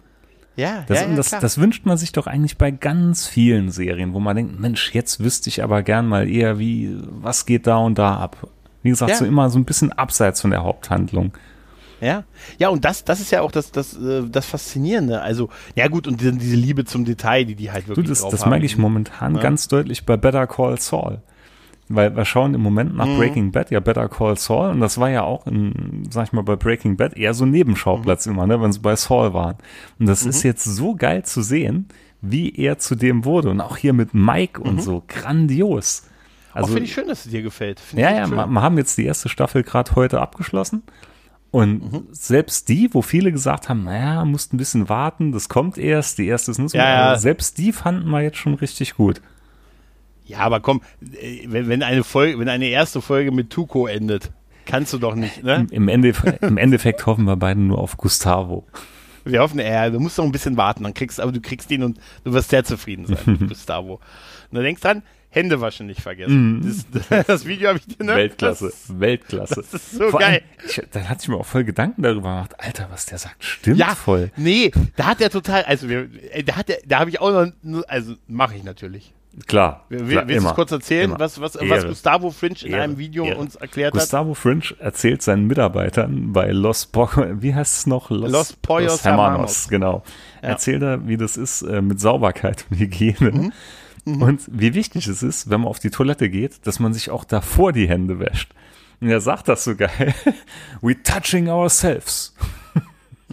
Ja, 0.58 0.84
das, 0.88 1.02
ja, 1.02 1.08
ja 1.08 1.16
das, 1.16 1.30
das, 1.30 1.60
wünscht 1.60 1.86
man 1.86 1.98
sich 1.98 2.12
doch 2.12 2.26
eigentlich 2.26 2.58
bei 2.58 2.72
ganz 2.72 3.28
vielen 3.28 3.70
Serien, 3.70 4.14
wo 4.14 4.20
man 4.20 4.36
denkt, 4.36 4.60
Mensch, 4.60 4.92
jetzt 4.92 5.24
wüsste 5.24 5.50
ich 5.50 5.64
aber 5.64 5.84
gern 5.84 6.08
mal 6.08 6.28
eher, 6.28 6.58
wie, 6.58 6.98
was 7.10 7.46
geht 7.46 7.68
da 7.68 7.78
und 7.78 8.00
da 8.00 8.16
ab. 8.16 8.50
Wie 8.88 8.91
gesagt, 8.91 9.12
ja. 9.12 9.17
so 9.17 9.26
immer 9.26 9.50
so 9.50 9.60
ein 9.60 9.65
bisschen 9.65 9.91
abseits 9.91 10.39
von 10.39 10.52
der 10.52 10.63
Haupthandlung. 10.63 11.34
Ja, 12.00 12.23
ja, 12.58 12.69
und 12.69 12.86
das, 12.86 13.04
das 13.04 13.19
ist 13.19 13.32
ja 13.32 13.41
auch 13.41 13.52
das, 13.52 13.71
das, 13.71 13.97
äh, 13.97 14.23
das 14.30 14.45
Faszinierende. 14.45 15.21
Also, 15.21 15.50
ja 15.76 15.89
gut, 15.89 16.08
und 16.08 16.21
diese, 16.21 16.32
diese 16.32 16.56
Liebe 16.56 16.86
zum 16.86 17.04
Detail, 17.04 17.43
die 17.43 17.56
die 17.56 17.69
halt 17.69 17.89
wirklich 17.89 18.06
du, 18.06 18.10
das, 18.10 18.21
drauf 18.21 18.32
das 18.32 18.41
haben. 18.41 18.45
Das 18.45 18.52
merke 18.52 18.65
ich 18.65 18.78
momentan 18.78 19.36
ja. 19.36 19.41
ganz 19.41 19.67
deutlich 19.67 20.06
bei 20.06 20.15
Better 20.15 20.47
Call 20.47 20.80
Saul. 20.80 21.21
Weil 21.89 22.15
wir 22.15 22.23
schauen 22.23 22.54
im 22.54 22.62
Moment 22.62 22.95
nach 22.95 23.08
mhm. 23.08 23.17
Breaking 23.17 23.52
Bad, 23.52 23.71
ja 23.71 23.82
Better 23.82 24.08
Call 24.08 24.38
Saul, 24.38 24.69
und 24.69 24.80
das 24.80 24.97
war 25.00 25.10
ja 25.10 25.23
auch, 25.23 25.47
in, 25.47 26.04
sag 26.10 26.28
ich 26.28 26.34
mal, 26.34 26.43
bei 26.43 26.56
Breaking 26.56 26.95
Bad 26.95 27.17
eher 27.17 27.34
so 27.34 27.43
ein 27.43 27.52
Nebenschauplatz 27.52 28.26
mhm. 28.26 28.34
immer, 28.34 28.47
ne, 28.47 28.62
wenn 28.62 28.71
sie 28.71 28.80
bei 28.80 28.95
Saul 28.95 29.34
waren. 29.34 29.56
Und 30.00 30.06
das 30.06 30.23
mhm. 30.23 30.30
ist 30.30 30.43
jetzt 30.43 30.63
so 30.63 30.95
geil 30.95 31.26
zu 31.26 31.41
sehen, 31.41 31.88
wie 32.21 32.56
er 32.56 32.78
zu 32.78 32.95
dem 32.95 33.26
wurde. 33.26 33.50
Und 33.50 33.60
auch 33.60 33.76
hier 33.76 33.91
mit 33.91 34.13
Mike 34.13 34.62
und 34.62 34.76
mhm. 34.76 34.80
so, 34.80 35.04
grandios. 35.10 36.07
Also 36.58 36.74
finde 36.74 36.86
ich 36.86 36.93
schön, 36.93 37.08
dass 37.08 37.26
es 37.26 37.32
dir 37.32 37.41
gefällt. 37.41 37.80
Find 37.80 38.02
ja, 38.02 38.12
ja, 38.12 38.28
wir 38.28 38.62
haben 38.62 38.78
jetzt 38.78 38.98
die 38.98 39.06
erste 39.06 39.30
Staffel 39.30 39.63
gerade 39.63 39.96
heute 39.96 40.22
abgeschlossen. 40.22 40.84
Und 41.52 41.91
mhm. 41.91 42.08
selbst 42.12 42.67
die, 42.70 42.93
wo 42.93 43.02
viele 43.02 43.32
gesagt 43.32 43.70
haben, 43.70 43.86
naja, 43.86 44.26
musst 44.26 44.54
ein 44.54 44.58
bisschen 44.58 44.89
warten, 44.89 45.32
das 45.32 45.50
kommt 45.50 45.78
erst, 45.78 46.17
die 46.17 46.28
erste 46.28 46.52
ist 46.52 46.58
so, 46.58 46.78
ja, 46.78 47.12
ja. 47.12 47.17
selbst 47.17 47.58
die 47.58 47.72
fanden 47.72 48.10
wir 48.10 48.22
jetzt 48.22 48.38
schon 48.38 48.56
richtig 48.56 48.96
gut. 48.96 49.22
Ja, 50.26 50.39
aber 50.39 50.60
komm, 50.60 50.82
äh, 51.02 51.46
wenn, 51.48 51.70
wenn 51.70 51.84
eine 51.84 52.04
Folge, 52.04 52.38
wenn 52.38 52.50
eine 52.50 52.67
erste 52.67 53.02
Folge 53.02 53.32
mit 53.32 53.50
Tuko 53.50 53.88
endet, 53.88 54.32
kannst 54.65 54.91
du 54.91 54.98
doch 54.98 55.15
nicht, 55.15 55.43
ne? 55.43 55.65
Im, 55.72 55.88
Ende, 55.88 56.13
im 56.41 56.58
Endeffekt 56.58 57.06
hoffen 57.06 57.24
wir 57.24 57.38
beide 57.38 57.62
nur 57.62 57.80
auf 57.80 57.96
Gustavo. 57.96 58.65
Wir 59.24 59.41
hoffen, 59.41 59.60
ja, 59.60 59.89
du 59.89 60.00
musst 60.00 60.17
noch 60.17 60.26
ein 60.26 60.32
bisschen 60.32 60.58
warten, 60.58 60.84
dann 60.84 60.93
kriegst, 60.93 61.20
aber 61.20 61.32
du 61.32 61.41
kriegst 61.41 61.72
ihn 61.72 61.84
und 61.84 62.00
du 62.24 62.34
wirst 62.34 62.50
sehr 62.50 62.65
zufrieden 62.65 63.06
sein, 63.06 63.46
Gustavo. 63.48 63.96
Und 63.96 64.56
dann 64.56 64.63
denkst 64.63 64.82
dran, 64.82 65.04
Hände 65.30 65.60
waschen 65.62 65.88
nicht 65.88 66.02
vergessen. 66.02 66.60
Mm. 66.60 66.86
Das, 66.92 67.26
das, 67.28 67.46
Video 67.46 67.70
habe 67.70 67.80
ich 67.80 67.86
dir, 67.86 68.04
ne? 68.04 68.16
Weltklasse, 68.16 68.68
das, 68.68 69.00
Weltklasse. 69.00 69.56
Das 69.56 69.74
ist 69.74 69.92
so 69.92 70.10
Vor 70.10 70.20
geil. 70.20 70.42
Allem, 70.62 70.88
da 70.92 71.02
hatte 71.02 71.20
ich 71.24 71.28
mir 71.28 71.38
auch 71.38 71.46
voll 71.46 71.63
Gedanken 71.63 72.02
darüber 72.02 72.30
gemacht. 72.30 72.56
Alter, 72.60 72.88
was 72.92 73.06
der 73.06 73.18
sagt, 73.18 73.44
stimmt 73.44 73.78
ja, 73.78 73.94
voll. 73.94 74.32
Nee, 74.38 74.72
da 74.96 75.06
hat 75.06 75.22
er 75.22 75.30
total, 75.30 75.63
also 75.63 75.90
wir, 75.90 76.10
da 76.46 76.56
hat 76.56 76.70
er, 76.70 76.78
da 76.86 77.00
habe 77.00 77.10
ich 77.10 77.20
auch 77.20 77.32
noch, 77.63 77.84
also 77.88 78.16
mache 78.28 78.56
ich 78.56 78.63
natürlich. 78.63 79.13
Klar. 79.46 79.86
Willst 79.90 80.46
du 80.46 80.54
kurz 80.54 80.72
erzählen, 80.72 81.12
immer. 81.12 81.20
was, 81.20 81.40
was, 81.40 81.56
was 81.62 81.86
Gustavo 81.86 82.32
Fringe 82.32 82.56
in 82.63 82.72
Ehre. 82.72 82.82
einem 82.82 82.98
Video 82.98 83.26
Ehre. 83.26 83.38
uns 83.38 83.56
erklärt 83.56 83.94
Gustavo 83.94 84.32
hat? 84.32 84.36
Gustavo 84.36 84.62
Fringe 84.63 84.82
erzählt 84.82 85.22
seinen 85.22 85.46
Mitarbeitern 85.46 86.34
bei 86.34 86.52
Los 86.52 86.88
Bo 86.88 87.08
wie 87.16 87.54
heißt 87.54 87.78
es 87.78 87.88
noch? 87.88 88.10
Los, 88.10 88.32
Los 88.32 88.54
Pollos 88.54 88.94
Los 88.94 89.06
Hermanos, 89.06 89.68
genau. 89.70 90.04
Ja. 90.42 90.50
Erzählt 90.50 90.82
er, 90.82 91.08
wie 91.08 91.18
das 91.18 91.38
ist 91.38 91.62
äh, 91.62 91.82
mit 91.82 92.00
Sauberkeit 92.00 92.66
und 92.70 92.80
Hygiene. 92.80 93.32
Mhm. 93.32 93.54
Mhm. 94.08 94.22
Und 94.22 94.41
wie 94.48 94.74
wichtig 94.74 95.08
es 95.08 95.22
ist, 95.22 95.50
wenn 95.50 95.62
man 95.62 95.70
auf 95.70 95.80
die 95.80 95.89
Toilette 95.89 96.30
geht, 96.30 96.65
dass 96.65 96.80
man 96.80 96.93
sich 96.93 97.10
auch 97.10 97.26
davor 97.26 97.74
die 97.74 97.89
Hände 97.89 98.20
wäscht. 98.20 98.54
Und 99.02 99.10
er 99.10 99.20
sagt 99.20 99.50
das 99.50 99.65
so 99.65 99.76
geil. 99.76 100.15
We 100.82 101.02
touching 101.04 101.50
ourselves. 101.50 102.34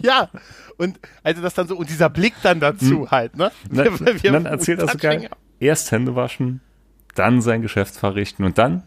Ja, 0.01 0.29
und 0.77 0.99
also 1.23 1.41
das 1.41 1.53
dann 1.53 1.69
so, 1.69 1.77
und 1.77 1.89
dieser 1.89 2.09
Blick 2.09 2.33
dann 2.43 2.59
dazu 2.59 2.99
mhm. 2.99 3.11
halt, 3.11 3.37
ne? 3.37 3.51
Wir, 3.69 3.97
wir, 4.21 4.31
dann 4.33 4.45
erzählt 4.45 4.79
er 4.79 4.89
so 4.89 4.97
geil, 4.97 5.29
erst 5.61 5.91
Hände 5.91 6.15
waschen, 6.17 6.59
dann 7.15 7.41
sein 7.41 7.61
Geschäft 7.61 7.95
verrichten 7.95 8.43
und 8.43 8.57
dann 8.57 8.83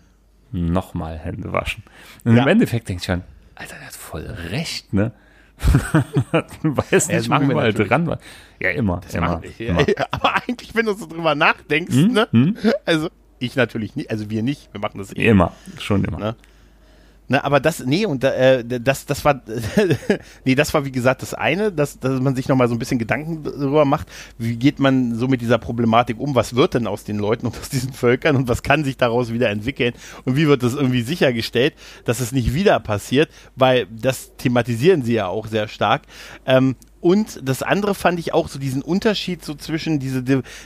nochmal 0.53 1.18
Hände 1.18 1.53
waschen. 1.53 1.83
Und 2.24 2.37
ja. 2.37 2.42
im 2.42 2.48
Endeffekt 2.48 2.90
denke 2.90 3.01
ich 3.01 3.07
dann, 3.07 3.24
Alter, 3.55 3.77
der 3.77 3.87
hat 3.87 3.94
voll 3.94 4.27
recht, 4.51 4.92
ne? 4.92 5.12
du 6.62 6.77
weißt 6.77 7.11
nicht, 7.11 7.27
ja, 7.29 7.40
wie 7.40 7.47
mal 7.47 7.73
dran 7.73 8.07
war. 8.07 8.18
Ja, 8.61 8.71
immer. 8.71 9.01
Das 9.03 9.14
immer, 9.14 9.42
immer. 9.59 9.85
Aber 10.11 10.35
eigentlich, 10.37 10.75
wenn 10.75 10.87
du 10.87 10.94
so 10.94 11.07
drüber 11.07 11.35
nachdenkst, 11.35 11.94
hm? 11.94 12.12
ne? 12.12 12.29
Hm? 12.31 12.57
Also, 12.85 13.09
ich 13.38 13.57
natürlich 13.57 13.97
nicht, 13.97 14.11
also 14.11 14.31
wir 14.31 14.42
nicht, 14.42 14.73
wir 14.73 14.81
machen 14.81 14.99
das 14.99 15.14
eh. 15.14 15.27
Immer, 15.27 15.53
schon 15.79 16.05
immer. 16.05 16.18
Ne? 16.18 16.37
Ne, 17.31 17.45
aber 17.45 17.61
das, 17.61 17.85
nee, 17.85 18.07
und 18.07 18.25
äh, 18.25 18.64
das, 18.64 19.05
das 19.05 19.23
war, 19.23 19.43
nee, 20.47 20.55
das 20.55 20.73
war 20.73 20.87
wie 20.87 20.91
gesagt 20.91 21.21
das 21.21 21.35
eine, 21.35 21.71
dass, 21.71 22.01
dass 22.01 22.21
man 22.23 22.35
sich 22.35 22.49
nochmal 22.49 22.69
so 22.69 22.75
ein 22.75 22.79
bisschen 22.79 22.99
Gedanken 22.99 23.45
darüber 23.45 23.85
macht, 23.85 24.09
wie 24.38 24.57
geht 24.57 24.79
man 24.79 25.14
so 25.14 25.29
mit 25.29 25.43
dieser 25.43 25.59
Problematik 25.59 26.19
um, 26.19 26.35
was 26.35 26.55
wird 26.55 26.73
denn 26.73 26.87
aus 26.87 27.05
den 27.05 27.19
Leuten 27.19 27.47
und 27.47 27.59
aus 27.59 27.69
diesen 27.69 27.93
Völkern 27.93 28.35
und 28.35 28.49
was 28.49 28.62
kann 28.62 28.83
sich 28.83 28.97
daraus 28.97 29.31
wieder 29.31 29.51
entwickeln? 29.51 29.93
Und 30.25 30.37
wie 30.37 30.47
wird 30.47 30.62
das 30.62 30.73
irgendwie 30.73 31.03
sichergestellt, 31.03 31.75
dass 32.07 32.21
es 32.21 32.33
nicht 32.33 32.55
wieder 32.55 32.81
passiert, 32.81 33.29
weil 33.57 33.87
das 33.91 34.35
thematisieren 34.38 35.03
sie 35.03 35.12
ja 35.12 35.27
auch 35.27 35.49
sehr 35.49 35.69
stark. 35.69 36.03
Ähm, 36.47 36.77
und 37.00 37.40
das 37.42 37.62
andere 37.62 37.94
fand 37.94 38.18
ich 38.18 38.34
auch 38.34 38.48
so 38.48 38.58
diesen 38.58 38.82
Unterschied 38.82 39.44
so 39.44 39.54
zwischen 39.54 40.00
diese 40.00 40.22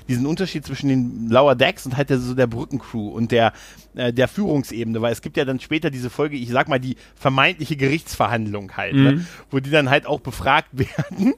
diesen 0.09 0.27
Unterschied 0.27 0.65
zwischen 0.65 0.89
den 0.89 1.29
Lower 1.29 1.55
Decks 1.55 1.85
und 1.85 1.97
halt 1.97 2.11
der, 2.11 2.19
so 2.19 2.35
der 2.35 2.47
Brückencrew 2.47 3.09
und 3.09 3.33
der 3.33 3.53
äh, 3.95 4.13
der 4.13 4.29
Führungsebene, 4.29 5.03
weil 5.03 5.13
es 5.13 5.21
gibt 5.21 5.37
ja 5.37 5.45
dann 5.45 5.61
später 5.61 5.91
diese 5.91 6.11
Folge, 6.11 6.37
ich 6.37 6.51
sag 6.51 6.69
mal 6.69 6.81
die 6.81 6.97
vermeintliche 7.15 7.77
Gerichtsverhandlung 7.77 8.77
halt, 8.77 8.95
ne, 8.95 9.13
mhm. 9.13 9.19
ne, 9.19 9.27
wo 9.51 9.61
die 9.61 9.71
dann 9.71 9.91
halt 9.91 10.07
auch 10.07 10.21
befragt 10.21 10.69
werden 10.73 11.35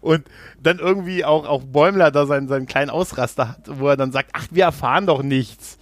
und 0.00 0.24
dann 0.62 0.78
irgendwie 0.78 1.24
auch 1.24 1.46
auch 1.46 1.64
Bäumler 1.64 2.10
da 2.10 2.26
seinen 2.26 2.48
seinen 2.48 2.66
kleinen 2.66 2.90
Ausraster 2.90 3.50
hat, 3.50 3.62
wo 3.66 3.88
er 3.88 3.96
dann 3.96 4.12
sagt, 4.12 4.30
ach 4.32 4.46
wir 4.50 4.64
erfahren 4.64 5.06
doch 5.06 5.22
nichts 5.22 5.77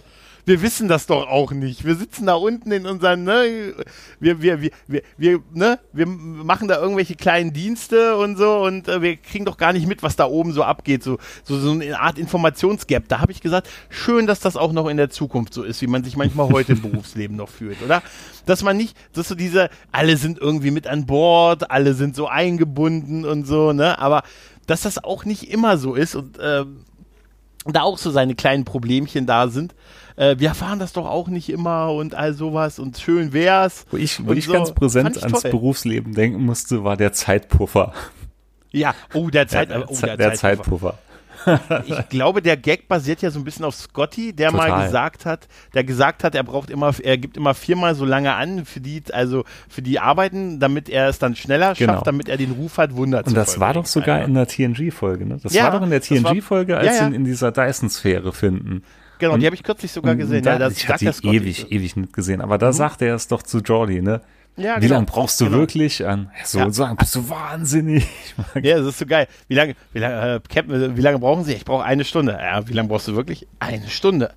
wir 0.47 0.61
wissen 0.61 0.87
das 0.87 1.07
doch 1.07 1.27
auch 1.27 1.51
nicht. 1.51 1.83
Wir 1.83 1.95
sitzen 1.95 2.25
da 2.25 2.35
unten 2.35 2.71
in 2.71 2.85
unseren, 2.85 3.25
ne, 3.25 3.73
wir, 4.21 4.41
wir, 4.41 4.61
wir, 4.61 4.71
wir, 4.87 5.01
wir, 5.17 5.39
ne, 5.53 5.77
wir 5.91 6.05
machen 6.05 6.69
da 6.69 6.79
irgendwelche 6.79 7.15
kleinen 7.15 7.51
Dienste 7.51 8.15
und 8.15 8.37
so 8.37 8.63
und 8.63 8.87
äh, 8.87 9.01
wir 9.01 9.17
kriegen 9.17 9.43
doch 9.43 9.57
gar 9.57 9.73
nicht 9.73 9.87
mit, 9.87 10.03
was 10.03 10.15
da 10.15 10.25
oben 10.25 10.53
so 10.53 10.63
abgeht. 10.63 11.03
So, 11.03 11.17
so, 11.43 11.59
so 11.59 11.71
eine 11.71 11.99
Art 11.99 12.17
Informationsgap. 12.17 13.09
Da 13.09 13.19
habe 13.19 13.33
ich 13.33 13.41
gesagt, 13.41 13.67
schön, 13.89 14.25
dass 14.25 14.39
das 14.39 14.55
auch 14.55 14.71
noch 14.71 14.87
in 14.87 14.95
der 14.95 15.09
Zukunft 15.09 15.53
so 15.53 15.63
ist, 15.63 15.81
wie 15.81 15.87
man 15.87 16.05
sich 16.05 16.15
manchmal 16.15 16.47
heute 16.47 16.71
im 16.71 16.81
Berufsleben 16.91 17.35
noch 17.35 17.49
fühlt, 17.49 17.81
oder? 17.83 18.01
Dass 18.45 18.63
man 18.63 18.77
nicht, 18.77 18.95
dass 19.11 19.27
so 19.27 19.35
diese, 19.35 19.69
alle 19.91 20.15
sind 20.15 20.39
irgendwie 20.39 20.71
mit 20.71 20.87
an 20.87 21.05
Bord, 21.05 21.69
alle 21.71 21.93
sind 21.93 22.15
so 22.15 22.29
eingebunden 22.29 23.25
und 23.25 23.45
so, 23.45 23.73
ne, 23.73 23.99
aber 23.99 24.23
dass 24.65 24.83
das 24.83 25.03
auch 25.03 25.25
nicht 25.25 25.51
immer 25.51 25.77
so 25.77 25.93
ist 25.93 26.15
und 26.15 26.39
äh, 26.39 26.63
da 27.65 27.81
auch 27.81 27.97
so 27.97 28.11
seine 28.11 28.35
kleinen 28.35 28.63
Problemchen 28.63 29.25
da 29.25 29.49
sind 29.49 29.75
äh, 30.17 30.35
wir 30.37 30.49
erfahren 30.49 30.79
das 30.79 30.93
doch 30.93 31.05
auch 31.05 31.29
nicht 31.29 31.49
immer 31.49 31.93
und 31.93 32.15
all 32.15 32.33
sowas 32.33 32.79
und 32.79 32.97
schön 32.97 33.31
wär's. 33.31 33.85
Wo 33.89 33.97
ich, 33.97 34.25
wo 34.25 34.33
ich 34.33 34.45
so. 34.45 34.53
ganz 34.53 34.73
präsent 34.73 35.15
ich 35.15 35.23
ans 35.23 35.41
toll. 35.41 35.51
Berufsleben 35.51 36.13
denken 36.13 36.43
musste, 36.43 36.83
war 36.83 36.97
der 36.97 37.13
Zeitpuffer. 37.13 37.93
Ja, 38.71 38.93
oh, 39.13 39.29
der, 39.29 39.47
Zeit, 39.47 39.69
der, 39.69 39.89
oh, 39.89 39.95
der, 40.01 40.17
der 40.17 40.33
Zeitpuffer. 40.33 40.97
ich 41.85 42.09
glaube, 42.09 42.41
der 42.41 42.57
Gag 42.57 42.87
basiert 42.87 43.21
ja 43.21 43.31
so 43.31 43.39
ein 43.39 43.45
bisschen 43.45 43.63
auf 43.63 43.75
Scotty, 43.75 44.33
der 44.33 44.51
Total. 44.51 44.69
mal 44.69 44.85
gesagt 44.85 45.25
hat, 45.25 45.47
der 45.73 45.83
gesagt 45.83 46.23
hat, 46.23 46.35
er 46.35 46.43
braucht 46.43 46.69
immer, 46.69 46.93
er 47.01 47.17
gibt 47.17 47.37
immer 47.37 47.53
viermal 47.53 47.95
so 47.95 48.03
lange 48.03 48.33
an 48.33 48.65
für 48.65 48.81
die, 48.81 49.03
also 49.11 49.45
für 49.69 49.81
die 49.81 49.99
Arbeiten, 49.99 50.59
damit 50.59 50.89
er 50.89 51.07
es 51.07 51.19
dann 51.19 51.35
schneller 51.35 51.75
schafft, 51.75 51.79
genau. 51.79 52.01
damit 52.01 52.27
er 52.27 52.37
den 52.37 52.51
Ruf 52.51 52.77
hat, 52.77 52.95
Wunder 52.95 53.23
Und 53.25 53.37
das 53.37 53.59
war 53.59 53.73
doch 53.73 53.85
sogar 53.85 54.23
in 54.23 54.33
der 54.33 54.47
TNG-Folge, 54.47 55.25
ne? 55.25 55.37
Das 55.41 55.53
ja, 55.53 55.65
war 55.65 55.71
doch 55.71 55.83
in 55.83 55.91
der 55.91 56.01
TNG-Folge, 56.01 56.77
als 56.77 56.87
ja, 56.87 56.93
ja. 56.93 56.99
sie 56.99 57.05
ihn 57.05 57.13
in 57.13 57.23
dieser 57.23 57.51
Dyson-Sphäre 57.51 58.33
finden. 58.33 58.83
Genau, 59.19 59.33
und, 59.33 59.39
die 59.39 59.45
habe 59.45 59.55
ich 59.55 59.63
kürzlich 59.63 59.91
sogar 59.91 60.15
gesehen. 60.15 60.43
Da, 60.43 60.53
ja, 60.53 60.59
das 60.59 60.77
ich 60.77 60.87
hatte 60.87 61.11
die 61.11 61.27
ewig, 61.27 61.71
ewig 61.71 61.95
nicht 61.95 62.13
gesehen. 62.13 62.41
Aber 62.41 62.57
da 62.57 62.67
mhm. 62.67 62.73
sagte 62.73 63.05
er 63.05 63.15
es 63.15 63.27
doch 63.27 63.43
zu 63.43 63.59
Jordi, 63.59 64.01
ne? 64.01 64.21
Ja, 64.57 64.81
wie 64.81 64.87
lange 64.87 65.05
brauchst 65.05 65.39
du 65.39 65.45
genau. 65.45 65.59
wirklich 65.59 66.05
an? 66.05 66.31
So 66.43 66.57
ja. 66.57 66.71
sagen, 66.71 66.97
bist 66.97 67.13
du 67.13 67.29
wahnsinnig. 67.29 68.07
Ja, 68.55 68.79
das 68.79 68.87
ist 68.87 68.99
so 68.99 69.05
geil. 69.05 69.27
Wie 69.47 69.53
lange, 69.53 69.75
wie 69.93 69.99
lange, 69.99 70.35
äh, 70.35 70.39
Captain, 70.51 70.97
wie 70.97 71.01
lange 71.01 71.19
brauchen 71.19 71.43
Sie? 71.43 71.53
Ich 71.53 71.63
brauche 71.63 71.83
eine 71.83 72.03
Stunde. 72.03 72.31
Ja, 72.41 72.67
wie 72.67 72.73
lange 72.73 72.89
brauchst 72.89 73.07
du 73.07 73.15
wirklich? 73.15 73.47
Eine 73.59 73.87
Stunde. 73.87 74.33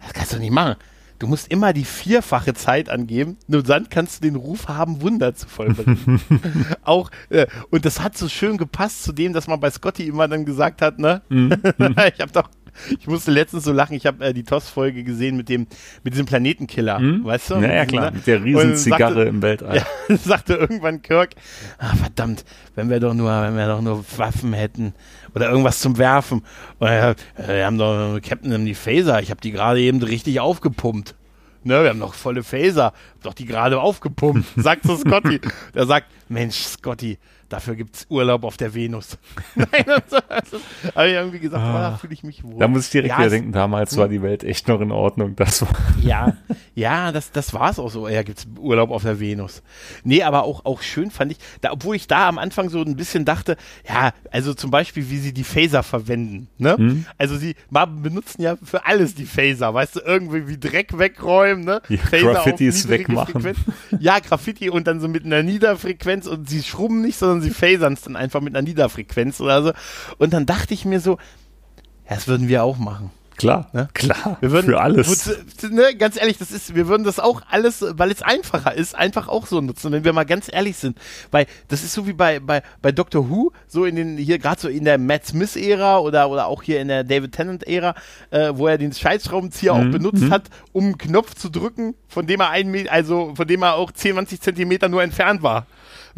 Das 0.00 0.14
kannst 0.14 0.32
du 0.32 0.38
nicht 0.38 0.52
machen. 0.52 0.76
Du 1.18 1.26
musst 1.26 1.50
immer 1.50 1.72
die 1.72 1.84
vierfache 1.84 2.54
Zeit 2.54 2.88
angeben, 2.88 3.38
nur 3.48 3.64
dann 3.64 3.88
kannst 3.88 4.18
du 4.18 4.28
den 4.28 4.36
Ruf 4.36 4.68
haben, 4.68 5.02
Wunder 5.02 5.34
zu 5.34 5.48
vollbringen. 5.48 6.20
Auch, 6.84 7.10
äh, 7.28 7.46
und 7.70 7.84
das 7.84 8.00
hat 8.00 8.16
so 8.16 8.28
schön 8.28 8.56
gepasst 8.56 9.02
zu 9.02 9.12
dem, 9.12 9.32
dass 9.32 9.48
man 9.48 9.58
bei 9.58 9.70
Scotty 9.70 10.06
immer 10.06 10.28
dann 10.28 10.44
gesagt 10.44 10.80
hat, 10.80 11.00
ne? 11.00 11.22
Mhm. 11.28 11.50
ich 12.14 12.20
habe 12.20 12.30
doch, 12.32 12.48
ich 12.98 13.06
musste 13.06 13.30
letztens 13.30 13.64
so 13.64 13.72
lachen, 13.72 13.94
ich 13.94 14.06
habe 14.06 14.24
äh, 14.24 14.34
die 14.34 14.44
TOS-Folge 14.44 15.04
gesehen 15.04 15.36
mit 15.36 15.48
dem, 15.48 15.66
mit 16.04 16.14
diesem 16.14 16.26
Planetenkiller, 16.26 16.98
hm? 16.98 17.24
weißt 17.24 17.50
du? 17.50 17.54
Ja, 17.56 17.72
ja 17.72 17.86
klar, 17.86 18.10
mit 18.10 18.26
der 18.26 18.42
Riesenzigarre 18.42 19.14
sagte, 19.14 19.28
im 19.28 19.42
Weltall. 19.42 19.76
Ja, 20.08 20.16
sagte 20.16 20.54
irgendwann 20.54 21.02
Kirk, 21.02 21.34
ah, 21.78 21.94
verdammt, 21.94 22.44
wenn 22.74 22.90
wir 22.90 23.00
doch 23.00 23.14
nur, 23.14 23.30
wenn 23.30 23.56
wir 23.56 23.66
doch 23.66 23.80
nur 23.80 24.04
Waffen 24.16 24.52
hätten 24.52 24.94
oder 25.34 25.50
irgendwas 25.50 25.80
zum 25.80 25.98
Werfen. 25.98 26.42
Und 26.78 26.88
äh, 26.88 27.14
wir 27.46 27.66
haben 27.66 27.78
doch 27.78 28.18
Captain 28.22 28.64
die 28.64 28.74
Phaser, 28.74 29.20
ich 29.20 29.30
habe 29.30 29.40
die 29.40 29.52
gerade 29.52 29.80
eben 29.80 30.02
richtig 30.02 30.40
aufgepumpt. 30.40 31.14
Ne, 31.64 31.82
wir 31.82 31.90
haben 31.90 31.98
noch 31.98 32.14
volle 32.14 32.44
Phaser, 32.44 32.92
doch 33.22 33.34
die 33.34 33.44
gerade 33.44 33.80
aufgepumpt, 33.80 34.46
sagt 34.56 34.84
so 34.84 34.96
Scotty. 34.96 35.40
Der 35.74 35.86
sagt, 35.86 36.06
Mensch, 36.28 36.56
Scotty, 36.56 37.18
dafür 37.48 37.74
gibt 37.74 37.96
es 37.96 38.06
Urlaub 38.08 38.44
auf 38.44 38.56
der 38.56 38.74
Venus. 38.74 39.18
Nein, 39.54 39.68
also, 39.86 40.16
also, 40.28 40.60
habe 40.94 41.08
ich 41.08 41.14
irgendwie 41.14 41.38
gesagt, 41.38 41.62
ah, 41.62 41.70
oh, 41.70 41.90
da 41.92 41.96
fühle 41.96 42.12
ich 42.12 42.22
mich 42.22 42.44
wohl. 42.44 42.58
Da 42.58 42.68
muss 42.68 42.86
ich 42.86 42.90
direkt 42.90 43.10
ja, 43.10 43.18
wieder 43.18 43.30
denken, 43.30 43.52
damals 43.52 43.96
war 43.96 44.08
die 44.08 44.22
Welt 44.22 44.44
echt 44.44 44.68
noch 44.68 44.80
in 44.80 44.92
Ordnung. 44.92 45.36
Das 45.36 45.62
war 45.62 45.68
ja, 46.02 46.36
ja, 46.74 47.12
das, 47.12 47.32
das 47.32 47.52
war 47.54 47.70
es 47.70 47.78
auch 47.78 47.90
so. 47.90 48.08
Ja, 48.08 48.22
gibt 48.22 48.38
es 48.38 48.46
Urlaub 48.58 48.90
auf 48.90 49.02
der 49.02 49.20
Venus. 49.20 49.62
Nee, 50.04 50.22
aber 50.22 50.44
auch, 50.44 50.64
auch 50.64 50.82
schön 50.82 51.10
fand 51.10 51.32
ich, 51.32 51.38
da, 51.60 51.72
obwohl 51.72 51.96
ich 51.96 52.06
da 52.06 52.28
am 52.28 52.38
Anfang 52.38 52.68
so 52.68 52.82
ein 52.82 52.96
bisschen 52.96 53.24
dachte, 53.24 53.56
ja, 53.88 54.12
also 54.30 54.54
zum 54.54 54.70
Beispiel, 54.70 55.10
wie 55.10 55.18
sie 55.18 55.32
die 55.32 55.44
Phaser 55.44 55.82
verwenden. 55.82 56.48
Ne? 56.58 56.76
Hm? 56.76 57.06
Also 57.16 57.36
sie 57.36 57.54
benutzen 57.70 58.42
ja 58.42 58.56
für 58.62 58.86
alles 58.86 59.14
die 59.14 59.26
Phaser, 59.26 59.72
weißt 59.74 59.96
du, 59.96 60.00
irgendwie 60.00 60.48
wie 60.48 60.58
Dreck 60.58 60.98
wegräumen, 60.98 61.64
ne? 61.64 61.82
Ja, 61.88 61.98
Graffitis 62.10 62.88
wegmachen. 62.88 63.40
Frequenz. 63.40 63.58
Ja, 64.00 64.18
Graffiti 64.18 64.70
und 64.70 64.86
dann 64.86 65.00
so 65.00 65.08
mit 65.08 65.24
einer 65.24 65.42
Niederfrequenz 65.42 66.26
und 66.26 66.48
sie 66.48 66.62
schrubben 66.62 67.02
nicht, 67.02 67.18
sondern 67.18 67.37
sie 67.40 67.50
phasern 67.50 67.94
es 67.94 68.02
dann 68.02 68.16
einfach 68.16 68.40
mit 68.40 68.54
einer 68.54 68.66
Niederfrequenz 68.66 69.40
oder 69.40 69.62
so. 69.62 69.72
Und 70.18 70.32
dann 70.32 70.46
dachte 70.46 70.74
ich 70.74 70.84
mir 70.84 71.00
so, 71.00 71.18
ja, 72.08 72.14
das 72.14 72.28
würden 72.28 72.48
wir 72.48 72.64
auch 72.64 72.78
machen. 72.78 73.10
Klar, 73.38 73.68
ne? 73.72 73.88
klar. 73.94 74.36
Wir 74.40 74.50
würden, 74.50 74.66
für 74.66 74.80
alles. 74.80 75.30
Ne, 75.70 75.94
ganz 75.96 76.20
ehrlich, 76.20 76.38
das 76.38 76.50
ist, 76.50 76.74
wir 76.74 76.88
würden 76.88 77.04
das 77.04 77.20
auch 77.20 77.42
alles, 77.48 77.84
weil 77.90 78.10
es 78.10 78.20
einfacher 78.20 78.74
ist, 78.74 78.96
einfach 78.96 79.28
auch 79.28 79.46
so 79.46 79.60
nutzen, 79.60 79.92
wenn 79.92 80.02
wir 80.02 80.12
mal 80.12 80.24
ganz 80.24 80.50
ehrlich 80.52 80.76
sind. 80.76 80.98
Weil 81.30 81.46
das 81.68 81.84
ist 81.84 81.92
so 81.92 82.08
wie 82.08 82.12
bei, 82.14 82.40
bei, 82.40 82.62
bei 82.82 82.90
Doctor 82.90 83.30
Who, 83.30 83.52
so 83.68 83.84
in 83.84 83.94
den, 83.94 84.18
hier 84.18 84.40
gerade 84.40 84.60
so 84.60 84.68
in 84.68 84.84
der 84.84 84.98
Matt 84.98 85.26
Smith-Ära 85.26 85.98
oder, 85.98 86.28
oder 86.30 86.46
auch 86.48 86.64
hier 86.64 86.80
in 86.80 86.88
der 86.88 87.04
David 87.04 87.30
Tennant-Ära, 87.30 87.94
äh, 88.30 88.50
wo 88.54 88.66
er 88.66 88.76
den 88.76 88.92
Scheißschraubenzieher 88.92 89.72
mhm. 89.74 89.80
auch 89.88 89.92
benutzt 89.92 90.22
mhm. 90.24 90.30
hat, 90.32 90.44
um 90.72 90.84
einen 90.86 90.98
Knopf 90.98 91.34
zu 91.34 91.48
drücken, 91.48 91.94
von 92.08 92.26
dem 92.26 92.40
er 92.40 92.50
ein, 92.50 92.88
also 92.88 93.34
von 93.36 93.46
dem 93.46 93.62
er 93.62 93.76
auch 93.76 93.92
10, 93.92 94.14
20 94.14 94.40
Zentimeter 94.40 94.88
nur 94.88 95.04
entfernt 95.04 95.44
war. 95.44 95.66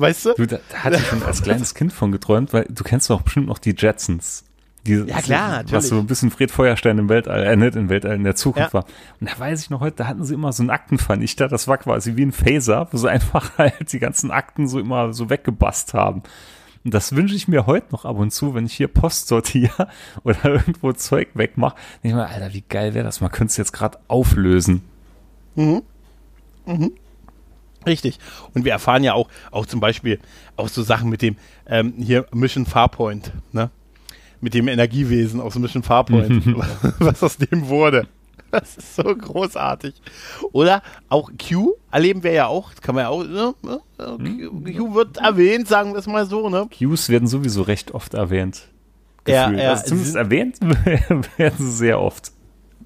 Weißt 0.01 0.27
du? 0.27 0.35
du 0.35 0.47
da, 0.47 0.59
hatte 0.75 0.97
ich 0.97 1.07
schon 1.07 1.23
als 1.23 1.43
kleines 1.43 1.75
Kind 1.75 1.93
von 1.93 2.13
geträumt, 2.13 2.53
weil 2.53 2.67
du 2.69 2.85
kennst 2.85 3.11
doch 3.11 3.23
bestimmt 3.23 3.49
noch 3.49 3.59
die 3.59 3.75
Jetsons. 3.77 4.45
Die, 4.87 4.95
ja, 4.95 5.21
klar, 5.21 5.51
natürlich. 5.51 5.73
Was 5.75 5.89
so 5.89 5.99
ein 5.99 6.07
bisschen 6.07 6.31
Fred 6.31 6.51
Feuerstein 6.51 6.97
im 6.97 7.11
Weltall, 7.11 7.45
äh, 7.45 7.55
nicht 7.55 7.77
im 7.77 7.91
Weltall, 7.91 8.15
in 8.15 8.25
der 8.25 8.35
Zukunft 8.35 8.71
ja. 8.71 8.75
war. 8.75 8.85
Und 9.21 9.29
da 9.31 9.39
weiß 9.39 9.63
ich 9.63 9.69
noch 9.69 9.81
heute, 9.81 9.97
da 9.97 10.07
hatten 10.07 10.25
sie 10.25 10.33
immer 10.33 10.53
so 10.53 10.63
einen 10.63 10.71
Aktenvernichter, 10.71 11.49
das 11.49 11.69
war 11.69 11.77
quasi 11.77 12.17
wie 12.17 12.23
ein 12.23 12.33
Phaser, 12.33 12.89
wo 12.91 12.97
sie 12.97 13.11
einfach 13.11 13.51
halt 13.59 13.93
die 13.93 13.99
ganzen 13.99 14.31
Akten 14.31 14.67
so 14.69 14.81
immer 14.81 15.13
so 15.13 15.29
weggebast 15.29 15.93
haben. 15.93 16.23
Und 16.83 16.95
das 16.95 17.15
wünsche 17.15 17.35
ich 17.35 17.47
mir 17.47 17.67
heute 17.67 17.89
noch 17.93 18.07
ab 18.07 18.17
und 18.17 18.31
zu, 18.31 18.55
wenn 18.55 18.65
ich 18.65 18.73
hier 18.73 18.89
Post 18.89 19.29
sortiere 19.29 19.89
oder 20.25 20.45
irgendwo 20.45 20.93
Zeug 20.95 21.29
wegmache. 21.35 21.77
Denke 22.03 22.09
ich 22.09 22.15
mir, 22.15 22.27
Alter, 22.27 22.55
wie 22.55 22.65
geil 22.67 22.95
wäre 22.95 23.05
das? 23.05 23.21
Man 23.21 23.31
könnte 23.31 23.51
es 23.51 23.59
jetzt 23.59 23.73
gerade 23.73 23.99
auflösen. 24.09 24.81
Mhm. 25.57 25.83
Mhm. 26.65 26.93
Richtig. 27.87 28.19
Und 28.55 28.65
wir 28.65 28.73
erfahren 28.73 29.05
ja 29.05 29.15
auch, 29.15 29.29
auch 29.51 29.67
zum 29.67 29.81
Beispiel 29.81 30.19
auch 30.57 30.69
so 30.69 30.83
Sachen 30.83 31.09
mit 31.11 31.23
dem 31.23 31.37
ähm, 31.67 31.95
hier 31.99 32.27
Mission 32.33 32.67
Farpoint, 32.67 33.33
ne? 33.53 33.71
Mit 34.43 34.55
dem 34.55 34.69
Energiewesen 34.69 35.41
aus 35.41 35.55
Mission 35.57 35.83
Farpoint, 35.83 36.43
was 36.99 37.23
aus 37.23 37.37
dem 37.37 37.69
wurde. 37.69 38.07
Das 38.51 38.77
ist 38.77 38.97
so 38.97 39.05
großartig. 39.05 39.95
Oder 40.53 40.83
auch 41.09 41.31
Q 41.39 41.75
erleben 41.91 42.23
wir 42.23 42.33
ja 42.33 42.47
auch, 42.47 42.73
kann 42.81 42.95
man 42.95 43.05
ja 43.05 43.09
auch, 43.11 43.25
ne? 43.25 43.55
Q, 43.99 44.63
Q 44.77 44.95
wird 44.95 45.19
erwähnt, 45.19 45.69
sagen 45.69 45.93
wir 45.93 45.99
es 45.99 46.07
mal 46.07 46.27
so, 46.27 46.49
ne? 46.49 46.67
Qs 46.71 47.09
werden 47.11 47.29
sowieso 47.29 47.63
recht 47.63 47.93
oft 47.93 48.15
erwähnt. 48.15 48.69
Ja, 49.27 49.51
ja, 49.51 49.71
also 49.71 49.85
zumindest 49.89 50.17
erwähnt 50.17 50.61
werden 51.37 51.59
sie 51.59 51.71
sehr 51.71 52.01
oft. 52.01 52.33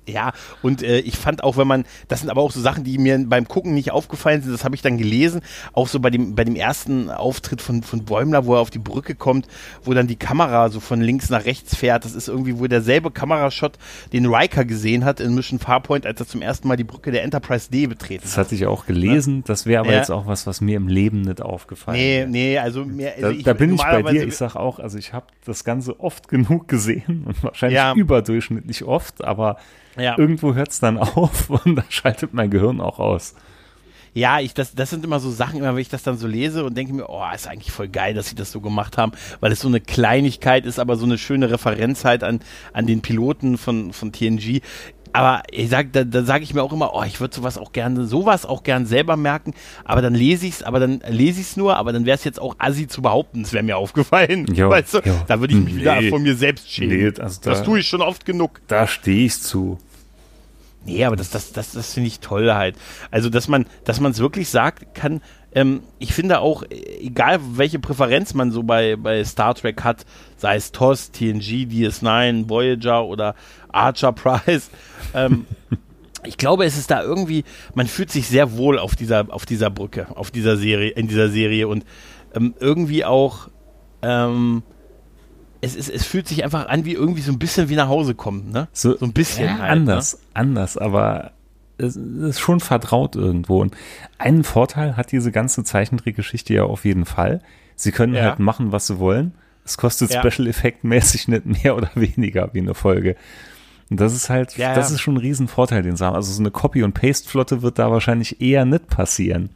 Ja, 0.07 0.33
und 0.63 0.83
äh, 0.83 0.99
ich 0.99 1.17
fand 1.17 1.43
auch, 1.43 1.57
wenn 1.57 1.67
man, 1.67 1.85
das 2.09 2.21
sind 2.21 2.29
aber 2.29 2.43
auch 2.43 2.51
so 2.51 2.61
Sachen, 2.61 2.85
die 2.85 2.99
mir 2.99 3.19
beim 3.27 3.49
Gucken 3.49 3.75
nicht 3.75 3.91
aufgefallen 3.91 4.43
sind, 4.43 4.53
das 4.53 4.65
habe 4.65 4.75
ich 4.75 4.83
dann 4.83 4.99
gelesen, 4.99 5.41
auch 5.73 5.89
so 5.89 5.99
bei 5.99 6.11
dem, 6.11 6.35
bei 6.35 6.45
dem 6.45 6.57
ersten 6.57 7.11
Auftritt 7.11 7.63
von, 7.63 7.83
von 7.83 8.05
Bäumler, 8.05 8.45
wo 8.45 8.55
er 8.55 8.61
auf 8.61 8.71
die 8.71 8.79
Brücke 8.79 9.15
kommt, 9.15 9.47
wo 9.83 9.95
dann 9.95 10.07
die 10.07 10.17
Kamera 10.17 10.69
so 10.69 10.81
von 10.81 11.01
links 11.01 11.31
nach 11.31 11.45
rechts 11.47 11.75
fährt, 11.75 12.05
das 12.05 12.15
ist 12.15 12.29
irgendwie 12.29 12.59
wohl 12.59 12.69
derselbe 12.69 13.11
Kamerashot, 13.11 13.79
den 14.13 14.27
Riker 14.27 14.65
gesehen 14.65 15.05
hat 15.05 15.21
in 15.21 15.35
Mission 15.35 15.59
Farpoint, 15.59 16.05
als 16.07 16.21
er 16.21 16.27
zum 16.27 16.43
ersten 16.43 16.69
Mal 16.69 16.77
die 16.77 16.85
Brücke 16.85 17.11
der 17.11 17.23
Enterprise 17.23 17.71
D 17.71 17.87
betreten 17.87 18.23
das 18.25 18.33
hat. 18.33 18.39
Das 18.41 18.47
hatte 18.47 18.55
ich 18.57 18.67
auch 18.67 18.85
gelesen, 18.87 19.43
das 19.47 19.65
wäre 19.65 19.81
aber 19.81 19.93
ja. 19.93 19.99
jetzt 19.99 20.11
auch 20.11 20.27
was, 20.27 20.47
was 20.47 20.61
mir 20.61 20.77
im 20.77 20.89
Leben 20.89 21.23
nicht 21.23 21.41
aufgefallen 21.41 21.97
Nee, 21.97 22.19
wäre. 22.19 22.29
nee, 22.29 22.59
also 22.59 22.85
mir, 22.85 23.15
also 23.15 23.23
da, 23.23 23.31
ich, 23.31 23.43
da 23.43 23.53
bin 23.55 23.75
ich 23.75 23.83
bei 23.83 24.03
dir, 24.03 24.27
ich 24.27 24.37
sag 24.37 24.55
auch, 24.55 24.79
also 24.79 24.99
ich 24.99 25.15
habe 25.15 25.27
das 25.47 25.65
Ganze 25.65 25.99
oft 26.01 26.29
genug 26.29 26.69
gesehen 26.69 27.25
und 27.27 27.43
wahrscheinlich 27.43 27.77
ja. 27.77 27.95
überdurchschnittlich 27.95 28.85
oft, 28.85 29.25
aber 29.25 29.57
ja. 29.97 30.19
Irgendwo 30.19 30.55
hört 30.55 30.71
es 30.71 30.81
dann 30.81 30.99
auf 30.99 31.51
und 31.51 31.77
dann 31.77 31.85
schaltet 31.89 32.35
mein 32.35 32.51
Gehirn 32.51 32.81
auch 32.81 32.99
aus. 32.99 33.35
Ja, 34.17 34.39
ich, 34.39 34.55
das, 34.55 34.77
das 34.77 34.91
sind 34.91 35.05
immer 35.05 35.19
so 35.19 35.29
Sachen, 35.29 35.59
immer 35.59 35.75
wenn 35.75 35.83
ich 35.83 35.89
das 35.89 36.05
dann 36.05 36.17
so 36.17 36.29
lese 36.29 36.65
und 36.65 36.77
denke 36.77 36.93
mir, 36.93 37.09
oh, 37.09 37.25
ist 37.35 37.49
eigentlich 37.49 37.73
voll 37.73 37.89
geil, 37.89 38.15
dass 38.15 38.29
sie 38.29 38.37
das 38.37 38.53
so 38.53 38.61
gemacht 38.61 38.97
haben, 38.97 39.11
weil 39.41 39.51
es 39.51 39.59
so 39.59 39.67
eine 39.67 39.81
Kleinigkeit 39.81 40.67
ist, 40.67 40.79
aber 40.79 40.95
so 40.95 41.05
eine 41.05 41.19
schöne 41.19 41.51
Referenz 41.51 42.05
halt 42.05 42.23
an, 42.23 42.39
an 42.73 42.87
den 42.87 43.03
Piloten 43.03 43.59
von, 43.59 43.93
von 43.93 44.13
TNG 44.13 44.61
aber 45.15 45.45
ich 45.53 45.71
sag, 45.71 45.93
da, 45.93 46.03
da 46.03 46.25
sage 46.25 46.43
ich 46.43 46.55
mir 46.55 46.63
auch 46.65 46.73
immer, 46.73 46.93
oh, 46.93 47.05
ich 47.05 47.21
würde 47.21 47.33
sowas 47.33 47.57
auch 47.57 47.71
gerne, 47.71 48.05
sowas 48.05 48.45
auch 48.45 48.65
gern 48.65 48.85
selber 48.85 49.17
merken, 49.17 49.55
aber 49.85 50.03
dann 50.03 50.13
lese 50.13 50.45
ich 50.45 50.55
es, 50.55 50.63
aber 50.65 50.81
dann 50.81 51.01
lese 51.09 51.41
ich 51.41 51.47
es 51.47 51.57
nur, 51.57 51.77
aber 51.77 51.93
dann 51.93 52.05
wäre 52.05 52.17
es 52.17 52.25
jetzt 52.25 52.41
auch 52.41 52.57
assi 52.59 52.89
zu 52.89 53.01
behaupten, 53.01 53.43
es 53.43 53.53
wäre 53.53 53.63
mir 53.63 53.77
aufgefallen. 53.77 54.47
Jo, 54.55 54.71
weißt 54.71 54.95
du? 54.95 54.99
Jo. 55.05 55.15
Da 55.29 55.39
würde 55.39 55.55
ich 55.55 55.61
mich 55.61 55.75
nee, 55.75 55.81
wieder 55.83 56.03
von 56.11 56.23
mir 56.23 56.35
selbst 56.35 56.69
schämen. 56.69 56.97
Nee, 56.97 57.21
also 57.21 57.41
da, 57.43 57.51
das 57.51 57.63
tue 57.63 57.79
ich 57.79 57.87
schon 57.87 58.03
oft 58.03 58.25
genug. 58.25 58.61
Da 58.67 58.89
stehe 58.89 59.27
ich 59.27 59.41
zu. 59.41 59.79
Nee, 60.85 61.05
aber 61.05 61.17
das, 61.17 61.31
das, 61.31 61.53
das, 61.53 61.73
das 61.73 61.95
finde 61.95 62.09
ich 62.09 62.21
toll 62.21 62.53
halt. 62.53 62.77
Also, 63.11 63.31
dass 63.31 63.47
man, 63.49 63.67
dass 63.85 64.01
man 64.01 64.13
es 64.13 64.19
wirklich 64.19 64.49
sagt, 64.49 64.95
kann, 64.95 65.23
ähm, 65.55 65.83
ich 65.99 66.13
finde 66.13 66.41
auch, 66.41 66.65
egal 66.71 67.41
welche 67.53 67.79
Präferenz 67.79 68.35
man 68.35 68.51
so 68.51 68.65
bei, 68.65 68.97
bei 68.97 69.25
Star 69.25 69.55
Trek 69.55 69.83
hat, 69.85 70.05
sei 70.37 70.57
es 70.57 70.73
TOS, 70.73 71.13
TNG, 71.13 71.67
DS9, 71.71 72.49
Voyager 72.49 73.05
oder 73.05 73.35
Archer 73.75 74.13
Prize, 74.13 74.69
ähm, 75.15 75.47
ich 76.25 76.39
glaube, 76.39 76.65
es 76.65 76.79
ist 76.79 76.91
da 76.91 77.03
irgendwie, 77.03 77.45
man 77.75 77.87
fühlt 77.87 78.11
sich 78.11 78.29
sehr 78.29 78.57
wohl 78.57 78.79
auf 78.79 78.97
dieser, 78.97 79.27
auf 79.33 79.47
dieser 79.47 79.71
Brücke, 79.71 80.07
auf 80.17 80.31
dieser 80.31 80.57
Serie, 80.57 80.91
in 80.91 81.09
dieser 81.09 81.29
Serie 81.29 81.69
und 81.69 81.85
ähm, 82.35 82.55
irgendwie 82.59 83.05
auch, 83.05 83.49
ähm, 84.03 84.63
es, 85.61 85.75
ist, 85.77 85.89
es 85.89 86.05
fühlt 86.05 86.29
sich 86.29 86.45
einfach 86.45 86.69
an 86.69 86.85
wie 86.85 86.93
irgendwie 86.93 87.23
so 87.23 87.33
ein 87.33 87.39
bisschen 87.39 87.69
wie 87.69 87.77
nach 87.77 87.89
Hause 87.89 88.15
kommen, 88.15 88.51
ne? 88.51 88.69
So, 88.73 88.97
so 88.97 89.07
ein 89.07 89.13
bisschen. 89.13 89.47
Ja, 89.47 89.59
halt, 89.59 89.73
anders, 89.73 90.15
ne? 90.15 90.21
anders, 90.35 90.77
aber 90.77 91.33
es 91.79 91.97
ist 91.97 92.41
schon 92.41 92.61
vertraut 92.61 93.17
irgendwo. 93.17 93.61
Und 93.61 93.75
einen 94.19 94.45
Vorteil 94.45 94.97
hat 94.97 95.13
diese 95.13 95.33
ganze 95.33 95.65
Zeichentrickgeschichte 95.65 96.55
ja 96.55 96.65
auf 96.65 96.85
jeden 96.85 97.05
Fall. 97.05 97.41
Sie 97.77 97.93
können 97.93 98.15
ja. 98.15 98.23
halt 98.23 98.39
machen, 98.39 98.73
was 98.73 98.87
sie 98.87 98.99
wollen. 98.99 99.35
Es 99.65 99.79
kostet 99.79 100.13
ja. 100.13 100.21
Special 100.21 100.47
Effect 100.47 100.85
mäßig 100.85 101.29
nicht 101.29 101.47
mehr 101.47 101.77
oder 101.77 101.91
weniger 101.95 102.51
wie 102.53 102.61
eine 102.61 102.75
Folge. 102.75 103.17
Und 103.95 104.01
das 104.01 104.13
ist 104.13 104.29
halt, 104.29 104.57
ja, 104.57 104.75
das 104.75 104.91
ist 104.91 105.01
schon 105.01 105.15
ein 105.15 105.19
Riesenvorteil, 105.19 105.85
den 105.85 105.95
sie 105.95 106.05
haben. 106.05 106.17
Also 106.17 106.33
so 106.33 106.43
eine 106.43 106.51
Copy- 106.51 106.83
und 106.83 106.95
Paste-Flotte 106.95 107.63
wird 107.63 107.79
da 107.79 107.93
wahrscheinlich 107.93 108.41
eher 108.41 108.65
nicht 108.65 108.89
passieren. 108.89 109.51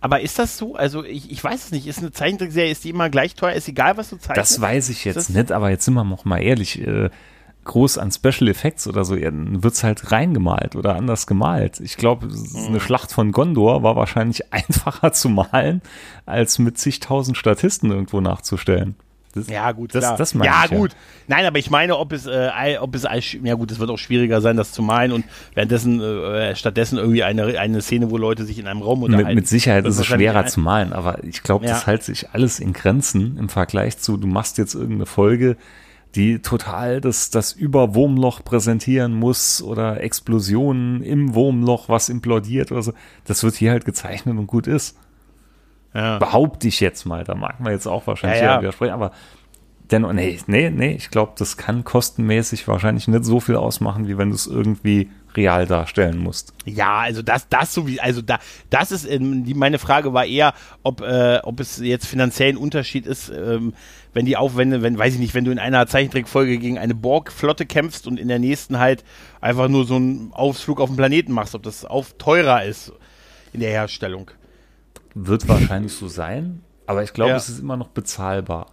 Aber 0.00 0.20
ist 0.20 0.40
das 0.40 0.58
so? 0.58 0.74
Also 0.74 1.04
ich, 1.04 1.30
ich 1.30 1.44
weiß 1.44 1.66
es 1.66 1.70
nicht. 1.70 1.86
Ist 1.86 2.00
eine 2.00 2.10
Zeichentrickserie, 2.10 2.72
ist 2.72 2.82
die 2.82 2.90
immer 2.90 3.08
gleich 3.08 3.36
teuer? 3.36 3.52
Ist 3.52 3.68
egal, 3.68 3.96
was 3.96 4.10
du 4.10 4.16
zeichnest? 4.16 4.50
Das 4.50 4.60
weiß 4.60 4.88
ich 4.88 5.04
jetzt 5.04 5.30
nicht, 5.30 5.52
aber 5.52 5.70
jetzt 5.70 5.84
sind 5.84 5.94
wir 5.94 6.02
noch 6.02 6.24
mal 6.24 6.38
ehrlich. 6.38 6.84
Äh, 6.84 7.10
groß 7.62 7.98
an 7.98 8.10
Special 8.10 8.48
Effects 8.48 8.88
oder 8.88 9.04
so, 9.04 9.14
dann 9.14 9.62
wird's 9.62 9.84
halt 9.84 10.10
reingemalt 10.10 10.74
oder 10.74 10.96
anders 10.96 11.28
gemalt. 11.28 11.78
Ich 11.78 11.96
glaube, 11.98 12.26
eine 12.26 12.70
mhm. 12.70 12.80
Schlacht 12.80 13.12
von 13.12 13.30
Gondor 13.30 13.84
war 13.84 13.94
wahrscheinlich 13.94 14.52
einfacher 14.52 15.12
zu 15.12 15.28
malen, 15.28 15.82
als 16.26 16.58
mit 16.58 16.78
zigtausend 16.78 17.36
Statisten 17.36 17.92
irgendwo 17.92 18.20
nachzustellen. 18.20 18.96
Das, 19.32 19.48
ja, 19.48 19.70
gut, 19.70 19.94
das, 19.94 20.16
das 20.16 20.34
meine 20.34 20.50
ja, 20.50 20.64
ich. 20.64 20.72
Ja, 20.72 20.76
gut. 20.76 20.96
Nein, 21.28 21.44
aber 21.46 21.58
ich 21.58 21.70
meine, 21.70 21.96
ob 21.96 22.12
es, 22.12 22.26
äh, 22.26 22.78
ob 22.80 22.94
es, 22.96 23.06
ja 23.42 23.54
gut, 23.54 23.70
es 23.70 23.78
wird 23.78 23.90
auch 23.90 23.98
schwieriger 23.98 24.40
sein, 24.40 24.56
das 24.56 24.72
zu 24.72 24.82
malen 24.82 25.12
und 25.12 25.24
währenddessen, 25.54 26.00
äh, 26.00 26.56
stattdessen 26.56 26.98
irgendwie 26.98 27.22
eine, 27.22 27.58
eine 27.58 27.80
Szene, 27.80 28.10
wo 28.10 28.16
Leute 28.16 28.44
sich 28.44 28.58
in 28.58 28.66
einem 28.66 28.82
Raum 28.82 29.04
unterhalten. 29.04 29.28
Mit, 29.28 29.36
mit 29.36 29.48
Sicherheit 29.48 29.86
ist 29.86 29.98
es 29.98 30.06
schwerer 30.06 30.46
zu 30.46 30.60
malen, 30.60 30.92
aber 30.92 31.22
ich 31.22 31.44
glaube, 31.44 31.64
ja. 31.64 31.72
das 31.72 31.86
hält 31.86 32.02
sich 32.02 32.30
alles 32.30 32.58
in 32.58 32.72
Grenzen 32.72 33.36
im 33.38 33.48
Vergleich 33.48 33.98
zu, 33.98 34.16
du 34.16 34.26
machst 34.26 34.58
jetzt 34.58 34.74
irgendeine 34.74 35.06
Folge, 35.06 35.56
die 36.16 36.40
total 36.40 37.00
das, 37.00 37.30
das 37.30 37.52
Überwurmloch 37.52 38.42
präsentieren 38.42 39.14
muss 39.14 39.62
oder 39.62 40.00
Explosionen 40.00 41.02
im 41.02 41.34
Wurmloch, 41.34 41.88
was 41.88 42.08
implodiert 42.08 42.72
oder 42.72 42.82
so. 42.82 42.92
Das 43.24 43.44
wird 43.44 43.54
hier 43.54 43.70
halt 43.70 43.84
gezeichnet 43.84 44.36
und 44.36 44.48
gut 44.48 44.66
ist. 44.66 44.96
Ja. 45.94 46.18
Behaupte 46.18 46.68
ich 46.68 46.80
jetzt 46.80 47.04
mal, 47.04 47.24
da 47.24 47.34
mag 47.34 47.60
man 47.60 47.72
jetzt 47.72 47.86
auch 47.86 48.06
wahrscheinlich 48.06 48.40
ja, 48.40 48.54
ja. 48.54 48.60
widersprechen, 48.60 48.92
aber 48.92 49.12
dennoch, 49.90 50.12
nee, 50.12 50.38
nee, 50.46 50.70
nee, 50.70 50.92
ich 50.92 51.10
glaube, 51.10 51.32
das 51.36 51.56
kann 51.56 51.84
kostenmäßig 51.84 52.66
wahrscheinlich 52.68 53.08
nicht 53.08 53.24
so 53.24 53.40
viel 53.40 53.56
ausmachen, 53.56 54.08
wie 54.08 54.16
wenn 54.18 54.28
du 54.28 54.34
es 54.34 54.46
irgendwie 54.46 55.10
real 55.36 55.66
darstellen 55.66 56.18
musst. 56.18 56.52
Ja, 56.64 56.98
also 56.98 57.22
das, 57.22 57.48
das 57.48 57.72
so 57.72 57.86
wie, 57.86 58.00
also 58.00 58.20
da, 58.20 58.38
das 58.68 58.90
ist, 58.90 59.08
ähm, 59.08 59.44
die, 59.44 59.54
meine 59.54 59.78
Frage 59.78 60.12
war 60.12 60.24
eher, 60.24 60.54
ob, 60.82 61.02
äh, 61.02 61.38
ob 61.42 61.60
es 61.60 61.78
jetzt 61.78 62.06
finanziell 62.06 62.50
ein 62.50 62.56
Unterschied 62.56 63.06
ist, 63.06 63.30
ähm, 63.30 63.74
wenn 64.12 64.26
die 64.26 64.36
Aufwände, 64.36 64.82
wenn, 64.82 64.98
weiß 64.98 65.14
ich 65.14 65.20
nicht, 65.20 65.34
wenn 65.34 65.44
du 65.44 65.52
in 65.52 65.58
einer 65.58 65.86
Zeichentrickfolge 65.86 66.58
gegen 66.58 66.78
eine 66.78 66.94
Borg-Flotte 66.94 67.64
kämpfst 67.64 68.06
und 68.06 68.18
in 68.18 68.28
der 68.28 68.40
nächsten 68.40 68.78
halt 68.78 69.04
einfach 69.40 69.68
nur 69.68 69.86
so 69.86 69.96
einen 69.96 70.32
Ausflug 70.32 70.80
auf 70.80 70.90
den 70.90 70.96
Planeten 70.96 71.32
machst, 71.32 71.54
ob 71.54 71.62
das 71.62 71.84
auf 71.84 72.14
teurer 72.18 72.64
ist 72.64 72.92
in 73.52 73.60
der 73.60 73.70
Herstellung. 73.70 74.30
Wird 75.14 75.48
wahrscheinlich 75.48 75.92
so 75.92 76.08
sein, 76.08 76.62
aber 76.86 77.02
ich 77.02 77.12
glaube, 77.12 77.30
ja. 77.30 77.36
es 77.36 77.48
ist 77.48 77.60
immer 77.60 77.76
noch 77.76 77.88
bezahlbar. 77.88 78.66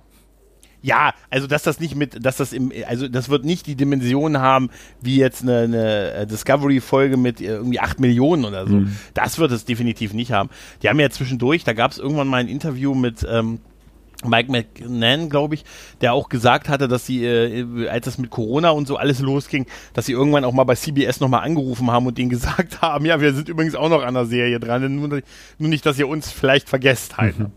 Ja, 0.82 1.14
also 1.30 1.48
dass 1.48 1.64
das 1.64 1.80
nicht 1.80 1.96
mit, 1.96 2.24
dass 2.24 2.38
das 2.38 2.54
im, 2.54 2.72
also 2.88 3.08
das 3.08 3.30
wird 3.30 3.44
nicht 3.44 3.66
die 3.66 3.76
Dimension 3.76 4.38
haben, 4.38 4.70
wie 5.02 5.18
jetzt 5.18 5.42
eine, 5.42 5.60
eine 5.60 6.12
äh, 6.12 6.28
Discovery-Folge 6.28 7.18
mit 7.18 7.42
irgendwie 7.42 7.80
8 7.80 8.00
Millionen 8.00 8.46
oder 8.46 8.68
so. 8.68 8.76
Mhm. 8.76 8.96
Das 9.14 9.40
wird 9.40 9.52
es 9.52 9.66
definitiv 9.66 10.14
nicht 10.14 10.32
haben. 10.32 10.50
Die 10.82 10.90
haben 10.90 11.00
ja 11.00 11.10
zwischendurch, 11.10 11.64
da 11.64 11.74
gab 11.74 11.92
es 11.92 11.98
irgendwann 11.98 12.28
mal 12.28 12.38
ein 12.38 12.48
Interview 12.48 12.94
mit 12.94 13.26
ähm, 13.30 13.60
Mike 14.26 14.52
McNann, 14.52 15.30
glaube 15.30 15.56
ich, 15.56 15.64
der 16.02 16.14
auch 16.14 16.28
gesagt 16.30 16.70
hatte, 16.70 16.88
dass 16.88 17.06
sie, 17.06 17.24
äh, 17.24 17.88
als 17.88 18.06
das 18.06 18.18
mit 18.18 18.32
Corona 18.32 18.72
und 18.72 18.88
so 18.88 18.98
alles 18.98 19.20
losging, 19.20 19.68
dass 19.94 20.08
sie 20.08 20.14
irgendwann 20.14 20.44
auch 20.44 20.54
mal 20.54 20.64
bei 20.64 20.76
CBS 20.76 21.20
nochmal 21.20 21.44
angerufen 21.44 21.92
haben 21.92 22.08
und 22.08 22.18
denen 22.18 22.30
gesagt 22.32 22.82
haben, 22.82 23.06
ja, 23.06 23.22
wir 23.22 23.34
sind 23.34 23.48
übrigens 23.48 23.76
auch 23.76 23.90
noch 23.90 24.04
an 24.04 24.16
der 24.16 24.26
Serie 24.26 24.60
dran, 24.60 24.96
nur, 24.96 25.08
nur 25.08 25.70
nicht, 25.70 25.86
dass 25.86 26.00
ihr 26.00 26.08
uns 26.08 26.32
vielleicht 26.32 26.68
vergesst 26.68 27.18
halt. 27.18 27.38
Mhm. 27.38 27.52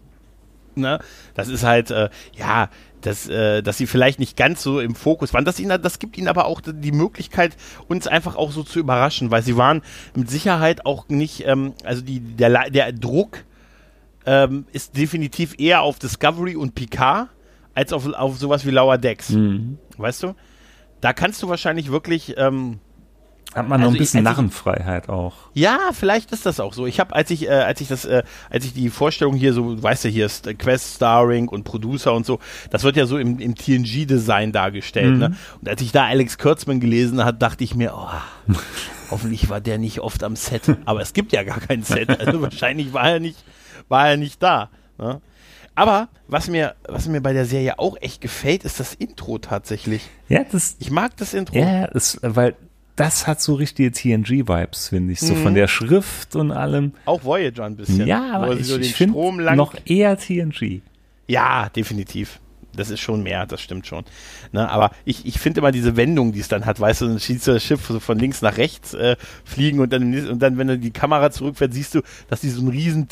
Ne? 0.75 0.99
Das 1.35 1.49
ist 1.49 1.65
halt, 1.65 1.91
äh, 1.91 2.11
ja, 2.37 2.69
dass, 3.01 3.29
äh, 3.29 3.63
dass 3.63 3.79
sie 3.79 3.87
vielleicht 3.87 4.19
nicht 4.19 4.37
ganz 4.37 4.63
so 4.63 4.81
im 4.81 4.95
Fokus 4.95 5.33
waren. 5.33 5.45
Das, 5.45 5.59
ihnen, 5.59 5.81
das 5.81 5.99
gibt 5.99 6.19
ihnen 6.19 6.29
aber 6.29 6.45
auch 6.45 6.61
die 6.61 6.93
Möglichkeit, 6.93 7.57
uns 7.89 8.07
einfach 8.07 8.37
auch 8.37 8.53
so 8.53 8.63
zu 8.63 8.79
überraschen, 8.79 9.31
weil 9.31 9.43
sie 9.43 9.57
waren 9.57 9.83
mit 10.15 10.31
Sicherheit 10.31 10.87
auch 10.87 11.09
nicht, 11.09 11.47
ähm, 11.47 11.73
also 11.85 12.03
die, 12.03 12.21
der, 12.21 12.71
der 12.71 12.93
Druck, 12.93 13.45
ähm, 14.31 14.64
ist 14.70 14.97
definitiv 14.97 15.57
eher 15.59 15.83
auf 15.83 15.99
Discovery 15.99 16.55
und 16.55 16.76
Picard 16.76 17.28
als 17.74 17.93
auf, 17.93 18.07
auf 18.12 18.39
sowas 18.39 18.64
wie 18.64 18.70
Lower 18.70 18.97
Decks. 18.97 19.31
Mhm. 19.31 19.78
Weißt 19.99 20.22
du? 20.22 20.35
Da 21.01 21.12
kannst 21.12 21.43
du 21.43 21.49
wahrscheinlich 21.49 21.91
wirklich. 21.91 22.35
Ähm, 22.37 22.78
hat 23.53 23.68
man 23.68 23.81
noch 23.81 23.89
also 23.89 23.97
ein 23.97 23.99
bisschen 23.99 24.20
ich, 24.20 24.24
Narrenfreiheit 24.24 25.09
auch. 25.09 25.35
Ja, 25.55 25.91
vielleicht 25.93 26.31
ist 26.31 26.47
das 26.47 26.61
auch 26.61 26.72
so. 26.72 26.87
Ich 26.87 27.01
habe, 27.01 27.12
als 27.16 27.33
ich, 27.33 27.49
äh, 27.49 27.51
als 27.51 27.81
ich 27.81 27.89
das, 27.89 28.05
äh, 28.05 28.22
als 28.49 28.64
ich 28.64 28.72
die 28.72 28.89
Vorstellung 28.91 29.35
hier 29.35 29.53
so, 29.53 29.83
weißt 29.83 30.05
du, 30.05 30.09
hier 30.09 30.26
ist 30.26 30.49
Quest 30.61 30.95
Starring 30.95 31.49
und 31.49 31.64
Producer 31.64 32.14
und 32.14 32.24
so, 32.24 32.39
das 32.70 32.85
wird 32.85 32.97
ja 32.97 33.07
so 33.07 33.18
im, 33.18 33.41
im 33.41 33.57
TNG-Design 33.57 34.53
dargestellt. 34.53 35.14
Mhm. 35.14 35.18
Ne? 35.18 35.37
Und 35.61 35.68
als 35.68 35.83
ich 35.83 35.91
da 35.91 36.05
Alex 36.05 36.39
Kurtzman 36.39 36.78
gelesen 36.78 37.24
hat, 37.24 37.43
dachte 37.43 37.64
ich 37.64 37.74
mir, 37.74 37.95
oh, 37.97 38.55
hoffentlich 39.11 39.49
war 39.49 39.61
der 39.61 39.78
nicht 39.78 39.99
oft 39.99 40.22
am 40.22 40.37
Set. 40.37 40.76
Aber 40.85 41.01
es 41.01 41.12
gibt 41.12 41.33
ja 41.33 41.43
gar 41.43 41.59
kein 41.59 41.83
Set. 41.83 42.20
Also 42.20 42.41
wahrscheinlich 42.43 42.93
war 42.93 43.11
er 43.11 43.18
nicht 43.18 43.43
war 43.91 44.09
er 44.09 44.16
nicht 44.16 44.43
da. 44.43 44.70
Ne? 44.99 45.20
Aber 45.74 46.09
was 46.28 46.49
mir, 46.49 46.74
was 46.88 47.09
mir 47.09 47.20
bei 47.20 47.32
der 47.32 47.45
Serie 47.45 47.78
auch 47.78 47.97
echt 48.01 48.20
gefällt, 48.20 48.64
ist 48.64 48.80
das 48.80 48.95
Intro 48.95 49.38
tatsächlich. 49.38 50.09
Ja, 50.28 50.45
das. 50.45 50.76
Ich 50.78 50.91
mag 50.91 51.16
das 51.16 51.34
Intro. 51.34 51.57
Ja, 51.57 51.86
das, 51.88 52.18
weil 52.22 52.57
das 52.97 53.26
hat 53.26 53.41
so 53.41 53.55
richtige 53.55 53.91
TNG-Vibes, 53.91 54.88
finde 54.88 55.12
ich. 55.12 55.20
So 55.20 55.34
mhm. 55.34 55.43
von 55.43 55.55
der 55.55 55.68
Schrift 55.68 56.36
und 56.36 56.53
allem. 56.53 56.93
Auch 57.07 57.24
Voyager 57.24 57.64
ein 57.64 57.76
bisschen. 57.76 58.07
Ja, 58.07 58.32
aber 58.32 58.59
ich, 58.59 58.66
so 58.66 58.78
ich 58.78 58.95
finde 58.95 59.55
noch 59.57 59.74
eher 59.86 60.18
TNG. 60.18 60.82
Ja, 61.26 61.68
definitiv 61.68 62.41
das 62.75 62.91
ist 62.91 63.01
schon 63.01 63.23
mehr, 63.23 63.47
das 63.47 63.61
stimmt 63.61 63.87
schon. 63.87 64.05
Ne, 64.53 64.68
aber 64.68 64.91
ich, 65.05 65.27
ich 65.27 65.39
finde 65.39 65.61
immer 65.61 65.73
diese 65.73 65.97
Wendung, 65.97 66.33
die 66.33 66.41
es 66.41 66.49
dann 66.49 66.66
hat, 66.66 66.81
weißt 66.81 67.03
du, 67.03 67.07
dann 67.09 67.21
schießt 67.21 67.49
das 67.49 67.62
Schiff 67.62 67.87
so 67.87 68.01
von 68.01 68.18
links 68.18 68.43
nach 68.43 68.57
rechts 68.57 68.95
äh, 68.95 69.16
fliegen 69.45 69.81
und 69.81 69.93
dann, 69.93 70.29
und 70.29 70.39
dann, 70.41 70.59
wenn 70.59 70.68
du 70.68 70.79
die 70.79 70.93
Kamera 70.93 71.31
zurückfährt, 71.31 71.75
siehst 71.75 71.95
du, 71.95 72.03
dass 72.29 72.41
die 72.41 72.51
so 72.51 72.62
ein 72.62 72.68
riesen 72.68 73.09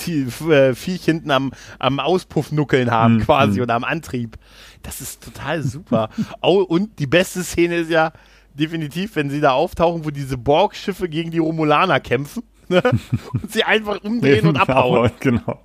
äh, 0.51 0.75
Viech 0.75 1.05
hinten 1.05 1.31
am, 1.31 1.53
am 1.79 2.01
Auspuff 2.01 2.53
nuckeln 2.53 2.91
haben 2.91 3.15
mhm. 3.15 3.21
quasi 3.21 3.61
oder 3.61 3.75
am 3.75 3.85
Antrieb. 3.85 4.37
Das 4.83 5.01
ist 5.01 5.23
total 5.23 5.63
super. 5.63 6.11
oh, 6.43 6.63
und 6.63 6.99
die 6.99 7.07
beste 7.07 7.43
Szene 7.43 7.77
ist 7.77 7.91
ja 7.91 8.13
definitiv, 8.55 9.17
wenn 9.17 9.31
sie 9.31 9.41
da 9.41 9.53
auftauchen, 9.53 10.05
wo 10.05 10.11
diese 10.11 10.37
Borg-Schiffe 10.37 11.09
gegen 11.09 11.31
die 11.31 11.39
Romulaner 11.39 12.01
kämpfen 12.01 12.43
ne? 12.69 12.83
und 13.33 13.53
sie 13.53 13.65
einfach 13.65 14.03
umdrehen 14.03 14.47
und 14.47 14.57
abhauen. 14.57 15.11
Genau. 15.21 15.61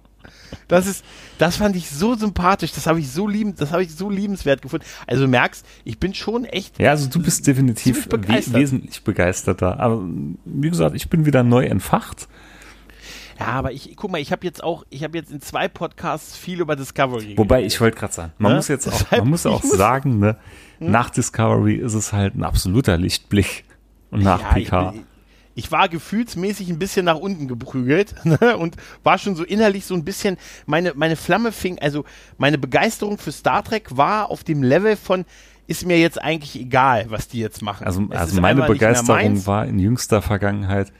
Das 0.68 0.88
ist, 0.88 1.04
das 1.38 1.58
fand 1.58 1.76
ich 1.76 1.90
so 1.90 2.16
sympathisch, 2.16 2.72
das 2.72 2.88
habe 2.88 3.00
ich 3.00 3.12
so 3.12 3.28
liebend, 3.28 3.62
das 3.62 3.72
habe 3.72 3.84
ich 3.84 3.96
so 3.96 4.10
liebenswert 4.10 4.62
gefunden. 4.62 4.86
Also 5.08 5.24
du 5.24 5.30
merkst, 5.30 5.66
ich 5.84 6.00
bin 6.00 6.14
schon 6.14 6.46
echt. 6.46 6.80
Ja, 6.80 6.92
also 6.92 7.10
du 7.10 7.22
bist 7.22 7.46
definitiv 7.48 8.08
begeistert. 8.08 8.54
wesentlich 8.54 9.04
begeisterter. 9.04 9.80
Aber 9.80 10.04
wie 10.46 10.70
gesagt, 10.70 10.96
ich 10.96 11.10
bin 11.10 11.26
wieder 11.26 11.44
neu 11.44 11.66
entfacht. 11.66 12.28
Ja, 13.40 13.48
aber 13.48 13.72
ich 13.72 13.96
guck 13.96 14.12
mal, 14.12 14.22
ich 14.22 14.32
habe 14.32 14.46
jetzt 14.46 14.64
auch, 14.64 14.86
ich 14.90 15.04
habe 15.04 15.18
jetzt 15.18 15.32
in 15.32 15.42
zwei 15.42 15.68
Podcasts 15.68 16.38
viel 16.38 16.62
über 16.62 16.76
Discovery. 16.76 17.38
Wobei 17.38 17.58
geredet. 17.58 17.74
ich 17.74 17.82
wollte 17.82 17.98
gerade 17.98 18.14
sagen, 18.14 18.32
man 18.38 18.52
ne? 18.52 18.58
muss 18.58 18.68
jetzt 18.68 18.88
auch, 18.88 19.12
man 19.18 19.30
muss 19.30 19.46
auch 19.46 19.64
sagen, 19.64 20.20
ne, 20.20 20.38
hm? 20.80 20.92
nach 20.92 21.10
Discovery 21.10 21.76
ist 21.76 21.94
es 21.94 22.14
halt 22.14 22.36
ein 22.36 22.44
absoluter 22.44 22.98
Lichtblick 22.98 23.66
und 24.12 24.24
nach 24.24 24.42
ja, 24.42 24.54
Picard. 24.54 24.96
Ich, 24.96 25.02
ich 25.56 25.72
war 25.72 25.90
gefühlsmäßig 25.90 26.70
ein 26.70 26.80
bisschen 26.80 27.06
nach 27.06 27.18
unten 27.18 27.48
geprügelt 27.48 28.16
ne? 28.26 28.58
und 28.58 28.76
war 29.04 29.18
schon 29.18 29.36
so 29.36 29.44
innerlich 29.44 29.86
so 29.86 29.94
ein 29.96 30.04
bisschen, 30.04 30.38
meine, 30.66 30.94
meine 30.96 31.16
Flamme 31.16 31.52
fing, 31.52 31.80
also 31.80 32.06
meine 32.38 32.58
Begeisterung 32.58 33.18
für 33.18 33.32
Star 33.32 33.64
Trek 33.64 33.96
war 33.96 34.30
auf 34.32 34.44
dem 34.44 34.64
Level 34.64 34.96
von, 34.96 35.26
ist 35.68 35.86
mir 35.86 36.00
jetzt 36.00 36.22
eigentlich 36.22 36.60
egal, 36.60 37.06
was 37.10 37.28
die 37.28 37.40
jetzt 37.40 37.62
machen. 37.62 37.86
Also, 37.86 38.06
also 38.10 38.42
meine 38.42 38.64
Begeisterung 38.64 39.46
war 39.46 39.66
in 39.66 39.80
jüngster 39.80 40.22
Vergangenheit 40.22 40.92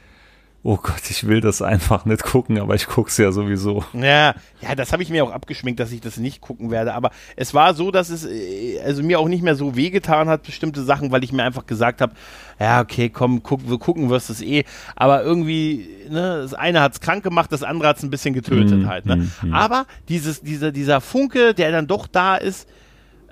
oh 0.66 0.78
Gott, 0.82 1.10
ich 1.10 1.26
will 1.26 1.42
das 1.42 1.60
einfach 1.60 2.06
nicht 2.06 2.22
gucken, 2.22 2.58
aber 2.58 2.74
ich 2.74 2.86
guck's 2.86 3.18
ja 3.18 3.30
sowieso. 3.32 3.84
Ja, 3.92 4.34
ja, 4.62 4.74
das 4.74 4.92
habe 4.94 5.02
ich 5.02 5.10
mir 5.10 5.22
auch 5.22 5.30
abgeschminkt, 5.30 5.78
dass 5.78 5.92
ich 5.92 6.00
das 6.00 6.16
nicht 6.16 6.40
gucken 6.40 6.70
werde. 6.70 6.94
Aber 6.94 7.10
es 7.36 7.52
war 7.52 7.74
so, 7.74 7.90
dass 7.90 8.08
es 8.08 8.24
äh, 8.24 8.80
also 8.80 9.02
mir 9.02 9.20
auch 9.20 9.28
nicht 9.28 9.42
mehr 9.42 9.56
so 9.56 9.76
wehgetan 9.76 10.26
hat, 10.26 10.44
bestimmte 10.44 10.82
Sachen, 10.82 11.12
weil 11.12 11.22
ich 11.22 11.32
mir 11.32 11.44
einfach 11.44 11.66
gesagt 11.66 12.00
habe, 12.00 12.14
ja, 12.58 12.80
okay, 12.80 13.10
komm, 13.10 13.42
guck, 13.42 13.68
wir 13.68 13.78
gucken 13.78 14.08
wirst 14.08 14.30
es 14.30 14.40
eh. 14.40 14.64
Aber 14.96 15.22
irgendwie, 15.22 15.86
ne, 16.08 16.40
das 16.40 16.54
eine 16.54 16.80
hat's 16.80 17.00
krank 17.00 17.22
gemacht, 17.22 17.52
das 17.52 17.62
andere 17.62 17.88
hat's 17.88 18.02
ein 18.02 18.10
bisschen 18.10 18.32
getötet 18.32 18.84
mm, 18.84 18.86
halt. 18.86 19.04
Ne? 19.04 19.16
Mm, 19.16 19.48
mm. 19.48 19.54
Aber 19.54 19.84
dieses, 20.08 20.40
dieser, 20.40 20.72
dieser 20.72 21.02
Funke, 21.02 21.52
der 21.52 21.72
dann 21.72 21.86
doch 21.86 22.06
da 22.06 22.36
ist, 22.36 22.66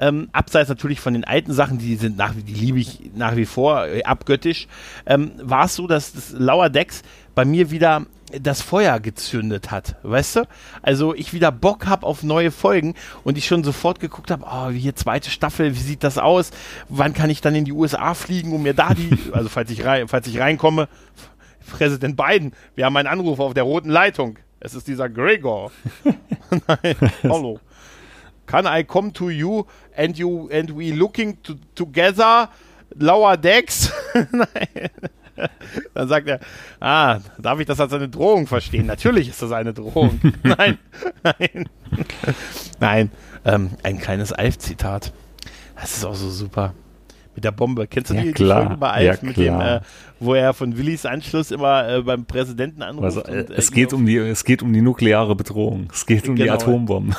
ähm, 0.02 0.28
abseits 0.32 0.68
natürlich 0.68 1.00
von 1.00 1.14
den 1.14 1.24
alten 1.24 1.52
Sachen, 1.52 1.78
die 1.78 1.94
sind 1.94 2.16
nach, 2.16 2.34
die 2.34 2.52
liebe 2.52 2.80
ich 2.80 3.12
nach 3.14 3.36
wie 3.36 3.46
vor 3.46 3.86
äh, 3.86 4.02
abgöttisch, 4.02 4.66
ähm, 5.06 5.30
war 5.36 5.66
es 5.66 5.76
so, 5.76 5.86
dass 5.86 6.12
das 6.12 6.32
Lower 6.32 6.70
Decks 6.70 7.02
bei 7.34 7.44
mir 7.44 7.70
wieder 7.70 8.06
das 8.40 8.62
Feuer 8.62 8.98
gezündet 9.00 9.70
hat, 9.70 9.96
weißt 10.02 10.36
du? 10.36 10.48
Also 10.80 11.14
ich 11.14 11.32
wieder 11.32 11.52
Bock 11.52 11.86
habe 11.86 12.06
auf 12.06 12.22
neue 12.22 12.50
Folgen 12.50 12.94
und 13.24 13.36
ich 13.36 13.46
schon 13.46 13.62
sofort 13.62 14.00
geguckt 14.00 14.30
habe, 14.30 14.46
oh, 14.50 14.70
hier 14.70 14.96
zweite 14.96 15.30
Staffel, 15.30 15.74
wie 15.74 15.80
sieht 15.80 16.02
das 16.02 16.18
aus? 16.18 16.50
Wann 16.88 17.12
kann 17.12 17.30
ich 17.30 17.40
dann 17.40 17.54
in 17.54 17.64
die 17.64 17.72
USA 17.72 18.14
fliegen, 18.14 18.52
um 18.52 18.62
mir 18.62 18.74
da 18.74 18.94
die, 18.94 19.10
also 19.32 19.48
falls 19.48 19.70
ich 19.70 19.84
rein, 19.84 20.08
falls 20.08 20.26
ich 20.26 20.38
reinkomme, 20.38 20.88
Präsident 21.70 22.16
Biden, 22.16 22.52
wir 22.74 22.86
haben 22.86 22.96
einen 22.96 23.08
Anruf 23.08 23.38
auf 23.38 23.54
der 23.54 23.62
roten 23.64 23.90
Leitung. 23.90 24.38
Es 24.60 24.74
ist 24.74 24.86
dieser 24.88 25.08
Gregor. 25.08 25.72
Nein, 26.68 26.96
hallo. 27.24 27.60
Can 28.46 28.66
I 28.66 28.84
come 28.84 29.12
to 29.14 29.30
you 29.30 29.64
and 29.96 30.16
you 30.16 30.48
and 30.52 30.76
we 30.76 30.92
looking 30.92 31.42
to, 31.42 31.54
together 31.74 32.48
lower 32.94 33.36
decks? 33.36 33.92
Nein. 34.30 34.90
Dann 35.94 36.08
sagt 36.08 36.28
er, 36.28 36.40
ah, 36.80 37.18
darf 37.38 37.60
ich 37.60 37.66
das 37.66 37.80
als 37.80 37.92
eine 37.92 38.08
Drohung 38.08 38.46
verstehen? 38.46 38.86
Natürlich 38.86 39.28
ist 39.28 39.42
das 39.42 39.52
eine 39.52 39.72
Drohung. 39.72 40.20
nein, 40.42 40.78
nein. 41.22 41.68
nein, 42.80 43.10
ähm, 43.44 43.70
ein 43.82 43.98
kleines 43.98 44.32
Alf-Zitat. 44.32 45.12
Das 45.74 45.96
ist 45.96 46.04
auch 46.04 46.14
so 46.14 46.30
super. 46.30 46.74
Mit 47.34 47.44
der 47.44 47.50
Bombe. 47.50 47.86
Kennst 47.86 48.10
du 48.10 48.14
ja, 48.14 48.22
die, 48.22 48.32
klar. 48.32 48.62
Folge 48.62 48.76
bei 48.76 48.90
Alf, 48.90 49.22
ja, 49.22 49.26
mit 49.26 49.36
dem, 49.38 49.60
äh, 49.60 49.80
wo 50.20 50.34
er 50.34 50.52
von 50.52 50.76
Willis 50.76 51.06
Anschluss 51.06 51.50
immer 51.50 51.88
äh, 51.88 52.02
beim 52.02 52.26
Präsidenten 52.26 52.82
anruft? 52.82 53.04
Also, 53.04 53.24
äh, 53.24 53.40
und, 53.40 53.50
es, 53.50 53.72
geht 53.72 53.94
um 53.94 54.04
die, 54.04 54.18
es 54.18 54.44
geht 54.44 54.62
um 54.62 54.72
die 54.72 54.82
nukleare 54.82 55.34
Bedrohung. 55.34 55.88
Es 55.92 56.04
geht 56.04 56.28
um 56.28 56.36
genau. 56.36 56.44
die 56.44 56.62
Atombomben. 56.62 57.16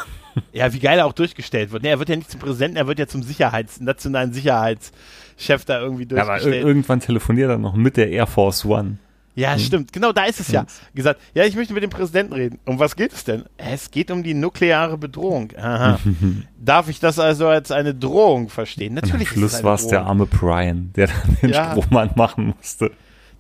Ja, 0.52 0.72
wie 0.74 0.80
geil 0.80 1.00
er 1.00 1.06
auch 1.06 1.14
durchgestellt 1.14 1.72
wird. 1.72 1.84
Nee, 1.84 1.90
er 1.90 2.00
wird 2.00 2.10
ja 2.10 2.16
nicht 2.16 2.32
zum 2.32 2.40
Präsidenten, 2.40 2.78
er 2.78 2.88
wird 2.88 3.00
ja 3.00 3.08
zum 3.08 3.24
Sicherheits-, 3.24 3.80
nationalen 3.80 4.34
Sicherheitschef 4.34 5.66
da 5.66 5.80
irgendwie 5.80 6.06
durchgestellt. 6.06 6.56
Ja, 6.56 6.62
aber 6.62 6.68
irgendwann 6.68 7.00
telefoniert 7.00 7.50
er 7.50 7.58
noch 7.58 7.76
mit 7.76 7.98
der 7.98 8.10
Air 8.10 8.28
Force 8.28 8.66
One. 8.66 8.98
Ja, 9.36 9.54
hm. 9.54 9.60
stimmt. 9.60 9.94
Genau, 9.94 10.12
da 10.12 10.26
ist 10.26 10.40
es 10.40 10.50
ja. 10.50 10.66
Gesagt, 10.94 11.20
ja, 11.34 11.44
ich 11.46 11.56
möchte 11.56 11.74
mit 11.74 11.84
dem 11.84 11.90
Präsidenten 11.90 12.34
reden. 12.34 12.60
Um 12.66 12.80
was 12.80 12.96
geht 12.96 13.14
es 13.14 13.24
denn? 13.24 13.46
Es 13.58 13.90
geht 13.90 14.12
um 14.12 14.22
die 14.24 14.34
nukleare 14.34 14.98
Bedrohung. 14.98 15.52
Aha. 15.58 16.00
Darf 16.60 16.88
ich 16.90 17.00
das 17.00 17.18
also 17.20 17.48
als 17.48 17.72
eine 17.72 17.96
Drohung 17.96 18.50
verstehen? 18.50 18.94
Natürlich. 18.94 19.32
Und 19.32 19.44
am 19.44 19.50
Schluss 19.50 19.64
war 19.64 19.76
es 19.76 19.88
der 19.88 20.04
arme 20.04 20.28
Brian, 20.28 20.92
der 20.96 21.08
dann 21.08 21.38
den 21.42 21.50
ja. 21.50 21.72
Strohmann 21.72 22.12
machen 22.16 22.54
musste. 22.58 22.92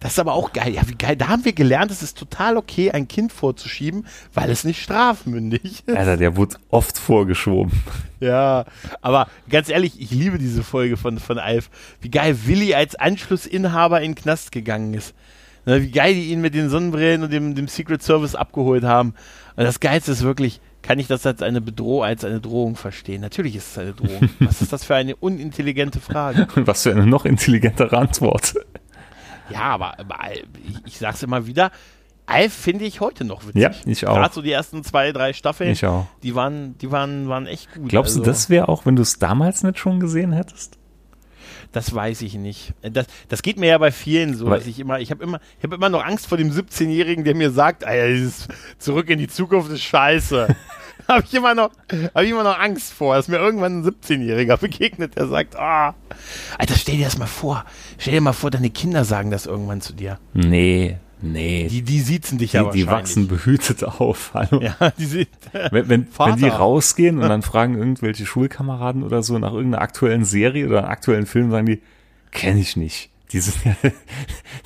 Das 0.03 0.11
ist 0.11 0.19
aber 0.19 0.33
auch 0.33 0.51
geil. 0.51 0.73
Ja, 0.73 0.81
wie 0.89 0.95
geil. 0.95 1.15
Da 1.15 1.29
haben 1.29 1.45
wir 1.45 1.53
gelernt, 1.53 1.89
es 1.89 2.03
ist 2.03 2.17
total 2.17 2.57
okay, 2.57 2.91
ein 2.91 3.07
Kind 3.07 3.31
vorzuschieben, 3.31 4.05
weil 4.33 4.51
es 4.51 4.65
nicht 4.65 4.83
strafmündig 4.83 5.83
ist. 5.85 5.97
Alter, 5.97 6.17
der 6.17 6.35
wurde 6.35 6.57
oft 6.69 6.97
vorgeschoben. 6.97 7.71
Ja, 8.19 8.65
aber 9.01 9.27
ganz 9.49 9.69
ehrlich, 9.69 10.01
ich 10.01 10.11
liebe 10.11 10.39
diese 10.39 10.61
Folge 10.61 10.97
von, 10.97 11.19
von 11.19 11.39
Alf. 11.39 11.69
Wie 12.01 12.11
geil 12.11 12.37
Willi 12.45 12.75
als 12.75 12.95
Anschlussinhaber 12.95 14.01
in 14.01 14.11
den 14.11 14.15
Knast 14.15 14.51
gegangen 14.51 14.93
ist. 14.93 15.15
Wie 15.63 15.91
geil 15.91 16.13
die 16.13 16.31
ihn 16.31 16.41
mit 16.41 16.53
den 16.53 16.69
Sonnenbrillen 16.69 17.23
und 17.23 17.31
dem, 17.31 17.55
dem 17.55 17.69
Secret 17.69 18.03
Service 18.03 18.35
abgeholt 18.35 18.83
haben. 18.83 19.13
Und 19.55 19.63
das 19.63 19.79
Geilste 19.79 20.11
ist 20.11 20.23
wirklich, 20.23 20.59
kann 20.81 20.99
ich 20.99 21.07
das 21.07 21.25
als 21.25 21.41
eine 21.41 21.61
Bedrohung, 21.61 22.03
als 22.03 22.25
eine 22.25 22.41
Drohung 22.41 22.75
verstehen? 22.75 23.21
Natürlich 23.21 23.55
ist 23.55 23.71
es 23.71 23.77
eine 23.77 23.93
Drohung. 23.93 24.29
Was 24.39 24.61
ist 24.61 24.73
das 24.73 24.83
für 24.83 24.95
eine 24.95 25.15
unintelligente 25.15 26.01
Frage? 26.01 26.47
Und 26.57 26.67
was 26.67 26.83
für 26.83 26.91
eine 26.91 27.07
noch 27.07 27.23
intelligentere 27.23 27.97
Antwort. 27.97 28.55
Ja, 29.49 29.61
aber, 29.61 29.99
aber 29.99 30.19
ich, 30.85 30.97
sag's 30.97 31.23
immer 31.23 31.45
wieder, 31.47 31.71
Alf 32.25 32.53
finde 32.53 32.85
ich 32.85 33.01
heute 33.01 33.25
noch 33.25 33.45
witzig. 33.45 33.61
Ja, 33.61 33.71
ich 33.85 34.07
auch. 34.07 34.15
Gerade 34.15 34.33
so 34.33 34.41
die 34.41 34.51
ersten 34.51 34.83
zwei, 34.83 35.11
drei 35.11 35.33
Staffeln. 35.33 35.71
Ich 35.71 35.85
auch. 35.85 36.05
Die 36.23 36.35
waren, 36.35 36.77
die 36.77 36.91
waren, 36.91 37.27
waren 37.27 37.47
echt 37.47 37.73
gut. 37.73 37.89
Glaubst 37.89 38.11
also, 38.11 38.21
du, 38.21 38.25
das 38.25 38.49
wäre 38.49 38.69
auch, 38.69 38.85
wenn 38.85 38.95
du 38.95 39.01
es 39.01 39.19
damals 39.19 39.63
nicht 39.63 39.77
schon 39.77 39.99
gesehen 39.99 40.31
hättest? 40.31 40.77
Das 41.73 41.93
weiß 41.93 42.21
ich 42.21 42.35
nicht. 42.35 42.73
Das, 42.81 43.07
das 43.27 43.41
geht 43.41 43.57
mir 43.57 43.67
ja 43.67 43.77
bei 43.79 43.91
vielen 43.91 44.35
so, 44.35 44.45
Aber 44.45 44.57
dass 44.57 44.67
ich 44.67 44.79
immer, 44.79 44.99
ich 44.99 45.09
habe 45.11 45.23
immer, 45.23 45.39
ich 45.57 45.63
habe 45.63 45.75
immer 45.75 45.89
noch 45.89 46.05
Angst 46.05 46.27
vor 46.27 46.37
dem 46.37 46.51
17-Jährigen, 46.51 47.23
der 47.23 47.35
mir 47.35 47.49
sagt, 47.49 47.83
Alter, 47.83 48.09
dieses 48.09 48.47
Zurück 48.77 49.09
in 49.09 49.17
die 49.17 49.27
Zukunft 49.27 49.71
ist 49.71 49.81
scheiße. 49.81 50.55
habe 51.13 51.25
ich 51.27 51.33
immer 51.33 51.55
noch, 51.55 51.71
habe 52.13 52.25
ich 52.25 52.31
immer 52.31 52.43
noch 52.43 52.59
Angst 52.59 52.93
vor, 52.93 53.15
dass 53.15 53.27
mir 53.27 53.37
irgendwann 53.37 53.79
ein 53.79 53.85
17-Jähriger 53.85 54.57
begegnet, 54.57 55.15
der 55.15 55.27
sagt, 55.27 55.55
ah, 55.55 55.89
oh. 55.89 56.15
Alter, 56.57 56.75
stell 56.75 56.97
dir 56.97 57.05
das 57.05 57.17
mal 57.17 57.27
vor. 57.27 57.65
Stell 57.97 58.13
dir 58.13 58.21
mal 58.21 58.33
vor, 58.33 58.51
deine 58.51 58.69
Kinder 58.69 59.05
sagen 59.05 59.31
das 59.31 59.45
irgendwann 59.45 59.81
zu 59.81 59.93
dir. 59.93 60.19
Nee, 60.33 60.97
nee. 61.21 61.67
Die, 61.69 61.81
die 61.81 61.99
siezen 61.99 62.37
dich 62.37 62.53
ja 62.53 62.69
Die 62.71 62.87
wachsen 62.87 63.27
behütet 63.27 63.83
auf. 63.99 64.31
Hallo. 64.33 64.61
Ja, 64.61 64.91
die 64.97 65.05
sind, 65.05 65.27
wenn, 65.71 65.89
wenn, 65.89 66.07
wenn 66.17 66.35
die 66.35 66.47
rausgehen 66.47 67.17
und 67.19 67.29
dann 67.29 67.41
fragen 67.41 67.77
irgendwelche 67.77 68.25
Schulkameraden 68.25 69.03
oder 69.03 69.23
so 69.23 69.37
nach 69.39 69.53
irgendeiner 69.53 69.81
aktuellen 69.81 70.25
Serie 70.25 70.67
oder 70.67 70.79
einem 70.79 70.89
aktuellen 70.89 71.25
Film, 71.25 71.51
sagen 71.51 71.65
die, 71.65 71.81
kenne 72.31 72.59
ich 72.59 72.75
nicht. 72.75 73.12
Die, 73.33 73.39
sind 73.39 73.57
ja, 73.65 73.75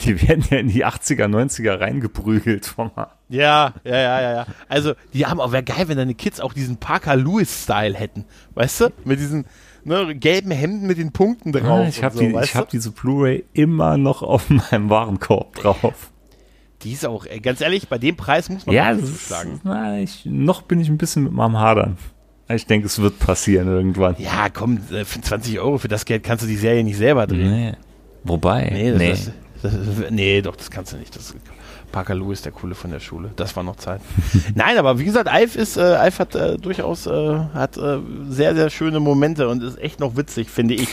die 0.04 0.28
werden 0.28 0.44
ja 0.50 0.58
in 0.58 0.68
die 0.68 0.86
80er, 0.86 1.26
90er 1.26 1.80
reingeprügelt 1.80 2.66
vom 2.66 2.92
Ja, 2.96 3.08
ja, 3.30 3.74
ja, 3.84 4.22
ja, 4.22 4.34
ja. 4.34 4.46
Also, 4.68 4.94
die 5.14 5.26
haben 5.26 5.40
auch, 5.40 5.54
wäre 5.54 5.64
geil, 5.64 5.88
wenn 5.88 5.98
deine 5.98 6.16
Kids 6.16 6.42
auch 6.42 6.52
diesen 6.52 6.78
Parker 6.78 7.16
Lewis-Style 7.16 7.96
hätten. 7.96 8.26
Weißt 8.56 8.82
du? 8.82 8.90
Mit 9.06 9.20
diesen 9.20 9.46
ne, 9.86 10.16
gelben 10.16 10.52
Hemden 10.52 10.86
mit 10.86 10.98
den 10.98 11.14
Punkten 11.14 11.54
drauf. 11.54 11.64
Ja, 11.64 11.88
ich 11.88 12.04
habe 12.04 12.18
so, 12.18 12.24
die, 12.24 12.36
hab 12.36 12.70
diese 12.70 12.92
Blu-ray 12.92 13.46
immer 13.54 13.98
noch 13.98 14.22
auf 14.22 14.50
meinem 14.72 14.90
Warenkorb 14.90 15.56
drauf. 15.56 16.12
Die 16.84 16.92
ist 16.92 17.06
auch, 17.06 17.26
ey, 17.26 17.40
ganz 17.40 17.62
ehrlich, 17.62 17.88
bei 17.88 17.98
dem 17.98 18.18
Preis 18.18 18.50
muss 18.50 18.66
man 18.66 18.76
ja, 18.76 18.98
zuschlagen. 18.98 19.62
Na, 19.64 19.98
ich, 19.98 20.26
noch 20.26 20.62
bin 20.62 20.80
ich 20.80 20.90
ein 20.90 20.98
bisschen 20.98 21.24
mit 21.24 21.32
meinem 21.32 21.58
Hadern. 21.58 21.98
Ich 22.50 22.66
denke, 22.66 22.88
es 22.88 23.00
wird 23.02 23.18
passieren 23.20 23.68
irgendwann. 23.68 24.16
Ja, 24.20 24.50
komm, 24.50 24.80
äh, 24.92 25.04
für 25.04 25.20
20 25.20 25.60
Euro 25.60 25.78
für 25.80 25.88
das 25.88 26.06
Geld 26.06 26.24
kannst 26.24 26.44
du 26.44 26.48
die 26.48 26.56
Serie 26.56 26.84
nicht 26.84 26.98
selber 26.98 27.28
drehen. 27.28 27.52
Nee. 27.52 27.74
Wobei? 28.28 28.70
Nee, 28.72 28.92
das, 28.92 29.00
nee. 29.00 29.34
Das, 29.62 29.74
das, 29.74 30.12
nee, 30.12 30.42
doch, 30.42 30.56
das 30.56 30.70
kannst 30.70 30.94
du 30.94 30.98
nicht. 30.98 31.16
Das, 31.16 31.34
Parker 31.92 32.16
Lewis, 32.16 32.42
der 32.42 32.52
Coole 32.52 32.76
von 32.76 32.92
der 32.92 33.00
Schule. 33.00 33.32
Das 33.36 33.56
war 33.56 33.64
noch 33.64 33.78
Zeit. 33.78 34.02
Nein, 34.56 34.78
aber 34.78 35.00
wie 35.00 35.06
gesagt, 35.06 35.30
Alf 35.30 35.56
ist, 35.56 35.78
äh, 35.78 35.82
Alf 35.82 36.20
hat 36.20 36.36
äh, 36.36 36.58
durchaus 36.58 37.08
äh, 37.08 37.40
hat 37.54 37.78
äh, 37.78 38.00
sehr, 38.30 38.56
sehr 38.56 38.70
schöne 38.70 39.00
Momente 39.00 39.48
und 39.48 39.64
ist 39.64 39.80
echt 39.80 40.00
noch 40.00 40.16
witzig, 40.16 40.50
finde 40.50 40.76
ich. 40.76 40.90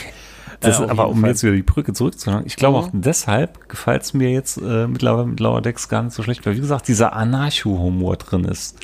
Das 0.61 0.79
ist 0.79 0.89
aber, 0.89 1.09
um 1.09 1.19
Fall. 1.19 1.31
jetzt 1.31 1.43
wieder 1.43 1.53
die 1.53 1.63
Brücke 1.63 1.93
zurückzuholen, 1.93 2.45
ich 2.45 2.55
glaube 2.55 2.77
mhm. 2.77 2.83
auch 2.83 2.89
deshalb 2.93 3.67
gefällt 3.67 4.03
es 4.03 4.13
mir 4.13 4.31
jetzt 4.31 4.57
äh, 4.57 4.87
mittlerweile 4.87 5.27
mit 5.27 5.39
Lower 5.39 5.61
Decks 5.61 5.89
gar 5.89 6.01
nicht 6.01 6.13
so 6.13 6.23
schlecht, 6.23 6.45
weil 6.45 6.55
wie 6.55 6.61
gesagt, 6.61 6.87
dieser 6.87 7.13
Anarcho-Humor 7.13 8.15
drin 8.15 8.45
ist. 8.45 8.79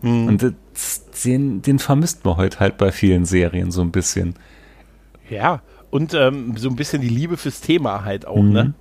Mhm. 0.00 0.26
Und 0.26 0.42
das, 0.42 1.04
den, 1.24 1.60
den 1.62 1.78
vermisst 1.78 2.24
man 2.24 2.38
heute 2.38 2.60
halt 2.60 2.78
bei 2.78 2.92
vielen 2.92 3.26
Serien 3.26 3.70
so 3.70 3.82
ein 3.82 3.92
bisschen. 3.92 4.34
Ja, 5.28 5.60
und 5.96 6.12
ähm, 6.12 6.56
so 6.58 6.68
ein 6.68 6.76
bisschen 6.76 7.00
die 7.00 7.08
Liebe 7.08 7.38
fürs 7.38 7.62
Thema 7.62 8.04
halt 8.04 8.26
auch, 8.26 8.36
ne? 8.36 8.42
mhm. 8.42 8.52
ne? 8.52 8.74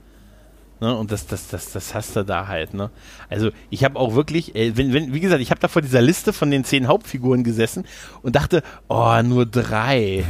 Ne, 0.81 0.93
und 0.93 1.09
das, 1.09 1.25
das, 1.25 1.47
das, 1.47 1.71
das 1.71 1.95
hast 1.95 2.17
du 2.17 2.25
da 2.25 2.47
halt, 2.47 2.73
ne? 2.73 2.91
Also 3.29 3.51
ich 3.69 3.85
habe 3.85 3.97
auch 3.97 4.13
wirklich, 4.13 4.55
äh, 4.55 4.75
wenn, 4.75 4.91
wenn, 4.91 5.13
wie 5.13 5.21
gesagt, 5.21 5.41
ich 5.41 5.49
habe 5.49 5.61
da 5.61 5.69
vor 5.69 5.81
dieser 5.81 6.01
Liste 6.01 6.33
von 6.33 6.51
den 6.51 6.65
zehn 6.65 6.87
Hauptfiguren 6.87 7.45
gesessen 7.45 7.85
und 8.23 8.35
dachte, 8.35 8.61
oh, 8.89 9.21
nur 9.23 9.45
drei. 9.45 10.25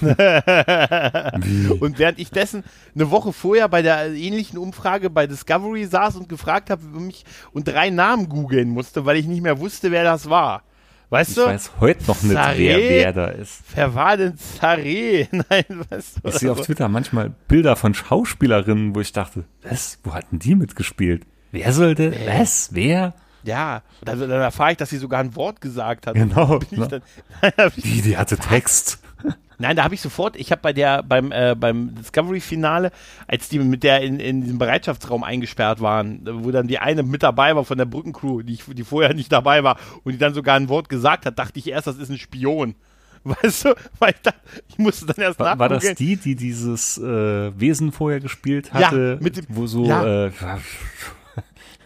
und 1.80 1.98
während 1.98 2.20
ich 2.20 2.30
dessen 2.30 2.62
eine 2.94 3.10
Woche 3.10 3.32
vorher 3.32 3.68
bei 3.68 3.82
der 3.82 4.12
ähnlichen 4.12 4.56
Umfrage 4.56 5.10
bei 5.10 5.26
Discovery 5.26 5.86
saß 5.86 6.14
und 6.14 6.28
gefragt 6.28 6.70
habe 6.70 6.84
mich 7.00 7.24
und 7.52 7.66
drei 7.66 7.90
Namen 7.90 8.28
googeln 8.28 8.68
musste, 8.68 9.04
weil 9.04 9.16
ich 9.16 9.26
nicht 9.26 9.42
mehr 9.42 9.58
wusste, 9.58 9.90
wer 9.90 10.04
das 10.04 10.30
war. 10.30 10.62
Weißt 11.12 11.32
ich 11.32 11.36
du? 11.36 11.42
Ich 11.42 11.48
weiß 11.48 11.72
heute 11.78 12.04
noch 12.06 12.22
nicht, 12.22 12.38
Zaré? 12.38 12.56
wer, 12.56 12.78
wer 12.78 13.12
da 13.12 13.26
ist. 13.26 13.60
Wer 13.74 13.94
war 13.94 14.16
denn 14.16 14.32
Zaré? 14.32 15.28
Nein, 15.50 15.84
weißt 15.90 16.20
du. 16.22 16.28
Ich 16.28 16.36
sehe 16.36 16.50
auf 16.50 16.62
Twitter 16.62 16.88
manchmal 16.88 17.34
Bilder 17.48 17.76
von 17.76 17.92
Schauspielerinnen, 17.92 18.94
wo 18.94 19.00
ich 19.00 19.12
dachte, 19.12 19.44
was? 19.62 19.98
Wo 20.04 20.14
hatten 20.14 20.38
die 20.38 20.54
mitgespielt? 20.54 21.26
Wer 21.50 21.70
sollte? 21.74 22.14
Äh. 22.14 22.40
Was? 22.40 22.70
Wer? 22.72 23.12
Ja, 23.42 23.82
dann, 24.02 24.20
dann 24.20 24.30
erfahre 24.30 24.70
ich, 24.70 24.78
dass 24.78 24.88
sie 24.88 24.96
sogar 24.96 25.20
ein 25.20 25.36
Wort 25.36 25.60
gesagt 25.60 26.06
hat. 26.06 26.14
Genau. 26.14 26.60
Ne? 26.70 26.88
Dann, 26.88 27.72
die, 27.76 28.00
die 28.00 28.16
hatte 28.16 28.38
Text. 28.38 28.98
Nein, 29.62 29.76
da 29.76 29.84
habe 29.84 29.94
ich 29.94 30.00
sofort, 30.00 30.36
ich 30.36 30.50
habe 30.50 30.60
bei 30.60 30.72
der, 30.72 31.04
beim, 31.04 31.30
äh, 31.30 31.54
beim 31.54 31.94
Discovery-Finale, 31.94 32.90
als 33.28 33.48
die 33.48 33.60
mit 33.60 33.84
der 33.84 34.00
in, 34.00 34.18
in 34.18 34.42
diesem 34.42 34.58
Bereitschaftsraum 34.58 35.22
eingesperrt 35.22 35.80
waren, 35.80 36.20
wo 36.24 36.50
dann 36.50 36.66
die 36.66 36.80
eine 36.80 37.04
mit 37.04 37.22
dabei 37.22 37.54
war 37.54 37.64
von 37.64 37.78
der 37.78 37.84
Brückencrew, 37.84 38.42
die, 38.42 38.58
die 38.74 38.82
vorher 38.82 39.14
nicht 39.14 39.30
dabei 39.30 39.62
war 39.62 39.78
und 40.02 40.12
die 40.12 40.18
dann 40.18 40.34
sogar 40.34 40.56
ein 40.56 40.68
Wort 40.68 40.88
gesagt 40.88 41.26
hat, 41.26 41.38
dachte 41.38 41.60
ich 41.60 41.68
erst, 41.68 41.86
das 41.86 41.96
ist 41.96 42.10
ein 42.10 42.18
Spion. 42.18 42.74
Weißt 43.24 43.66
du, 43.66 43.74
weil 44.00 44.10
ich, 44.10 44.20
da, 44.22 44.32
ich 44.68 44.78
musste 44.78 45.06
dann 45.06 45.22
erst 45.22 45.38
war, 45.38 45.56
War 45.56 45.68
das 45.68 45.94
die, 45.94 46.16
die 46.16 46.34
dieses 46.34 46.98
äh, 46.98 47.52
Wesen 47.56 47.92
vorher 47.92 48.18
gespielt 48.18 48.72
hatte? 48.72 49.18
Ja, 49.20 49.24
mit 49.24 49.36
dem, 49.36 49.46
wo 49.48 49.68
so 49.68 49.84
ja. 49.84 50.26
Äh, 50.26 50.32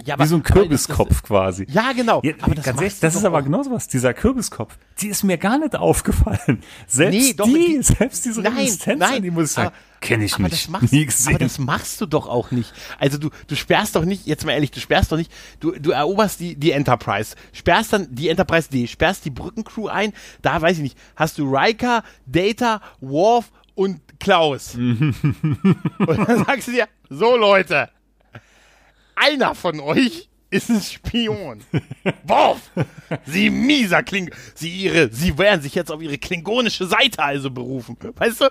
ja, 0.07 0.15
aber, 0.15 0.25
Wie 0.25 0.29
so 0.29 0.37
ein 0.37 0.43
Kürbiskopf 0.45 1.09
das, 1.09 1.23
quasi. 1.25 1.67
Ja, 1.69 1.93
genau. 1.93 2.21
Ja, 2.23 2.35
aber 2.41 2.55
das, 2.55 2.65
ganz 2.65 2.81
ehrlich, 2.81 3.01
das 3.01 3.17
ist 3.17 3.25
aber 3.25 3.43
genau 3.43 3.63
so 3.65 3.73
was. 3.73 3.89
Dieser 3.89 4.15
Kürbiskopf, 4.15 4.79
die 5.01 5.09
ist 5.09 5.25
mir 5.25 5.37
gar 5.37 5.59
nicht 5.59 5.75
aufgefallen. 5.77 6.63
Selbst 6.87 7.19
nee, 7.19 7.35
doch, 7.35 7.47
die, 7.47 7.77
die, 7.77 7.83
selbst 7.83 8.25
diese 8.25 8.41
nein, 8.41 8.55
Resistenz, 8.55 9.01
nein, 9.01 9.23
die 9.23 9.33
muss 9.33 9.47
ich 9.47 9.51
sagen, 9.51 9.75
kenne 10.01 10.25
ich 10.25 10.39
nicht. 10.39 10.53
Das 10.53 10.69
machst, 10.69 10.93
nie 10.93 11.07
gesehen. 11.07 11.35
Aber 11.35 11.39
das 11.41 11.59
machst 11.59 12.01
du 12.01 12.07
doch 12.07 12.29
auch 12.29 12.53
nicht. 12.53 12.73
Also 13.01 13.19
du, 13.19 13.31
du 13.49 13.57
sperrst 13.57 13.97
doch 13.97 14.05
nicht, 14.05 14.27
jetzt 14.27 14.47
mal 14.47 14.53
ehrlich, 14.53 14.71
du 14.71 14.79
sperrst 14.79 15.11
doch 15.11 15.17
nicht, 15.17 15.33
du, 15.59 15.73
du 15.73 15.91
eroberst 15.91 16.39
die, 16.39 16.55
die 16.55 16.71
Enterprise, 16.71 17.35
sperrst 17.53 17.93
dann 17.93 18.07
die 18.15 18.29
Enterprise 18.29 18.71
D, 18.71 18.87
sperrst 18.87 19.25
die 19.25 19.31
Brückencrew 19.31 19.89
ein, 19.89 20.13
da 20.41 20.63
weiß 20.63 20.77
ich 20.77 20.83
nicht, 20.85 20.99
hast 21.17 21.37
du 21.39 21.53
Riker, 21.53 22.05
Data, 22.27 22.81
Worf 23.01 23.51
und 23.75 24.01
Klaus. 24.21 24.77
und 24.77 25.15
dann 25.99 26.45
sagst 26.45 26.69
du 26.69 26.73
dir, 26.73 26.87
so 27.11 27.37
Leute, 27.37 27.89
einer 29.17 29.55
von 29.55 29.81
euch 29.81 30.29
ist 30.51 30.71
ein 30.71 30.81
Spion. 30.81 31.65
Worf! 32.25 32.71
Sie 33.27 33.51
mieser 33.51 34.03
Kling. 34.03 34.31
Sie 34.55 34.71
ihre, 34.71 35.13
sie 35.13 35.37
werden 35.37 35.61
sich 35.61 35.75
jetzt 35.75 35.91
auf 35.91 36.01
ihre 36.01 36.19
klingonische 36.19 36.87
Seite 36.87 37.21
also 37.21 37.51
berufen. 37.51 37.97
Weißt 38.17 38.41
du? 38.41 38.51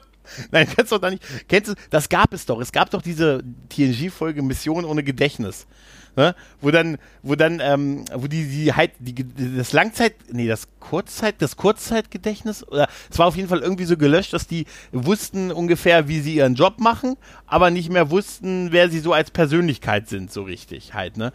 Nein, 0.51 0.67
kennst 0.67 0.91
du 0.91 0.97
doch 0.97 1.09
nicht. 1.09 1.23
Kennst 1.47 1.71
du, 1.71 1.75
das 1.89 2.09
gab 2.09 2.33
es 2.33 2.45
doch. 2.45 2.59
Es 2.59 2.71
gab 2.71 2.89
doch 2.89 3.01
diese 3.01 3.43
TNG-Folge 3.69 4.41
Mission 4.41 4.85
ohne 4.85 5.03
Gedächtnis 5.03 5.67
ne? 6.15 6.35
wo 6.61 6.71
dann, 6.71 6.97
wo 7.23 7.35
dann, 7.35 7.59
ähm, 7.61 8.05
wo 8.13 8.27
die, 8.27 8.47
die 8.47 8.73
halt, 8.73 8.91
die, 8.99 9.15
das 9.57 9.73
Langzeit, 9.73 10.15
nee, 10.31 10.47
das 10.47 10.67
Kurzzeit, 10.79 11.35
das 11.39 11.55
Kurzzeitgedächtnis, 11.57 12.67
oder 12.67 12.87
es 13.09 13.17
war 13.19 13.27
auf 13.27 13.35
jeden 13.35 13.49
Fall 13.49 13.59
irgendwie 13.59 13.85
so 13.85 13.97
gelöscht, 13.97 14.33
dass 14.33 14.47
die 14.47 14.65
wussten 14.91 15.51
ungefähr, 15.51 16.07
wie 16.07 16.19
sie 16.19 16.35
ihren 16.35 16.55
Job 16.55 16.79
machen, 16.79 17.15
aber 17.47 17.69
nicht 17.71 17.89
mehr 17.89 18.09
wussten, 18.09 18.71
wer 18.71 18.89
sie 18.89 18.99
so 18.99 19.13
als 19.13 19.31
Persönlichkeit 19.31 20.09
sind, 20.09 20.31
so 20.31 20.43
richtig 20.43 20.93
halt, 20.93 21.17
ne? 21.17 21.31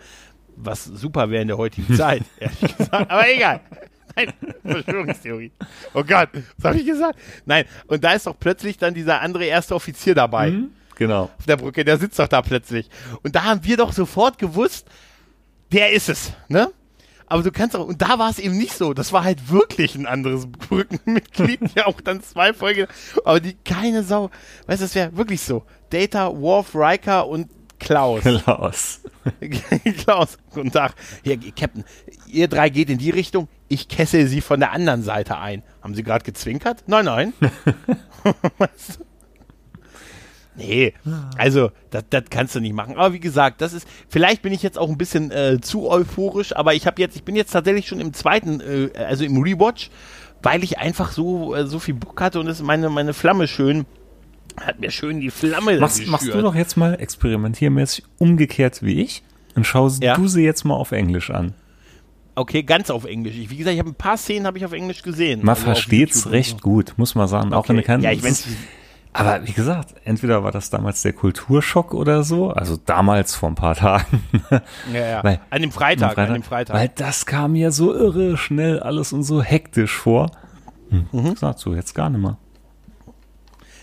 Was 0.57 0.85
super 0.85 1.31
wäre 1.31 1.43
in 1.43 1.49
der 1.49 1.59
heutigen 1.59 1.95
Zeit, 1.97 2.23
ehrlich 2.39 2.77
gesagt. 2.77 3.11
Aber 3.11 3.29
egal. 3.29 3.61
Nein, 4.17 4.33
Verschwörungstheorie. 4.65 5.53
Oh 5.95 6.03
Gott, 6.03 6.31
was 6.59 6.65
habe 6.65 6.79
ich 6.79 6.87
gesagt? 6.87 7.19
Nein, 7.47 7.65
und 7.87 8.03
da 8.03 8.13
ist 8.13 8.27
doch 8.27 8.37
plötzlich 8.39 8.77
dann 8.77 8.93
dieser 8.93 9.21
andere 9.21 9.45
erste 9.45 9.75
Offizier 9.75 10.15
dabei. 10.15 10.51
Mhm. 10.51 10.71
Genau. 11.01 11.31
Auf 11.39 11.47
der 11.47 11.57
Brücke, 11.57 11.83
der 11.83 11.97
sitzt 11.97 12.19
doch 12.19 12.29
da 12.29 12.43
plötzlich. 12.43 12.91
Und 13.23 13.35
da 13.35 13.45
haben 13.45 13.65
wir 13.65 13.79
doch 13.79 13.95
sofort 13.95 14.37
gewusst, 14.37 14.87
der 15.73 15.93
ist 15.93 16.11
es, 16.11 16.35
ne? 16.49 16.71
Aber 17.27 17.43
du 17.43 17.51
kannst 17.51 17.75
auch, 17.75 17.87
und 17.87 18.03
da 18.03 18.19
war 18.19 18.29
es 18.29 18.39
eben 18.39 18.59
nicht 18.59 18.75
so. 18.75 18.93
Das 18.93 19.11
war 19.11 19.25
halt 19.25 19.51
wirklich 19.51 19.95
ein 19.95 20.05
anderes 20.05 20.47
Brückenmitglied, 20.69 21.75
ja 21.75 21.87
auch 21.87 22.03
dann 22.03 22.23
zwei 22.23 22.53
Folgen, 22.53 22.87
aber 23.25 23.41
die 23.41 23.57
keine 23.65 24.03
Sau, 24.03 24.29
weißt 24.67 24.83
du, 24.83 24.85
das 24.85 24.95
wäre 24.95 25.17
wirklich 25.17 25.41
so. 25.41 25.65
Data, 25.89 26.39
Worf, 26.39 26.75
Riker 26.75 27.27
und 27.29 27.49
Klaus. 27.79 28.23
Klaus. 28.45 29.01
Klaus, 30.05 30.37
guten 30.53 30.71
Tag. 30.71 30.93
Hier, 31.25 31.39
Captain, 31.39 31.85
ihr 32.27 32.49
drei 32.49 32.69
geht 32.69 32.91
in 32.91 32.99
die 32.99 33.09
Richtung, 33.09 33.49
ich 33.69 33.89
kessel 33.89 34.27
sie 34.27 34.43
von 34.43 34.61
der 34.61 34.73
anderen 34.73 35.03
Seite 35.03 35.39
ein. 35.39 35.63
Haben 35.81 35.95
sie 35.95 36.03
gerade 36.03 36.27
gezwinkert? 36.27 36.85
Nein, 36.89 37.07
nein. 37.07 37.33
weißt 38.59 38.99
du? 38.99 39.10
Nee, 40.61 40.95
also 41.37 41.71
das, 41.91 42.05
das 42.11 42.25
kannst 42.31 42.55
du 42.55 42.61
nicht 42.61 42.75
machen. 42.75 42.97
Aber 42.97 43.13
wie 43.13 43.21
gesagt, 43.21 43.61
das 43.61 43.73
ist, 43.73 43.89
vielleicht 44.09 44.43
bin 44.43 44.53
ich 44.53 44.63
jetzt 44.63 44.79
auch 44.79 44.89
ein 44.89 44.99
bisschen 44.99 45.31
äh, 45.31 45.59
zu 45.61 45.89
euphorisch, 45.89 46.55
aber 46.55 46.75
ich 46.75 46.87
habe 46.87 47.01
jetzt, 47.01 47.17
ich 47.17 47.25
bin 47.25 47.35
jetzt 47.35 47.53
tatsächlich 47.53 47.89
schon 47.89 48.01
im 48.01 48.13
zweiten, 48.13 48.61
äh, 48.61 48.91
also 48.99 49.25
im 49.25 49.43
Rewatch, 49.43 49.91
weil 50.43 50.63
ich 50.63 50.79
einfach 50.79 51.13
so, 51.13 51.55
äh, 51.55 51.67
so 51.67 51.79
viel 51.79 51.95
Bock 51.95 52.21
hatte 52.21 52.41
und 52.41 52.47
es 52.47 52.63
meine, 52.63 52.91
meine 52.91 53.15
Flamme 53.15 53.49
schön, 53.49 53.87
hat 54.61 54.81
mir 54.81 54.91
schön 54.91 55.21
die 55.21 55.31
Flamme 55.31 55.79
machst, 55.79 56.07
machst 56.07 56.29
du 56.29 56.43
doch 56.43 56.55
jetzt 56.55 56.77
mal 56.77 56.95
experimentiermäßig 57.01 58.05
umgekehrt 58.19 58.83
wie 58.83 59.01
ich 59.01 59.23
und 59.55 59.67
schaust 59.67 60.03
ja? 60.03 60.15
du 60.15 60.29
sie 60.29 60.43
jetzt 60.43 60.65
mal 60.65 60.75
auf 60.75 60.93
Englisch 60.93 61.31
an. 61.31 61.55
Okay, 62.35 62.63
ganz 62.63 62.91
auf 62.91 63.05
Englisch. 63.05 63.37
Ich, 63.37 63.51
wie 63.51 63.57
gesagt, 63.57 63.75
ich 63.75 63.81
habe 63.81 63.91
ein 63.91 63.95
paar 63.95 64.17
Szenen 64.17 64.47
habe 64.47 64.57
ich 64.57 64.65
auf 64.65 64.73
Englisch 64.73 65.03
gesehen. 65.03 65.41
Man 65.41 65.51
also 65.51 65.65
versteht's 65.65 66.31
recht 66.31 66.63
gut, 66.63 66.95
muss 66.97 67.15
man 67.15 67.29
sagen. 67.29 67.49
Okay. 67.49 67.57
Auch 67.57 67.69
wenn 67.69 67.77
du 67.77 67.83
kannst. 67.83 68.05
Ja, 68.05 68.13
ich 68.13 68.23
weiß, 68.23 68.47
aber 69.13 69.47
wie 69.47 69.53
gesagt, 69.53 69.95
entweder 70.05 70.45
war 70.45 70.53
das 70.53 70.71
damals 70.71 71.03
der 71.03 71.13
Kulturschock 71.13 71.95
oder 71.95 72.23
so, 72.23 72.51
also 72.51 72.77
damals 72.77 73.35
vor 73.35 73.49
ein 73.49 73.55
paar 73.57 73.75
Tagen. 73.75 74.23
Ja, 74.93 75.01
ja. 75.01 75.25
Weil, 75.25 75.41
an 75.51 75.63
dem 75.63 75.73
Freitag, 75.73 76.15
Freitag, 76.15 76.29
an 76.29 76.35
dem 76.35 76.43
Freitag. 76.43 76.77
Weil 76.77 76.91
das 76.95 77.27
kam 77.27 77.53
mir 77.53 77.73
so 77.73 77.95
irre 77.95 78.37
schnell 78.37 78.81
alles 78.81 79.13
und 79.13 79.25
so 79.25 79.43
hektisch 79.43 79.93
vor. 79.97 80.31
Hm, 80.91 81.09
mhm. 81.11 81.35
Gesagt, 81.35 81.59
so 81.59 81.75
jetzt 81.75 81.95
gar 81.95 82.11
nicht 82.11 82.21
mehr. 82.21 82.37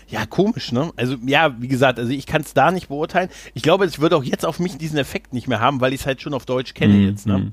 Ja, 0.08 0.24
komisch, 0.24 0.72
ne? 0.72 0.90
Also, 0.96 1.16
ja, 1.26 1.60
wie 1.60 1.68
gesagt, 1.68 1.98
also 1.98 2.10
ich 2.10 2.26
kann 2.26 2.40
es 2.40 2.54
da 2.54 2.70
nicht 2.70 2.88
beurteilen. 2.88 3.28
Ich 3.52 3.62
glaube, 3.62 3.84
es 3.84 3.98
würde 3.98 4.16
auch 4.16 4.24
jetzt 4.24 4.46
auf 4.46 4.58
mich 4.58 4.78
diesen 4.78 4.98
Effekt 4.98 5.34
nicht 5.34 5.48
mehr 5.48 5.60
haben, 5.60 5.82
weil 5.82 5.92
ich 5.92 6.00
es 6.00 6.06
halt 6.06 6.22
schon 6.22 6.32
auf 6.32 6.46
Deutsch 6.46 6.72
kenne 6.72 6.94
mhm. 6.94 7.06
jetzt, 7.06 7.26
ne? 7.26 7.52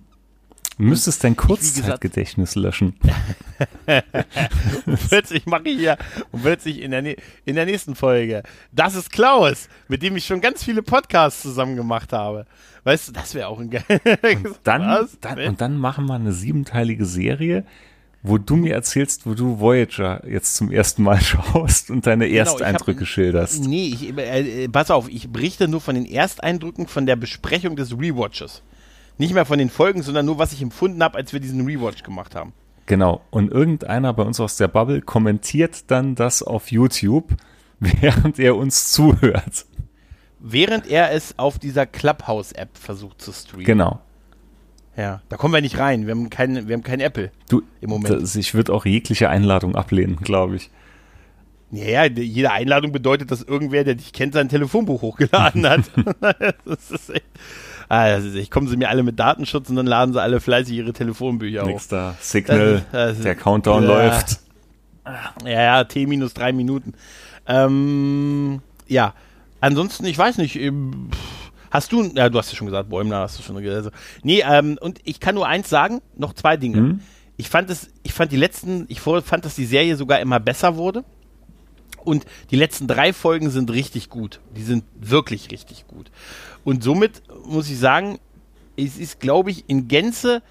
Du 0.78 0.84
müsstest 0.84 1.24
dein 1.24 1.38
Kurzzeitgedächtnis 1.38 2.56
löschen. 2.56 2.96
und 4.86 5.08
plötzlich 5.08 5.46
mache 5.46 5.70
ich 5.70 5.80
ja, 5.80 5.98
und 6.32 6.42
plötzlich 6.42 6.82
in 6.82 6.92
der, 6.92 7.16
in 7.46 7.56
der 7.56 7.66
nächsten 7.66 7.96
Folge, 7.96 8.44
das 8.74 8.96
ist 8.96 9.10
Klaus, 9.10 9.70
mit 9.88 10.02
dem 10.04 10.18
ich 10.18 10.26
schon 10.26 10.42
ganz 10.42 10.64
viele 10.64 10.84
Podcasts 10.84 11.42
zusammen 11.42 11.78
gemacht 11.78 12.12
habe. 12.12 12.46
Weißt 12.84 13.08
du, 13.08 13.12
das 13.14 13.34
wäre 13.36 13.48
auch 13.48 13.60
ein 13.60 13.70
geiles. 13.70 14.46
Und 14.46 14.60
dann, 14.64 15.08
dann, 15.22 15.40
und 15.40 15.62
dann 15.62 15.78
machen 15.78 16.08
wir 16.08 16.16
eine 16.16 16.34
siebenteilige 16.34 17.06
Serie, 17.06 17.64
wo 18.22 18.38
du 18.38 18.58
mir 18.58 18.74
erzählst, 18.74 19.26
wo 19.26 19.34
du 19.34 19.60
Voyager 19.60 20.28
jetzt 20.28 20.56
zum 20.56 20.72
ersten 20.72 21.04
Mal 21.04 21.22
schaust 21.22 21.90
und 21.90 22.06
deine 22.06 22.28
genau, 22.28 22.40
Ersteindrücke 22.40 23.02
hab, 23.02 23.08
schilderst. 23.08 23.64
Nee, 23.64 23.88
ich, 23.88 24.18
äh, 24.18 24.68
pass 24.68 24.92
auf, 24.92 25.08
ich 25.08 25.30
berichte 25.30 25.70
nur 25.70 25.80
von 25.80 25.96
den 25.96 26.06
Ersteindrücken 26.06 26.88
von 26.88 27.06
der 27.06 27.16
Besprechung 27.16 27.78
des 27.78 27.98
Rewatches. 27.98 28.62
Nicht 29.18 29.34
mehr 29.34 29.46
von 29.46 29.58
den 29.58 29.70
Folgen, 29.70 30.02
sondern 30.04 30.26
nur, 30.26 30.38
was 30.38 30.54
ich 30.54 30.62
empfunden 30.62 31.02
habe, 31.02 31.18
als 31.18 31.32
wir 31.32 31.40
diesen 31.40 31.66
Rewatch 31.66 32.04
gemacht 32.04 32.36
haben. 32.36 32.54
Genau. 32.86 33.22
Und 33.32 33.52
irgendeiner 33.52 34.14
bei 34.14 34.24
uns 34.24 34.40
aus 34.40 34.58
der 34.58 34.68
Bubble 34.68 35.02
kommentiert 35.02 35.90
dann 35.90 36.16
das 36.16 36.44
auf 36.44 36.72
YouTube, 36.72 37.36
während 37.80 38.40
er 38.40 38.56
uns 38.56 38.92
zuhört. 38.92 39.66
Während 40.40 40.88
er 40.88 41.12
es 41.12 41.40
auf 41.40 41.58
dieser 41.58 41.86
Clubhouse-App 41.86 42.78
versucht 42.78 43.22
zu 43.22 43.32
streamen. 43.32 43.66
Genau. 43.66 44.00
Ja, 44.98 45.22
da 45.28 45.38
kommen 45.38 45.54
wir 45.54 45.62
nicht 45.62 45.78
rein. 45.78 46.06
Wir 46.06 46.12
haben 46.12 46.30
kein, 46.30 46.68
wir 46.68 46.74
haben 46.74 46.84
kein 46.84 47.00
Apple 47.00 47.32
du, 47.50 47.64
im 47.82 47.90
Moment. 47.90 48.22
Das, 48.22 48.36
ich 48.36 48.54
würde 48.54 48.74
auch 48.74 48.86
jegliche 48.86 49.30
Einladung 49.30 49.76
ablehnen, 49.76 50.18
glaube 50.18 50.56
ich. 50.56 50.70
Ja, 51.72 52.06
jede 52.06 52.52
Einladung 52.52 52.92
bedeutet, 52.92 53.32
dass 53.32 53.42
irgendwer, 53.42 53.84
der 53.84 53.96
dich 53.96 54.14
kennt, 54.14 54.34
sein 54.34 54.48
Telefonbuch 54.48 55.02
hochgeladen 55.02 55.68
hat. 55.68 55.82
das 56.66 56.92
ist 56.92 57.10
echt, 57.10 57.26
ah, 57.90 58.18
ich 58.18 58.52
kommen 58.52 58.68
sie 58.68 58.78
mir 58.78 58.90
alle 58.90 59.04
mit 59.04 59.20
Datenschutz 59.20 59.70
und 59.70 59.76
dann 59.76 59.88
laden 59.88 60.14
sie 60.14 60.22
alle 60.22 60.40
fleißig 60.40 60.76
ihre 60.76 60.94
Telefonbücher. 60.94 61.66
Nix 61.66 61.88
da. 61.88 62.16
Signal, 62.20 62.86
das, 62.92 63.16
das, 63.16 63.22
der 63.22 63.36
Countdown 63.36 63.84
ja, 63.84 63.90
läuft. 63.90 64.40
Ja, 65.44 65.62
ja, 65.62 65.84
T 65.84 66.06
minus 66.06 66.34
drei 66.34 66.52
Minuten. 66.52 66.94
Ähm, 67.48 68.62
ja, 68.88 69.14
ansonsten, 69.62 70.06
ich 70.06 70.18
weiß 70.18 70.38
nicht, 70.38 70.60
hast 71.70 71.92
du, 71.92 72.04
ja, 72.16 72.30
du 72.30 72.38
hast 72.38 72.52
ja 72.52 72.58
schon 72.58 72.68
gesagt, 72.68 72.90
Bäumler 72.90 73.20
hast 73.20 73.38
du 73.38 73.44
schon 73.44 73.56
gesagt. 73.58 73.76
Also, 73.76 73.90
nee, 74.24 74.44
ähm, 74.48 74.78
und 74.82 75.00
ich 75.04 75.20
kann 75.20 75.36
nur 75.36 75.48
eins 75.48 75.70
sagen, 75.70 76.02
noch 76.16 76.34
zwei 76.34 76.58
Dinge. 76.58 76.82
Mhm. 76.82 77.00
Ich 77.38 77.50
fand 77.50 77.70
es, 77.70 77.90
ich 78.04 78.14
fand 78.14 78.32
die 78.32 78.38
letzten, 78.38 78.86
ich 78.88 79.02
fand, 79.02 79.46
dass 79.46 79.56
die 79.56 79.66
Serie 79.66 79.96
sogar 79.98 80.20
immer 80.22 80.40
besser 80.40 80.78
wurde. 80.78 81.04
Und 82.06 82.26
die 82.52 82.56
letzten 82.56 82.88
drei 82.88 83.14
Folgen 83.14 83.50
sind 83.50 83.72
richtig 83.72 84.10
gut. 84.10 84.40
Die 84.56 84.64
sind 84.64 84.86
wirklich 85.00 85.52
richtig 85.52 85.88
gut. 85.88 86.12
Und 86.64 86.84
somit 86.84 87.24
muss 87.46 87.70
ich 87.70 87.78
sagen, 87.78 88.20
es 88.78 88.98
ist, 88.98 89.20
glaube 89.20 89.52
ich, 89.52 89.66
in 89.68 89.88
Gänze 89.88 90.42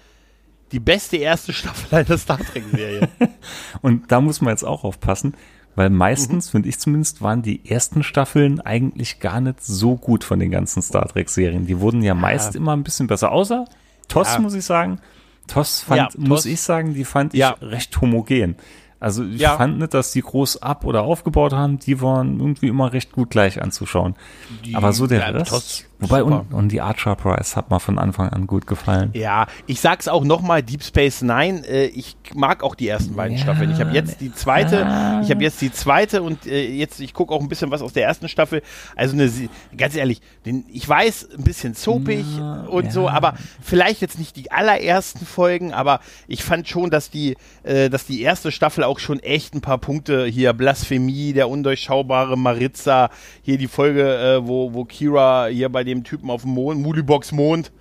die 0.71 0.79
beste 0.79 1.17
erste 1.17 1.53
Staffel 1.53 1.99
einer 1.99 2.17
Star 2.17 2.39
Trek-Serie. 2.39 3.09
Und 3.81 4.11
da 4.11 4.21
muss 4.21 4.41
man 4.41 4.51
jetzt 4.51 4.63
auch 4.63 4.83
aufpassen, 4.83 5.35
weil 5.75 5.89
meistens, 5.89 6.47
mhm. 6.47 6.51
finde 6.51 6.69
ich 6.69 6.79
zumindest, 6.79 7.21
waren 7.21 7.41
die 7.41 7.69
ersten 7.69 8.03
Staffeln 8.03 8.61
eigentlich 8.61 9.19
gar 9.19 9.41
nicht 9.41 9.63
so 9.63 9.95
gut 9.95 10.23
von 10.23 10.39
den 10.39 10.51
ganzen 10.51 10.81
Star 10.81 11.07
Trek-Serien. 11.07 11.65
Die 11.65 11.79
wurden 11.79 12.01
ja 12.01 12.13
meist 12.13 12.55
immer 12.55 12.75
ein 12.75 12.83
bisschen 12.83 13.07
besser, 13.07 13.31
außer 13.31 13.65
TOS, 14.07 14.33
ja. 14.33 14.39
muss 14.39 14.53
ich 14.53 14.65
sagen. 14.65 14.99
TOS 15.47 15.81
fand, 15.81 15.97
ja, 15.97 16.07
TOS. 16.07 16.17
muss 16.27 16.45
ich 16.45 16.61
sagen, 16.61 16.93
die 16.93 17.05
fand 17.05 17.33
ich 17.33 17.41
ja. 17.41 17.51
recht 17.61 17.99
homogen. 18.01 18.55
Also 18.99 19.23
ich 19.23 19.41
ja. 19.41 19.57
fand 19.57 19.79
nicht, 19.79 19.93
dass 19.93 20.11
die 20.13 20.21
groß 20.21 20.61
ab- 20.61 20.85
oder 20.85 21.03
aufgebaut 21.03 21.53
haben. 21.53 21.79
Die 21.79 22.01
waren 22.01 22.39
irgendwie 22.39 22.67
immer 22.67 22.93
recht 22.93 23.11
gut 23.11 23.29
gleich 23.29 23.61
anzuschauen. 23.61 24.15
Die, 24.63 24.75
Aber 24.75 24.93
so 24.93 25.05
der 25.05 25.19
ja, 25.19 25.27
Rest, 25.27 25.85
wobei 25.99 26.23
und, 26.23 26.53
und, 26.53 26.69
die 26.69 26.81
Archer 26.81 27.15
Prize 27.15 27.55
hat 27.55 27.69
mir 27.69 27.79
von 27.79 27.99
Anfang 27.99 28.29
an 28.29 28.47
gut 28.47 28.67
gefallen. 28.67 29.09
Ja, 29.13 29.47
ich 29.67 29.81
sag's 29.81 30.07
auch 30.07 30.23
nochmal, 30.23 30.63
Deep 30.63 30.81
Space 30.81 31.21
Nine, 31.21 31.67
äh, 31.67 31.87
ich 31.87 32.15
mag 32.33 32.63
auch 32.63 32.73
die 32.73 32.87
ersten 32.87 33.15
beiden 33.15 33.37
ja, 33.37 33.43
Staffeln. 33.43 33.71
Ich 33.71 33.79
habe 33.79 33.91
jetzt 33.91 34.21
die 34.21 34.33
zweite, 34.33 34.77
ich 35.23 35.29
habe 35.29 35.43
jetzt 35.43 35.61
die 35.61 35.71
zweite 35.71 36.21
und 36.21 36.45
äh, 36.45 36.67
jetzt, 36.69 36.99
ich 37.01 37.13
gucke 37.13 37.33
auch 37.33 37.41
ein 37.41 37.49
bisschen 37.49 37.71
was 37.71 37.81
aus 37.81 37.93
der 37.93 38.05
ersten 38.05 38.29
Staffel. 38.29 38.61
Also 38.95 39.13
eine, 39.13 39.29
ganz 39.77 39.95
ehrlich, 39.95 40.21
den, 40.45 40.65
ich 40.71 40.87
weiß, 40.87 41.29
ein 41.37 41.43
bisschen 41.43 41.73
soapig 41.73 42.25
und 42.69 42.91
so, 42.91 43.09
aber 43.09 43.35
vielleicht 43.61 44.01
jetzt 44.01 44.19
nicht 44.19 44.37
die 44.37 44.51
allerersten 44.51 45.25
Folgen, 45.25 45.73
aber 45.73 45.99
ich 46.27 46.43
fand 46.43 46.67
schon, 46.67 46.89
dass 46.89 47.09
die, 47.09 47.35
äh, 47.63 47.89
dass 47.89 48.05
die 48.05 48.21
erste 48.21 48.51
Staffel 48.51 48.85
auch 48.85 48.94
auch 48.95 48.99
schon 48.99 49.19
echt 49.19 49.53
ein 49.53 49.61
paar 49.61 49.77
Punkte 49.77 50.25
hier. 50.25 50.53
Blasphemie, 50.53 51.33
der 51.33 51.49
undurchschaubare 51.49 52.37
Maritza, 52.37 53.09
hier 53.41 53.57
die 53.57 53.67
Folge, 53.67 54.03
äh, 54.03 54.47
wo, 54.47 54.73
wo 54.73 54.85
Kira 54.85 55.47
hier 55.47 55.69
bei 55.69 55.83
dem 55.83 56.03
Typen 56.03 56.29
auf 56.29 56.43
dem 56.43 56.51
Mond, 56.51 56.81
Mulibox 56.81 57.33
Mond, 57.33 57.71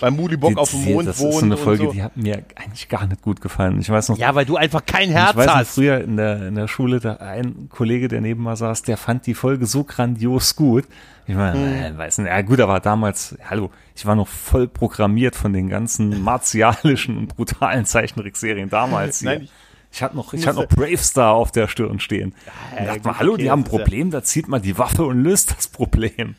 bei 0.00 0.10
Mulibock 0.10 0.56
auf 0.56 0.70
dem 0.70 0.84
Mond 0.84 1.08
das 1.08 1.20
wohnt. 1.20 1.30
Das 1.30 1.34
ist 1.34 1.40
so 1.40 1.44
eine 1.44 1.56
Folge, 1.56 1.84
so. 1.84 1.92
die 1.92 2.02
hat 2.02 2.16
mir 2.16 2.42
eigentlich 2.56 2.88
gar 2.88 3.06
nicht 3.06 3.22
gut 3.22 3.40
gefallen. 3.40 3.80
Ich 3.80 3.88
weiß 3.88 4.08
noch. 4.08 4.18
Ja, 4.18 4.34
weil 4.34 4.46
du 4.46 4.56
einfach 4.56 4.84
kein 4.84 5.10
Herz 5.10 5.30
ich 5.30 5.36
weiß 5.36 5.46
noch, 5.46 5.54
hast. 5.54 5.74
früher 5.74 6.00
in 6.00 6.16
der, 6.16 6.48
in 6.48 6.54
der 6.56 6.68
Schule, 6.68 6.98
da 6.98 7.14
ein 7.16 7.68
Kollege, 7.70 8.08
der 8.08 8.20
neben 8.20 8.42
mir 8.42 8.56
saß, 8.56 8.82
der 8.82 8.96
fand 8.96 9.26
die 9.26 9.34
Folge 9.34 9.66
so 9.66 9.84
grandios 9.84 10.56
gut. 10.56 10.84
Ich 11.26 11.34
meine, 11.34 11.58
hm. 11.58 11.94
äh, 11.94 11.98
weiß 11.98 12.18
nicht, 12.18 12.28
ja 12.28 12.42
gut, 12.42 12.60
aber 12.60 12.80
damals, 12.80 13.36
hallo, 13.48 13.70
ich 13.94 14.04
war 14.04 14.14
noch 14.14 14.28
voll 14.28 14.68
programmiert 14.68 15.36
von 15.36 15.52
den 15.52 15.68
ganzen 15.68 16.22
martialischen 16.22 17.16
und 17.16 17.28
brutalen 17.28 17.86
Zeichentrickserien 17.86 18.68
damals. 18.68 19.22
Nein, 19.22 19.42
ich, 19.44 19.50
ich 19.94 20.02
hatte 20.02 20.16
noch, 20.16 20.34
ich 20.34 20.44
hatte 20.44 20.58
noch 20.58 20.66
Bravestar 20.66 21.34
auf 21.34 21.52
der 21.52 21.68
Stirn 21.68 22.00
stehen. 22.00 22.34
Ja, 22.74 22.80
und 22.80 22.86
dachte 22.86 23.00
mal, 23.04 23.18
hallo, 23.20 23.34
okay, 23.34 23.42
die 23.42 23.50
haben 23.50 23.60
ein 23.60 23.64
Problem, 23.64 24.10
da 24.10 24.24
zieht 24.24 24.48
man 24.48 24.60
die 24.60 24.76
Waffe 24.76 25.04
und 25.04 25.22
löst 25.22 25.54
das 25.56 25.68
Problem. 25.68 26.34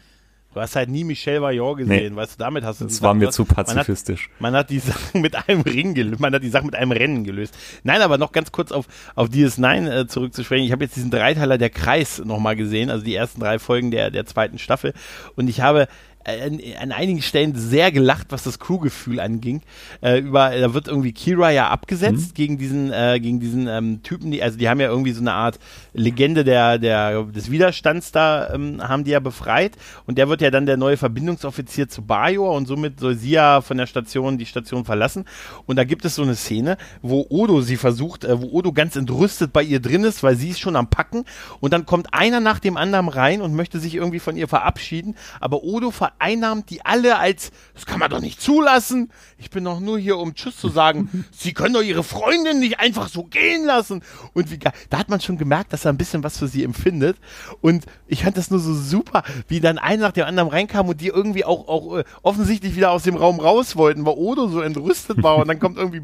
Du 0.53 0.59
hast 0.59 0.75
halt 0.75 0.89
nie 0.89 1.05
Michelle 1.05 1.41
Vaillant 1.41 1.77
gesehen, 1.77 2.13
nee, 2.13 2.15
weißt 2.15 2.33
du, 2.33 2.37
damit 2.37 2.65
hast 2.65 2.81
du 2.81 2.85
Das 2.85 3.01
war 3.01 3.13
mir 3.13 3.29
zu 3.29 3.45
pazifistisch. 3.45 4.29
Man 4.39 4.53
hat, 4.53 4.53
man 4.53 4.59
hat, 4.59 4.69
die 4.69 4.79
Sachen 4.79 5.21
mit 5.21 5.35
einem 5.35 5.61
Ring 5.61 5.93
gelöst, 5.93 6.19
man 6.19 6.33
hat 6.33 6.43
die 6.43 6.49
Sachen 6.49 6.65
mit 6.65 6.75
einem 6.75 6.91
Rennen 6.91 7.23
gelöst. 7.23 7.57
Nein, 7.83 8.01
aber 8.01 8.17
noch 8.17 8.33
ganz 8.33 8.51
kurz 8.51 8.73
auf, 8.73 8.87
auf 9.15 9.29
DS9 9.29 9.89
äh, 9.89 10.07
zurückzusprechen. 10.07 10.65
Ich 10.65 10.73
habe 10.73 10.83
jetzt 10.83 10.97
diesen 10.97 11.11
Dreiteiler 11.11 11.57
Der 11.57 11.69
Kreis 11.69 12.21
nochmal 12.23 12.57
gesehen, 12.57 12.89
also 12.89 13.05
die 13.05 13.15
ersten 13.15 13.39
drei 13.39 13.59
Folgen 13.59 13.91
der, 13.91 14.11
der 14.11 14.25
zweiten 14.25 14.57
Staffel. 14.57 14.93
Und 15.35 15.49
ich 15.49 15.61
habe 15.61 15.87
an, 16.25 16.59
an 16.81 16.91
einigen 16.91 17.21
Stellen 17.21 17.55
sehr 17.55 17.91
gelacht, 17.91 18.27
was 18.29 18.43
das 18.43 18.59
Crewgefühl 18.59 19.19
anging. 19.19 19.61
Äh, 20.01 20.19
über, 20.19 20.49
da 20.49 20.73
wird 20.73 20.87
irgendwie 20.87 21.13
Kira 21.13 21.51
ja 21.51 21.69
abgesetzt 21.69 22.29
mhm. 22.29 22.33
gegen 22.33 22.57
diesen, 22.57 22.91
äh, 22.91 23.19
gegen 23.21 23.39
diesen 23.39 23.67
ähm, 23.67 24.01
Typen, 24.01 24.31
die, 24.31 24.41
also 24.41 24.57
die 24.57 24.67
haben 24.67 24.79
ja 24.79 24.87
irgendwie 24.87 25.11
so 25.11 25.21
eine 25.21 25.33
Art 25.33 25.59
Legende 25.93 26.43
der, 26.43 26.79
der, 26.79 27.23
des 27.23 27.51
Widerstands 27.51 28.11
da, 28.11 28.53
ähm, 28.53 28.81
haben 28.81 29.03
die 29.03 29.11
ja 29.11 29.19
befreit. 29.19 29.73
Und 30.07 30.17
der 30.17 30.27
wird 30.27 30.41
ja 30.41 30.49
dann 30.49 30.65
der 30.65 30.77
neue 30.77 30.97
Verbindungsoffizier 30.97 31.87
zu 31.87 32.01
Bajor 32.01 32.53
und 32.55 32.67
somit 32.67 32.99
soll 32.99 33.15
sie 33.15 33.31
ja 33.31 33.61
von 33.61 33.77
der 33.77 33.87
Station 33.87 34.37
die 34.37 34.45
Station 34.45 34.83
verlassen. 34.83 35.25
Und 35.65 35.75
da 35.75 35.83
gibt 35.83 36.05
es 36.05 36.15
so 36.15 36.23
eine 36.23 36.35
Szene, 36.35 36.77
wo 37.01 37.25
Odo 37.29 37.61
sie 37.61 37.77
versucht, 37.77 38.23
äh, 38.23 38.41
wo 38.41 38.47
Odo 38.47 38.73
ganz 38.73 38.95
entrüstet 38.95 39.53
bei 39.53 39.61
ihr 39.61 39.79
drin 39.79 40.03
ist, 40.03 40.23
weil 40.23 40.35
sie 40.35 40.49
ist 40.49 40.59
schon 40.59 40.75
am 40.75 40.89
Packen. 40.89 41.25
Und 41.59 41.71
dann 41.71 41.85
kommt 41.85 42.13
einer 42.13 42.39
nach 42.39 42.59
dem 42.59 42.77
anderen 42.77 43.09
rein 43.09 43.41
und 43.41 43.53
möchte 43.53 43.79
sich 43.79 43.93
irgendwie 43.93 44.19
von 44.19 44.35
ihr 44.35 44.47
verabschieden. 44.47 45.15
Aber 45.39 45.63
Odo 45.63 45.91
ver 45.91 46.13
vereinnahmt 46.17 46.69
die 46.69 46.85
alle 46.85 47.17
als, 47.17 47.51
das 47.73 47.85
kann 47.85 47.99
man 47.99 48.09
doch 48.09 48.21
nicht 48.21 48.41
zulassen. 48.41 49.11
Ich 49.37 49.49
bin 49.49 49.63
doch 49.63 49.79
nur 49.79 49.99
hier, 49.99 50.17
um 50.17 50.33
Tschüss 50.33 50.57
zu 50.57 50.69
sagen. 50.69 51.25
Sie 51.31 51.53
können 51.53 51.73
doch 51.73 51.81
ihre 51.81 52.03
Freundin 52.03 52.59
nicht 52.59 52.79
einfach 52.79 53.09
so 53.09 53.23
gehen 53.23 53.65
lassen. 53.65 54.01
Und 54.33 54.51
wie 54.51 54.57
geil, 54.57 54.73
da 54.89 54.97
hat 54.97 55.09
man 55.09 55.21
schon 55.21 55.37
gemerkt, 55.37 55.73
dass 55.73 55.85
er 55.85 55.91
ein 55.91 55.97
bisschen 55.97 56.23
was 56.23 56.37
für 56.37 56.47
sie 56.47 56.63
empfindet. 56.63 57.17
Und 57.61 57.85
ich 58.07 58.23
fand 58.23 58.37
das 58.37 58.49
nur 58.49 58.59
so 58.59 58.73
super, 58.73 59.23
wie 59.47 59.59
dann 59.59 59.77
einer 59.77 60.03
nach 60.03 60.11
dem 60.11 60.25
anderen 60.25 60.49
reinkam 60.49 60.87
und 60.87 61.01
die 61.01 61.07
irgendwie 61.07 61.45
auch, 61.45 61.67
auch 61.67 61.97
äh, 61.97 62.03
offensichtlich 62.21 62.75
wieder 62.75 62.91
aus 62.91 63.03
dem 63.03 63.15
Raum 63.15 63.39
raus 63.39 63.75
wollten, 63.75 64.05
weil 64.05 64.15
Odo 64.15 64.47
so 64.47 64.61
entrüstet 64.61 65.21
war. 65.21 65.37
Und 65.37 65.47
dann 65.47 65.59
kommt 65.59 65.77
irgendwie, 65.77 66.01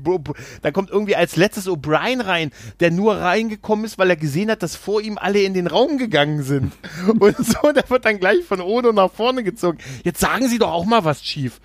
dann 0.62 0.74
kommt 0.74 0.90
irgendwie 0.90 1.16
als 1.16 1.36
letztes 1.36 1.68
O'Brien 1.68 2.24
rein, 2.26 2.52
der 2.80 2.92
nur 2.92 3.16
reingekommen 3.16 3.86
ist, 3.86 3.98
weil 3.98 4.10
er 4.10 4.16
gesehen 4.16 4.52
hat, 4.52 4.64
dass 4.64 4.76
vor 4.76 5.02
ihm 5.02 5.18
alle 5.18 5.42
in 5.42 5.54
den 5.54 5.68
Raum 5.68 5.98
gegangen 5.98 6.44
sind. 6.44 6.74
Und 7.20 7.38
so, 7.38 7.72
der 7.72 7.90
wird 7.90 8.06
dann 8.06 8.20
gleich 8.20 8.44
von 8.44 8.62
Odo 8.62 8.92
nach 8.92 9.12
vorne 9.12 9.44
gezogen. 9.44 9.78
Jetzt 10.04 10.20
sagen 10.20 10.48
Sie 10.48 10.60
doch 10.60 10.72
auch 10.72 10.86
mal 10.86 11.06
was, 11.06 11.22
Chief. 11.22 11.60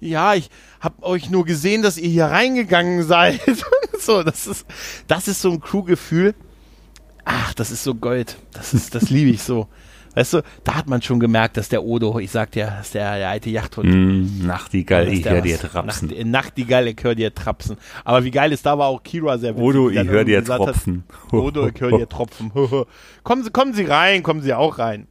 Ja, 0.00 0.34
ich 0.34 0.50
hab 0.80 1.02
euch 1.04 1.30
nur 1.30 1.44
gesehen, 1.44 1.82
dass 1.82 1.96
ihr 1.96 2.08
hier 2.08 2.26
reingegangen 2.26 3.02
seid. 3.06 3.40
so, 3.98 4.22
das 4.22 4.46
ist, 4.46 4.66
das 5.06 5.28
ist 5.28 5.40
so 5.40 5.52
ein 5.52 5.60
Crew-Gefühl. 5.60 6.34
Ach, 7.24 7.54
das 7.54 7.70
ist 7.70 7.84
so 7.84 7.94
Gold. 7.94 8.36
Das 8.52 8.74
ist, 8.74 8.94
das 8.94 9.10
liebe 9.10 9.30
ich 9.30 9.42
so. 9.42 9.68
Weißt 10.14 10.34
du, 10.34 10.42
da 10.64 10.74
hat 10.74 10.88
man 10.88 11.00
schon 11.00 11.20
gemerkt, 11.20 11.56
dass 11.56 11.70
der 11.70 11.84
Odo, 11.84 12.18
ich 12.18 12.30
sag 12.30 12.50
dir, 12.50 12.66
dass 12.66 12.90
der, 12.90 13.16
der 13.16 13.30
alte 13.30 13.48
Yachthund. 13.48 13.88
Mm, 13.88 14.46
Nachtigall, 14.46 15.08
ich 15.08 15.24
höre 15.24 15.40
dir 15.40 15.58
trapsen. 15.58 16.08
Nacht, 16.08 16.26
Nachtigall, 16.26 16.88
ich 16.88 17.02
höre 17.02 17.14
dir 17.14 17.34
trapsen. 17.34 17.76
Aber 18.04 18.22
wie 18.24 18.30
geil 18.30 18.52
ist, 18.52 18.66
da 18.66 18.76
war 18.76 18.88
auch 18.88 19.02
Kira 19.02 19.38
sehr 19.38 19.54
witzig. 19.54 19.64
Odo, 19.64 19.88
ich 19.88 20.06
höre 20.06 20.24
dir 20.24 20.44
tropfen. 20.44 21.04
Hat, 21.08 21.32
Odo, 21.32 21.68
ich 21.68 21.80
höre 21.80 21.98
dir 21.98 22.08
tropfen. 22.08 22.52
kommen 23.22 23.44
Sie, 23.44 23.50
kommen 23.50 23.72
Sie 23.72 23.84
rein, 23.84 24.22
kommen 24.22 24.42
Sie 24.42 24.52
auch 24.52 24.78
rein. 24.78 25.06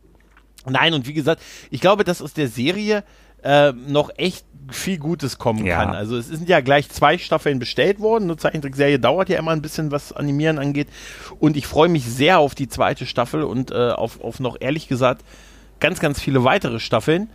Nein, 0.65 0.93
und 0.93 1.07
wie 1.07 1.13
gesagt, 1.13 1.41
ich 1.69 1.81
glaube, 1.81 2.03
dass 2.03 2.21
aus 2.21 2.33
der 2.33 2.47
Serie 2.47 3.03
äh, 3.43 3.71
noch 3.71 4.11
echt 4.17 4.45
viel 4.69 4.97
Gutes 4.97 5.37
kommen 5.37 5.65
ja. 5.65 5.77
kann. 5.77 5.95
Also 5.95 6.17
es 6.17 6.27
sind 6.27 6.47
ja 6.47 6.61
gleich 6.61 6.89
zwei 6.89 7.17
Staffeln 7.17 7.59
bestellt 7.59 7.99
worden. 7.99 8.25
Eine 8.25 8.37
Zeichentrickserie 8.37 8.99
dauert 8.99 9.29
ja 9.29 9.39
immer 9.39 9.51
ein 9.51 9.61
bisschen, 9.61 9.91
was 9.91 10.13
Animieren 10.13 10.59
angeht. 10.59 10.87
Und 11.39 11.57
ich 11.57 11.65
freue 11.65 11.89
mich 11.89 12.05
sehr 12.05 12.39
auf 12.39 12.55
die 12.55 12.69
zweite 12.69 13.05
Staffel 13.05 13.43
und 13.43 13.71
äh, 13.71 13.91
auf, 13.91 14.21
auf 14.21 14.39
noch 14.39 14.57
ehrlich 14.59 14.87
gesagt 14.87 15.25
ganz, 15.79 15.99
ganz 15.99 16.21
viele 16.21 16.43
weitere 16.43 16.79
Staffeln. 16.79 17.29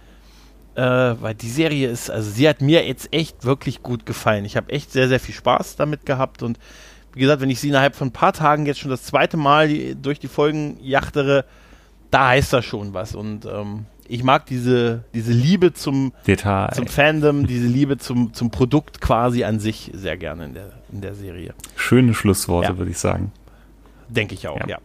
Äh, 0.76 0.82
weil 0.82 1.34
die 1.34 1.48
Serie 1.48 1.88
ist, 1.88 2.10
also 2.10 2.30
sie 2.30 2.48
hat 2.48 2.60
mir 2.60 2.86
jetzt 2.86 3.12
echt 3.12 3.44
wirklich 3.44 3.82
gut 3.82 4.06
gefallen. 4.06 4.44
Ich 4.44 4.56
habe 4.56 4.70
echt 4.70 4.92
sehr, 4.92 5.08
sehr 5.08 5.20
viel 5.20 5.34
Spaß 5.34 5.76
damit 5.76 6.04
gehabt 6.04 6.42
und 6.42 6.58
wie 7.14 7.20
gesagt, 7.20 7.40
wenn 7.40 7.48
ich 7.48 7.60
sie 7.60 7.70
innerhalb 7.70 7.96
von 7.96 8.08
ein 8.08 8.12
paar 8.12 8.34
Tagen 8.34 8.66
jetzt 8.66 8.80
schon 8.80 8.90
das 8.90 9.02
zweite 9.04 9.38
Mal 9.38 9.94
durch 9.94 10.20
die 10.20 10.28
Folgen 10.28 10.76
yachtere, 10.82 11.46
da 12.16 12.28
heißt 12.28 12.54
das 12.54 12.64
schon 12.64 12.94
was. 12.94 13.14
Und 13.14 13.44
ähm, 13.44 13.84
ich 14.08 14.24
mag 14.24 14.46
diese, 14.46 15.04
diese 15.12 15.32
Liebe 15.32 15.74
zum, 15.74 16.14
Detail. 16.26 16.72
zum 16.72 16.86
Fandom, 16.86 17.46
diese 17.46 17.66
Liebe 17.66 17.98
zum, 17.98 18.32
zum 18.32 18.50
Produkt 18.50 19.02
quasi 19.02 19.44
an 19.44 19.60
sich 19.60 19.90
sehr 19.92 20.16
gerne 20.16 20.46
in 20.46 20.54
der, 20.54 20.72
in 20.90 21.02
der 21.02 21.14
Serie. 21.14 21.54
Schöne 21.76 22.14
Schlussworte, 22.14 22.72
ja. 22.72 22.78
würde 22.78 22.90
ich 22.90 22.98
sagen. 22.98 23.32
Denke 24.08 24.34
ich 24.34 24.48
auch, 24.48 24.58
ja. 24.60 24.66
ja. 24.66 24.78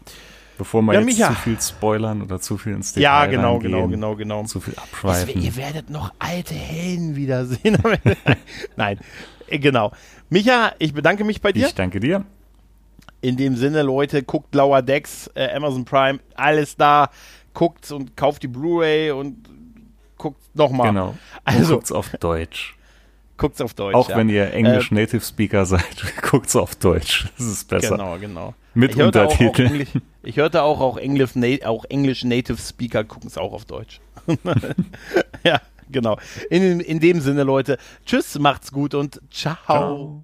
Bevor 0.58 0.82
wir 0.82 0.94
ja, 0.94 1.00
jetzt 1.00 1.06
Micha. 1.06 1.30
zu 1.30 1.36
viel 1.36 1.62
spoilern 1.62 2.22
oder 2.22 2.42
zu 2.42 2.58
viel 2.58 2.74
ins 2.74 2.92
Detail 2.92 3.04
Ja, 3.04 3.26
genau, 3.28 3.54
reingehen, 3.54 3.72
genau, 3.72 3.88
genau, 3.88 4.16
genau. 4.16 4.44
Zu 4.44 4.60
viel 4.60 4.76
abschweifen. 4.76 5.42
ihr 5.42 5.56
werdet 5.56 5.90
noch 5.90 6.14
alte 6.20 6.54
Helden 6.54 7.16
wiedersehen. 7.16 7.78
Nein, 8.76 9.00
äh, 9.48 9.58
genau. 9.58 9.94
Micha, 10.30 10.74
ich 10.80 10.94
bedanke 10.94 11.24
mich 11.24 11.40
bei 11.40 11.54
dir. 11.54 11.68
Ich 11.68 11.76
danke 11.76 12.02
dir. 12.02 12.26
In 13.22 13.38
dem 13.38 13.56
Sinne, 13.56 13.84
Leute, 13.84 14.24
guckt 14.24 14.54
Lauer 14.56 14.82
Decks, 14.82 15.30
äh, 15.36 15.54
Amazon 15.54 15.86
Prime, 15.86 16.20
alles 16.36 16.76
da. 16.76 17.10
Guckt 17.54 17.92
und 17.92 18.18
kauft 18.18 18.44
die 18.44 18.48
Blu-ray 18.48 19.12
und 19.12 19.48
guckt 20.18 20.42
nochmal. 20.56 20.90
Genau. 20.90 21.16
Also 21.44 21.76
guckt's 21.76 21.92
auf 21.92 22.10
Deutsch. 22.20 22.78
Guckt's 23.38 23.60
auf 23.60 23.74
Deutsch. 23.74 23.96
Auch 23.96 24.10
ja. 24.10 24.18
wenn 24.18 24.30
ihr 24.30 24.54
Englisch 24.54 24.92
äh, 24.92 24.96
Native 24.96 25.22
Speaker 25.22 25.66
seid, 25.66 25.84
guckt's 26.22 26.56
auf 26.56 26.76
Deutsch. 26.76 27.28
Das 27.38 27.48
ist 27.48 27.68
besser. 27.68 27.98
Genau, 27.98 28.18
genau. 28.20 28.54
Mit 28.74 28.92
ich 28.92 29.02
Untertiteln. 29.02 29.88
ich 30.24 30.38
hörte 30.38 30.62
auch, 30.64 30.80
auch 30.80 30.98
Englisch, 30.98 31.32
auch 31.66 31.86
Englisch 31.86 32.24
Native 32.24 32.58
Speaker 32.58 33.04
gucken 33.04 33.28
es 33.28 33.38
auch 33.38 33.52
auf 33.52 33.66
Deutsch. 33.66 34.00
ja, 35.44 35.60
genau. 35.90 36.18
In, 36.50 36.80
in 36.80 37.00
dem 37.00 37.20
Sinne, 37.20 37.44
Leute, 37.44 37.78
tschüss, 38.06 38.38
macht's 38.40 38.72
gut 38.72 38.94
und 38.94 39.20
ciao. 39.32 39.58
ciao. 39.66 40.24